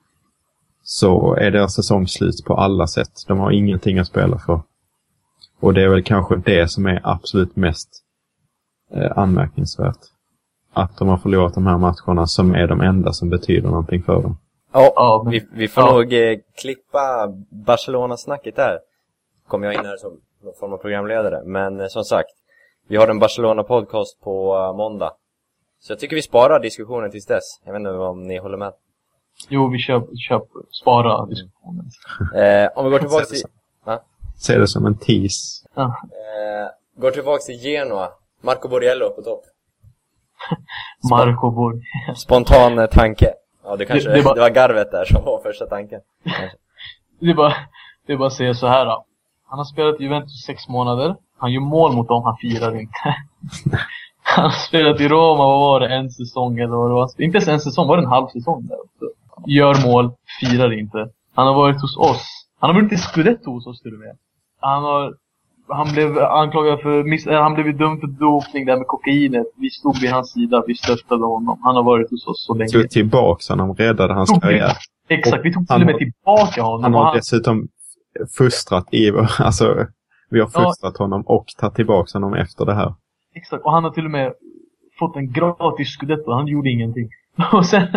så 0.84 1.36
är 1.36 1.52
deras 1.52 1.76
säsong 1.76 2.08
slut 2.08 2.46
på 2.46 2.54
alla 2.54 2.88
sätt. 2.88 3.12
De 3.28 3.40
har 3.40 3.52
ingenting 3.52 4.00
att 4.00 4.08
spela 4.08 4.40
för. 4.40 4.62
Och 5.60 5.74
det 5.74 5.84
är 5.84 5.90
väl 5.90 6.04
kanske 6.04 6.36
det 6.36 6.72
som 6.72 6.86
är 6.86 7.02
absolut 7.04 7.56
mest 7.56 7.90
eh, 8.94 9.18
anmärkningsvärt. 9.18 10.00
Att 10.74 10.98
de 10.98 11.08
har 11.08 11.18
förlorat 11.18 11.54
de 11.54 11.68
här 11.68 11.78
matcherna 11.78 12.28
som 12.28 12.56
är 12.56 12.68
de 12.68 12.82
enda 12.82 13.14
som 13.14 13.30
betyder 13.30 13.70
någonting 13.70 14.04
för 14.04 14.22
dem. 14.22 14.38
Ja, 14.74 14.94
Ja, 14.96 15.28
vi, 15.32 15.48
vi 15.54 15.68
får 15.68 15.84
ja. 15.84 15.94
nog 15.94 16.14
eh, 16.14 16.38
klippa 16.62 17.28
Barcelona-snacket 17.50 18.56
där. 18.56 18.80
Kommer 19.48 19.68
jag 19.68 19.76
in 19.76 19.86
här 19.86 19.98
som 19.98 20.12
någon 20.44 20.54
form 20.60 20.74
av 20.74 20.78
programledare. 20.78 21.42
Men 21.46 21.80
eh, 21.80 21.88
som 21.88 22.04
sagt, 22.04 22.30
vi 22.88 22.98
har 22.98 23.08
en 23.08 23.20
Barcelona-podcast 23.22 24.20
på 24.24 24.56
eh, 24.58 24.78
måndag. 24.78 25.12
Så 25.80 25.92
jag 25.92 26.00
tycker 26.00 26.16
vi 26.16 26.22
sparar 26.22 26.60
diskussionen 26.60 27.12
tills 27.12 27.26
dess. 27.26 27.44
Jag 27.66 27.74
vet 27.74 27.80
inte 27.80 27.92
om 27.92 28.28
ni 28.28 28.38
håller 28.38 28.58
med. 28.58 28.74
Jo, 29.50 29.68
vi 29.70 29.80
köper, 29.80 30.16
köper 30.30 30.62
spara 30.82 31.26
diskussionen. 31.26 31.86
Eh, 32.36 32.70
om 32.76 32.86
vi 32.86 32.92
går 32.92 33.00
tillbaka 33.00 33.26
till, 33.26 33.42
Se 34.38 34.58
det 34.58 34.68
som 34.68 34.86
en 34.86 34.98
tease. 34.98 35.68
Ja. 35.76 35.84
eh, 35.84 37.02
går 37.02 37.12
tillbaka 37.12 37.42
till 37.42 37.56
Genoa. 37.60 38.10
Marco 38.42 38.68
Borriello 38.68 39.10
på 39.10 39.22
topp. 39.22 39.44
Marco 41.12 41.52
Borg. 41.52 41.82
Spontan 42.16 42.80
eh, 42.80 42.86
tanke. 42.86 43.34
Ja, 43.64 43.76
det 43.76 43.86
kanske 43.86 44.10
Det- 44.10 44.16
det 44.16 44.22
det, 44.34 44.40
var- 44.42 44.50
garvet 44.50 44.92
där 44.92 45.06
som 45.06 45.24
var 45.26 45.42
första 45.42 45.66
tanken. 45.66 46.02
Det 47.20 47.30
är 47.30 47.34
bara, 47.34 47.54
det 48.08 48.14
är 48.14 48.18
bara 48.18 48.28
att 48.28 48.34
säga 48.34 48.54
så 48.54 48.68
här. 48.68 48.86
Då. 48.86 49.06
Han 49.46 49.58
har 49.60 49.66
spelat 49.66 50.00
i 50.00 50.04
Juventus 50.04 50.44
sex 50.46 50.68
månader. 50.68 51.16
Han 51.42 51.52
gör 51.52 51.62
mål 51.62 51.96
mot 51.96 52.08
dem, 52.08 52.24
han 52.24 52.38
firar 52.38 52.80
inte. 52.80 53.00
han 54.24 54.44
har 54.44 54.52
spelat 54.52 55.02
i 55.02 55.08
Roma, 55.08 55.46
vad 55.46 55.60
var 55.60 55.80
det, 55.80 55.96
en 55.96 56.10
säsong 56.10 56.60
eller 56.60 56.76
vad 56.76 56.90
det 56.90 56.94
var. 56.94 57.22
Inte 57.22 57.38
ens 57.38 57.48
en 57.48 57.60
säsong, 57.60 57.88
var 57.88 57.98
det 57.98 58.04
en 58.04 58.10
halv 58.10 58.28
säsong 58.28 58.68
där 58.68 58.76
också. 58.76 59.06
Gör 59.48 59.88
mål, 59.88 60.12
firar 60.40 60.80
inte. 60.80 61.10
Han 61.36 61.48
har 61.48 61.54
varit 61.54 61.82
hos 61.82 61.98
oss. 61.98 62.26
Han 62.60 62.70
har 62.70 62.82
vunnit 62.82 63.00
Scudetto 63.00 63.52
hos 63.52 63.68
oss 63.68 63.82
till 63.82 63.94
och 63.94 64.00
med. 64.00 64.16
Han 64.60 64.84
har 64.84 65.14
han 65.68 65.94
blev 65.94 66.20
anklagad 66.20 66.82
för 66.82 67.04
miss, 67.04 67.28
äh, 67.28 67.42
han 67.42 67.54
blev 67.54 67.78
dömd 67.78 68.00
för 68.00 68.08
dopning 68.08 68.66
där 68.66 68.78
med 68.78 68.88
kokainet. 68.88 69.48
Vi 69.56 69.70
stod 69.70 70.02
vid 70.02 70.12
hans 70.12 70.32
sida, 70.32 70.64
vi 70.68 70.76
stöttade 70.76 71.26
honom. 71.26 71.60
Han 71.64 71.76
har 71.76 71.84
varit 71.84 72.12
hos 72.12 72.28
oss 72.28 72.46
så 72.46 72.54
länge. 72.54 72.72
Tog 72.72 72.90
tillbaka 72.90 73.54
honom, 73.54 73.76
räddade 73.76 74.14
hans 74.14 74.32
karriär. 74.42 74.78
Exakt, 75.08 75.46
vi 75.46 75.54
tog 75.54 75.68
till 75.68 75.82
och 75.82 75.86
med 75.86 75.98
tillbaka 75.98 76.62
honom. 76.62 76.84
Han 76.84 76.94
har 76.94 77.16
dessutom 77.16 77.68
fustrat 78.38 78.94
i, 78.94 79.12
alltså 79.40 79.86
vi 80.32 80.40
har 80.40 80.50
Ja. 80.54 80.60
fustrat 80.66 80.98
honom 80.98 81.22
och 81.26 81.46
tagit 81.60 81.76
tillbaka 81.76 82.10
honom 82.14 82.34
efter 82.34 82.66
det 82.66 82.74
här. 82.76 82.94
Exakt, 83.36 83.64
och 83.66 83.72
han 83.72 83.84
har 83.84 83.92
till 83.92 84.06
och 84.06 84.12
med 84.12 84.34
fått 85.00 85.16
en 85.16 85.32
gratis 85.32 85.90
scudetto. 85.90 86.32
Han 86.32 86.48
gjorde 86.48 86.70
ingenting. 86.70 87.10
Och 87.54 87.66
sen, 87.66 87.88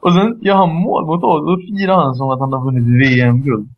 och 0.00 0.12
sen 0.12 0.38
gör 0.42 0.54
han 0.54 0.74
mål 0.74 1.06
mot 1.06 1.24
oss. 1.24 1.40
Då 1.46 1.76
firar 1.78 1.94
han 1.94 2.14
som 2.14 2.30
att 2.30 2.40
han 2.40 2.52
har 2.52 2.64
vunnit 2.64 3.00
VM-guld. 3.02 3.68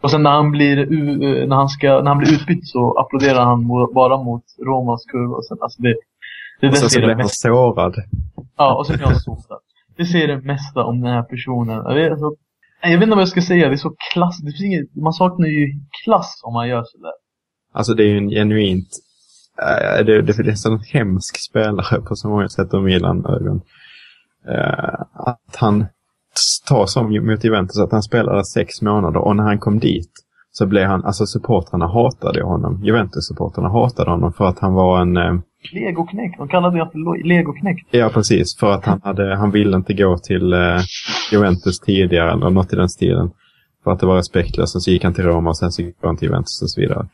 Och 0.00 0.10
sen 0.10 0.22
när 0.22 0.30
han 0.30 0.50
blir, 0.50 0.78
eh, 0.78 1.46
när 1.48 1.56
han 1.56 1.68
ska, 1.68 1.88
när 1.88 2.08
han 2.08 2.18
blir 2.18 2.32
utbytt 2.34 2.66
så 2.68 2.98
applåderar 2.98 3.44
han 3.44 3.68
bara 3.94 4.16
mot 4.22 4.44
Romas 4.66 5.04
kurva. 5.04 5.34
Och 5.36 5.44
sen, 5.46 5.58
alltså 5.60 5.82
det, 5.82 5.94
det 6.60 6.68
Och 6.68 6.76
sen 6.76 6.90
så 6.90 7.00
det 7.00 7.14
han 7.14 7.28
sårad. 7.28 7.94
Ja, 8.56 8.74
och 8.78 8.86
så 8.86 8.92
blir 8.92 9.04
han 9.06 9.14
sårad. 9.20 9.60
Det 9.96 10.04
ser 10.04 10.28
det 10.28 10.36
mesta 10.40 10.84
om 10.84 11.00
den 11.00 11.12
här 11.12 11.22
personen. 11.22 11.86
Alltså, 11.86 12.34
jag 12.82 12.98
vet 12.98 13.02
inte 13.02 13.14
vad 13.14 13.20
jag 13.20 13.28
ska 13.28 13.42
säga. 13.42 13.68
Det 13.68 13.74
är 13.74 13.76
så 13.76 13.94
klass. 14.12 14.38
Det 14.38 14.52
finns 14.52 14.64
inget, 14.64 14.96
man 14.96 15.12
saknar 15.12 15.46
ju 15.46 15.68
klass 16.04 16.40
om 16.42 16.52
man 16.54 16.68
gör 16.68 16.84
sådär. 16.84 17.12
Alltså 17.74 17.94
det 17.94 18.02
är 18.02 18.06
ju 18.06 18.18
en 18.18 18.30
genuint, 18.30 18.88
äh, 19.62 20.04
det, 20.04 20.22
det, 20.22 20.42
det 20.42 20.50
är 20.50 20.70
en 20.70 20.80
hemsk 20.80 21.38
spelare 21.50 22.00
på 22.00 22.16
så 22.16 22.28
många 22.28 22.48
sätt 22.48 22.74
ur 22.74 22.80
Milan-ögon. 22.80 23.60
Äh, 24.48 24.54
eh, 24.54 25.00
att 25.14 25.56
han 25.56 25.86
tar 26.68 26.86
som 26.86 27.26
mot 27.26 27.44
Juventus 27.44 27.78
att 27.78 27.92
han 27.92 28.02
spelade 28.02 28.44
sex 28.44 28.82
månader 28.82 29.20
och 29.20 29.36
när 29.36 29.44
han 29.44 29.58
kom 29.58 29.78
dit 29.78 30.10
så 30.50 30.66
blev 30.66 30.86
han, 30.86 31.04
alltså 31.04 31.26
supportrarna 31.26 31.86
hatade 31.86 32.42
honom. 32.42 32.84
Juventus-supportrarna 32.84 33.68
hatade 33.68 34.10
honom 34.10 34.32
för 34.32 34.44
att 34.44 34.58
han 34.58 34.74
var 34.74 35.00
en, 35.00 35.16
eh, 35.16 35.34
Legoknäckt. 35.72 36.38
De 36.38 36.48
kallade 36.48 36.78
det 36.78 36.90
för 36.92 37.24
legoknäckt. 37.24 37.88
ja 37.90 38.08
precis, 38.08 38.56
för 38.58 38.72
att 38.72 38.84
han 38.84 39.00
hade, 39.04 39.36
han 39.36 39.50
ville 39.50 39.76
inte 39.76 39.94
gå 39.94 40.18
till 40.18 40.52
eh, 40.52 40.80
Juventus 41.32 41.80
tidigare 41.80 42.32
eller 42.32 42.50
något 42.50 42.72
i 42.72 42.76
den 42.76 42.88
stilen. 42.88 43.30
För 43.84 43.90
att 43.90 44.00
det 44.00 44.06
var 44.06 44.16
respektlöst 44.16 44.76
och 44.76 44.82
så 44.82 44.90
gick 44.90 45.04
han 45.04 45.14
till 45.14 45.24
Roma 45.24 45.50
och 45.50 45.58
sen 45.58 45.72
så 45.72 45.82
gick 45.82 45.96
han 46.02 46.16
till 46.16 46.28
Juventus 46.28 46.62
och 46.62 46.70
så 46.70 46.80
vidare. 46.80 47.06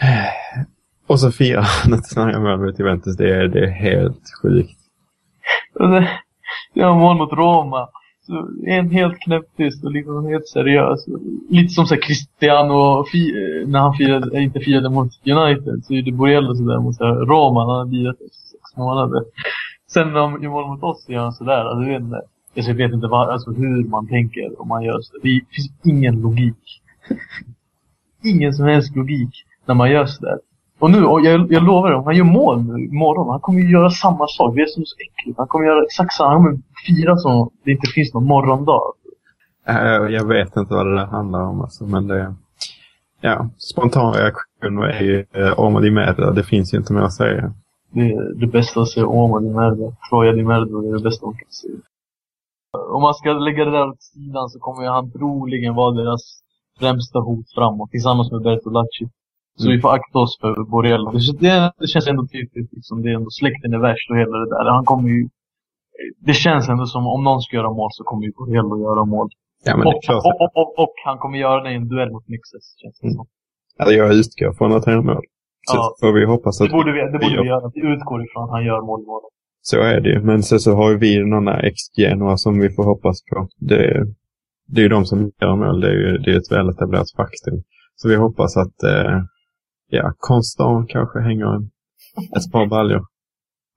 Och 1.06 1.20
så 1.20 1.32
firar 1.32 1.62
han 1.62 1.92
ett 1.98 2.16
mål 2.16 2.66
mot 2.66 2.78
Juventus. 2.78 3.16
Det 3.16 3.30
är, 3.30 3.48
det 3.48 3.64
är 3.64 3.70
helt 3.70 4.22
sjukt. 4.42 4.78
Det, 6.74 6.84
var 6.84 6.94
mål 6.94 7.16
mot 7.16 7.32
Roma. 7.32 7.88
En 8.66 8.90
helt 8.90 9.18
knäpptyst 9.20 9.84
och 9.84 9.92
liksom 9.92 10.26
helt 10.26 10.48
seriös. 10.48 11.06
Lite 11.48 11.68
som 11.68 11.86
så 11.86 11.94
här 11.94 12.02
Cristiano 12.02 13.04
fi, 13.12 13.32
när 13.66 13.78
han 13.78 13.94
firade, 13.94 14.36
eh, 14.36 14.44
inte 14.44 14.60
firade 14.60 14.90
mot 14.90 15.10
United. 15.26 15.84
Så 15.84 15.94
gjorde 15.94 16.12
Borrello 16.12 16.54
sådär 16.54 16.78
mot 16.78 16.96
så 16.96 17.04
här 17.04 17.14
Roma. 17.14 17.60
Han 17.66 17.78
hade 17.78 17.96
lirat 17.96 18.20
i 18.20 18.24
sex 18.24 18.76
månader. 18.76 19.24
Sen 19.90 20.12
när 20.12 20.20
han 20.20 20.42
gör 20.42 20.50
mål 20.50 20.68
mot 20.68 20.82
oss 20.82 21.04
så 21.04 21.12
gör 21.12 21.22
han 21.22 21.32
sådär. 21.32 21.64
Alltså, 21.64 21.90
jag 21.90 21.92
vet 21.92 22.02
inte, 22.02 22.22
jag 22.54 22.74
vet 22.74 22.92
inte 22.92 23.06
var, 23.06 23.26
alltså, 23.26 23.50
hur 23.50 23.84
man 23.84 24.08
tänker 24.08 24.60
om 24.60 24.68
man 24.68 24.82
gör 24.82 25.00
så. 25.00 25.16
Det 25.22 25.40
finns 25.50 25.70
ingen 25.84 26.20
logik. 26.20 26.82
ingen 28.24 28.54
som 28.54 28.66
helst 28.66 28.96
logik 28.96 29.44
när 29.66 29.74
man 29.74 29.90
gör 29.90 30.06
sådär. 30.06 30.38
Och 30.82 30.90
nu, 30.90 31.04
och 31.04 31.20
jag, 31.20 31.52
jag 31.52 31.62
lovar, 31.62 31.92
om 31.92 32.04
han 32.04 32.16
gör 32.16 32.24
mål 32.24 32.62
nu 32.62 32.84
imorgon, 32.84 33.28
han 33.28 33.40
kommer 33.40 33.60
ju 33.60 33.70
göra 33.70 33.90
samma 33.90 34.26
sak. 34.26 34.54
Det 34.54 34.62
är 34.62 34.66
som 34.66 34.84
så 34.84 34.96
äckligt. 35.06 35.38
Han 35.38 35.48
kommer 35.48 35.66
göra 35.66 35.82
exakt 35.82 36.12
samma, 36.12 36.30
han 36.30 36.38
kommer 36.42 36.58
fira 36.86 37.16
som 37.16 37.50
det 37.64 37.70
inte 37.70 37.86
finns 37.86 38.14
någon 38.14 38.26
morgondag. 38.26 38.82
Äh, 39.68 40.14
jag 40.16 40.28
vet 40.28 40.56
inte 40.56 40.74
vad 40.74 40.86
det 40.86 40.94
där 40.94 41.06
handlar 41.06 41.40
om 41.40 41.60
alltså, 41.60 41.84
men 41.84 42.06
det... 42.06 42.34
Ja, 43.20 43.48
spontan 43.58 44.14
reaktion 44.14 44.78
är 44.82 45.02
ju 45.02 45.24
eh, 45.32 45.60
Ormo 45.60 45.80
di 45.80 45.90
Merda. 45.90 46.30
Det 46.30 46.44
finns 46.44 46.74
ju 46.74 46.78
inte 46.78 46.92
mer 46.92 47.02
att 47.02 47.12
säga. 47.12 47.52
Det 47.90 48.00
är 48.00 48.40
det 48.40 48.46
bästa 48.46 48.80
att 48.80 48.88
säga 48.88 49.06
Oma 49.06 49.40
di 49.40 49.50
Merda. 49.50 49.92
Troja 50.10 50.32
di 50.32 50.42
Merda, 50.42 50.80
det 50.80 50.88
är 50.88 50.96
det 50.96 51.02
bästa 51.02 51.26
man 51.26 51.34
kan 51.34 51.50
säga. 51.50 51.78
Om 52.94 53.02
man 53.02 53.14
ska 53.14 53.32
lägga 53.32 53.64
det 53.64 53.70
där 53.70 53.88
åt 53.88 54.02
sidan 54.02 54.48
så 54.48 54.58
kommer 54.58 54.88
han 54.88 55.12
troligen 55.12 55.74
vara 55.74 55.90
deras 55.90 56.22
främsta 56.78 57.18
hot 57.18 57.46
framåt 57.54 57.90
tillsammans 57.90 58.32
med 58.32 58.42
Bertolacci. 58.42 59.08
Så 59.56 59.70
vi 59.70 59.80
får 59.80 59.90
akta 59.98 60.18
oss 60.18 60.38
för 60.40 60.64
Borrello. 60.70 61.10
Det, 61.10 61.38
det, 61.40 61.72
det 61.78 61.86
känns 61.86 62.08
ändå 62.08 62.26
tydligt 62.26 62.72
liksom. 62.72 63.02
Det 63.02 63.08
är 63.10 63.14
ändå 63.14 63.30
släkten 63.30 63.74
är 63.74 63.78
värst 63.78 64.10
och 64.10 64.16
hela 64.22 64.36
det 64.38 64.48
där. 64.54 64.70
Han 64.78 64.84
kommer 64.84 65.08
ju... 65.08 65.28
Det 66.28 66.32
känns 66.32 66.68
ändå 66.68 66.86
som 66.86 67.06
om 67.06 67.24
någon 67.24 67.40
ska 67.42 67.56
göra 67.56 67.70
mål 67.80 67.88
så 67.92 68.04
kommer 68.04 68.22
ju 68.26 68.32
Borrello 68.38 68.74
göra 68.88 69.04
mål. 69.04 69.28
Ja, 69.64 69.74
Och, 69.74 69.94
och, 70.16 70.40
och, 70.42 70.50
och, 70.60 70.78
och 70.82 70.94
han 71.06 71.18
kommer 71.18 71.38
göra 71.38 71.62
det 71.62 71.70
i 71.72 71.74
en 71.74 71.88
duell 71.88 72.10
mot 72.10 72.28
Nixes, 72.28 72.64
känns 72.80 72.98
det 73.00 73.06
Mm. 73.06 73.14
som. 73.16 73.26
Alltså, 73.78 73.94
jag 73.94 74.14
utgår 74.14 74.52
från 74.58 74.72
att 74.76 74.84
han 74.86 74.94
gör 74.94 75.02
mål. 75.02 75.24
Så 75.70 75.76
Ja. 75.76 75.94
får 76.00 76.12
vi 76.12 76.24
hoppas 76.24 76.60
att 76.60 76.66
Det 76.68 76.72
borde 76.72 76.92
vi, 76.92 77.00
det 77.00 77.18
borde 77.24 77.34
Ja. 77.34 77.42
vi 77.42 77.48
göra. 77.48 77.70
Vi 77.74 77.80
utgår 77.94 78.24
ifrån 78.24 78.44
att 78.44 78.50
han 78.50 78.64
gör 78.64 78.80
mål 78.80 79.00
imorgon. 79.02 79.30
Så 79.62 79.76
är 79.80 80.00
det 80.00 80.08
ju. 80.08 80.20
Men 80.20 80.42
sen 80.42 80.60
så 80.60 80.74
har 80.74 80.90
ju 80.90 80.98
vi 80.98 81.24
några 81.24 81.60
ex-genoa 81.60 82.36
som 82.36 82.58
vi 82.60 82.70
får 82.70 82.84
hoppas 82.84 83.16
på. 83.30 83.48
Det, 83.56 83.74
är- 83.90 84.06
det 84.66 84.80
är 84.80 84.82
ju 84.82 84.88
de 84.88 85.04
som 85.04 85.18
gör 85.40 85.56
mål. 85.56 85.80
Det 85.80 85.88
är 85.88 85.92
ju 85.92 86.18
det 86.18 86.30
är 86.32 86.38
ett 86.38 86.52
väletablerat 86.52 87.10
faktum. 87.16 87.62
Så 87.96 88.08
vi 88.08 88.16
hoppas 88.16 88.56
att 88.56 88.82
eh, 88.82 89.16
ja, 89.96 90.12
Konstant 90.18 90.90
kanske 90.90 91.20
hänger 91.20 91.46
en, 91.46 91.70
ett 92.36 92.52
par 92.52 92.66
baljor. 92.66 93.06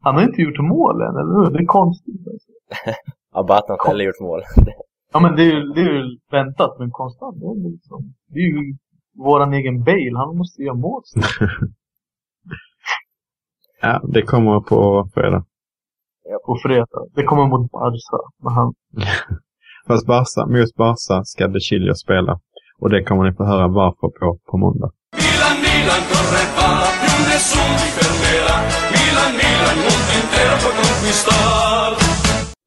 Han 0.01 0.15
har 0.15 0.23
inte 0.23 0.41
gjort 0.41 0.59
mål 0.59 1.01
än, 1.01 1.15
eller 1.21 1.33
hur? 1.35 1.49
Det 1.57 1.63
är 1.63 1.65
konstigt. 1.65 2.21
Alltså. 2.33 2.51
Abbat 3.31 3.67
har 3.67 3.75
inte 3.75 3.87
heller 3.87 4.05
gjort 4.05 4.21
mål. 4.21 4.41
Ja 5.13 5.19
men 5.19 5.35
det 5.35 5.41
är 5.43 5.53
ju, 5.53 5.73
det 5.73 5.81
är 5.81 5.93
ju 5.93 6.17
väntat, 6.31 6.79
men 6.79 6.91
konstant. 6.91 7.35
Det 7.39 7.45
är, 7.45 7.55
ju 7.55 7.71
liksom, 7.71 8.13
det 8.27 8.39
är 8.39 8.43
ju 8.43 8.77
våran 9.17 9.53
egen 9.53 9.83
Bale. 9.83 10.17
Han 10.17 10.37
måste 10.37 10.61
göra 10.61 10.75
mål. 10.75 11.01
Ja, 13.81 14.01
det 14.13 14.21
kommer 14.21 14.59
på 14.59 15.09
fredag. 15.13 15.45
På 16.45 16.57
fredag. 16.63 17.07
Det 17.15 17.23
kommer 17.23 17.47
mot 17.47 17.71
Barca. 17.71 18.17
Men 18.43 18.53
han, 18.53 18.73
Fast 19.87 20.07
Barca, 20.07 20.45
mot 20.47 20.75
Barca 20.75 21.23
ska 21.23 21.47
De 21.47 21.59
Chilio 21.59 21.93
spela. 21.93 22.39
Och 22.79 22.89
det 22.89 23.03
kommer 23.03 23.23
ni 23.23 23.33
få 23.33 23.43
höra 23.43 23.67
varför 23.67 24.07
på 24.19 24.39
på 24.51 24.57
måndag. 24.57 24.91
Milan, 25.85 26.03
corre 26.11 26.43
va, 26.57 26.69
più 27.01 27.15
nessuno 27.29 27.75
ti 27.81 27.89
fermerà. 27.97 28.55
Milan, 28.95 29.31
Milan, 29.41 29.77
mondo 29.85 30.11
intero 30.21 30.55
può 30.61 30.71
conquistar. 30.81 31.91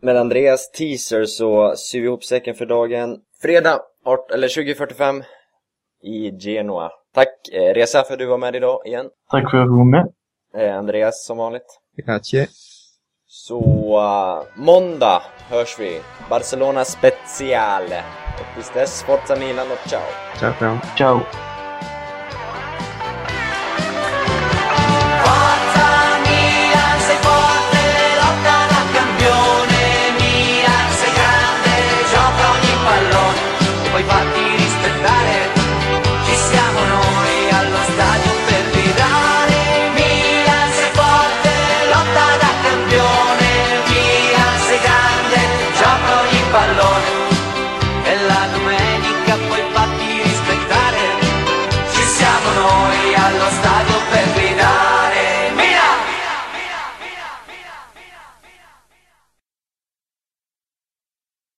Med 0.01 0.17
Andreas 0.17 0.71
teaser 0.71 1.25
så 1.25 1.77
syr 1.77 2.01
vi 2.01 2.07
ihop 2.07 2.25
säcken 2.25 2.55
för 2.55 2.67
dagen. 2.67 3.17
Fredag 3.43 3.81
art, 4.05 4.31
eller 4.31 4.49
2045 4.49 5.23
i 6.03 6.31
Genoa. 6.39 6.91
Tack 7.15 7.49
eh, 7.53 7.75
Reza 7.75 8.03
för 8.03 8.13
att 8.13 8.19
du 8.19 8.27
var 8.27 8.39
med 8.39 8.57
idag 8.57 8.87
igen. 8.87 9.07
Tack 9.31 9.51
för 9.51 9.59
att 9.59 9.67
du 9.67 9.77
var 9.77 9.85
med. 9.85 10.07
Eh, 10.57 10.79
Andreas 10.79 11.25
som 11.27 11.37
vanligt. 11.39 11.81
Grazie. 12.07 12.47
Så 13.27 13.61
uh, 13.99 14.65
måndag 14.65 15.23
hörs 15.51 15.81
vi. 15.81 16.01
Barcelona 16.31 16.85
speciale. 16.85 18.03
Och 18.39 18.55
tills 18.55 18.71
dess, 18.75 19.03
Forza 19.03 19.37
Milan 19.37 19.67
och 19.73 19.89
ciao. 19.89 20.03
Ciao, 20.39 20.53
ciao. 20.59 20.79
Ciao. 20.97 21.48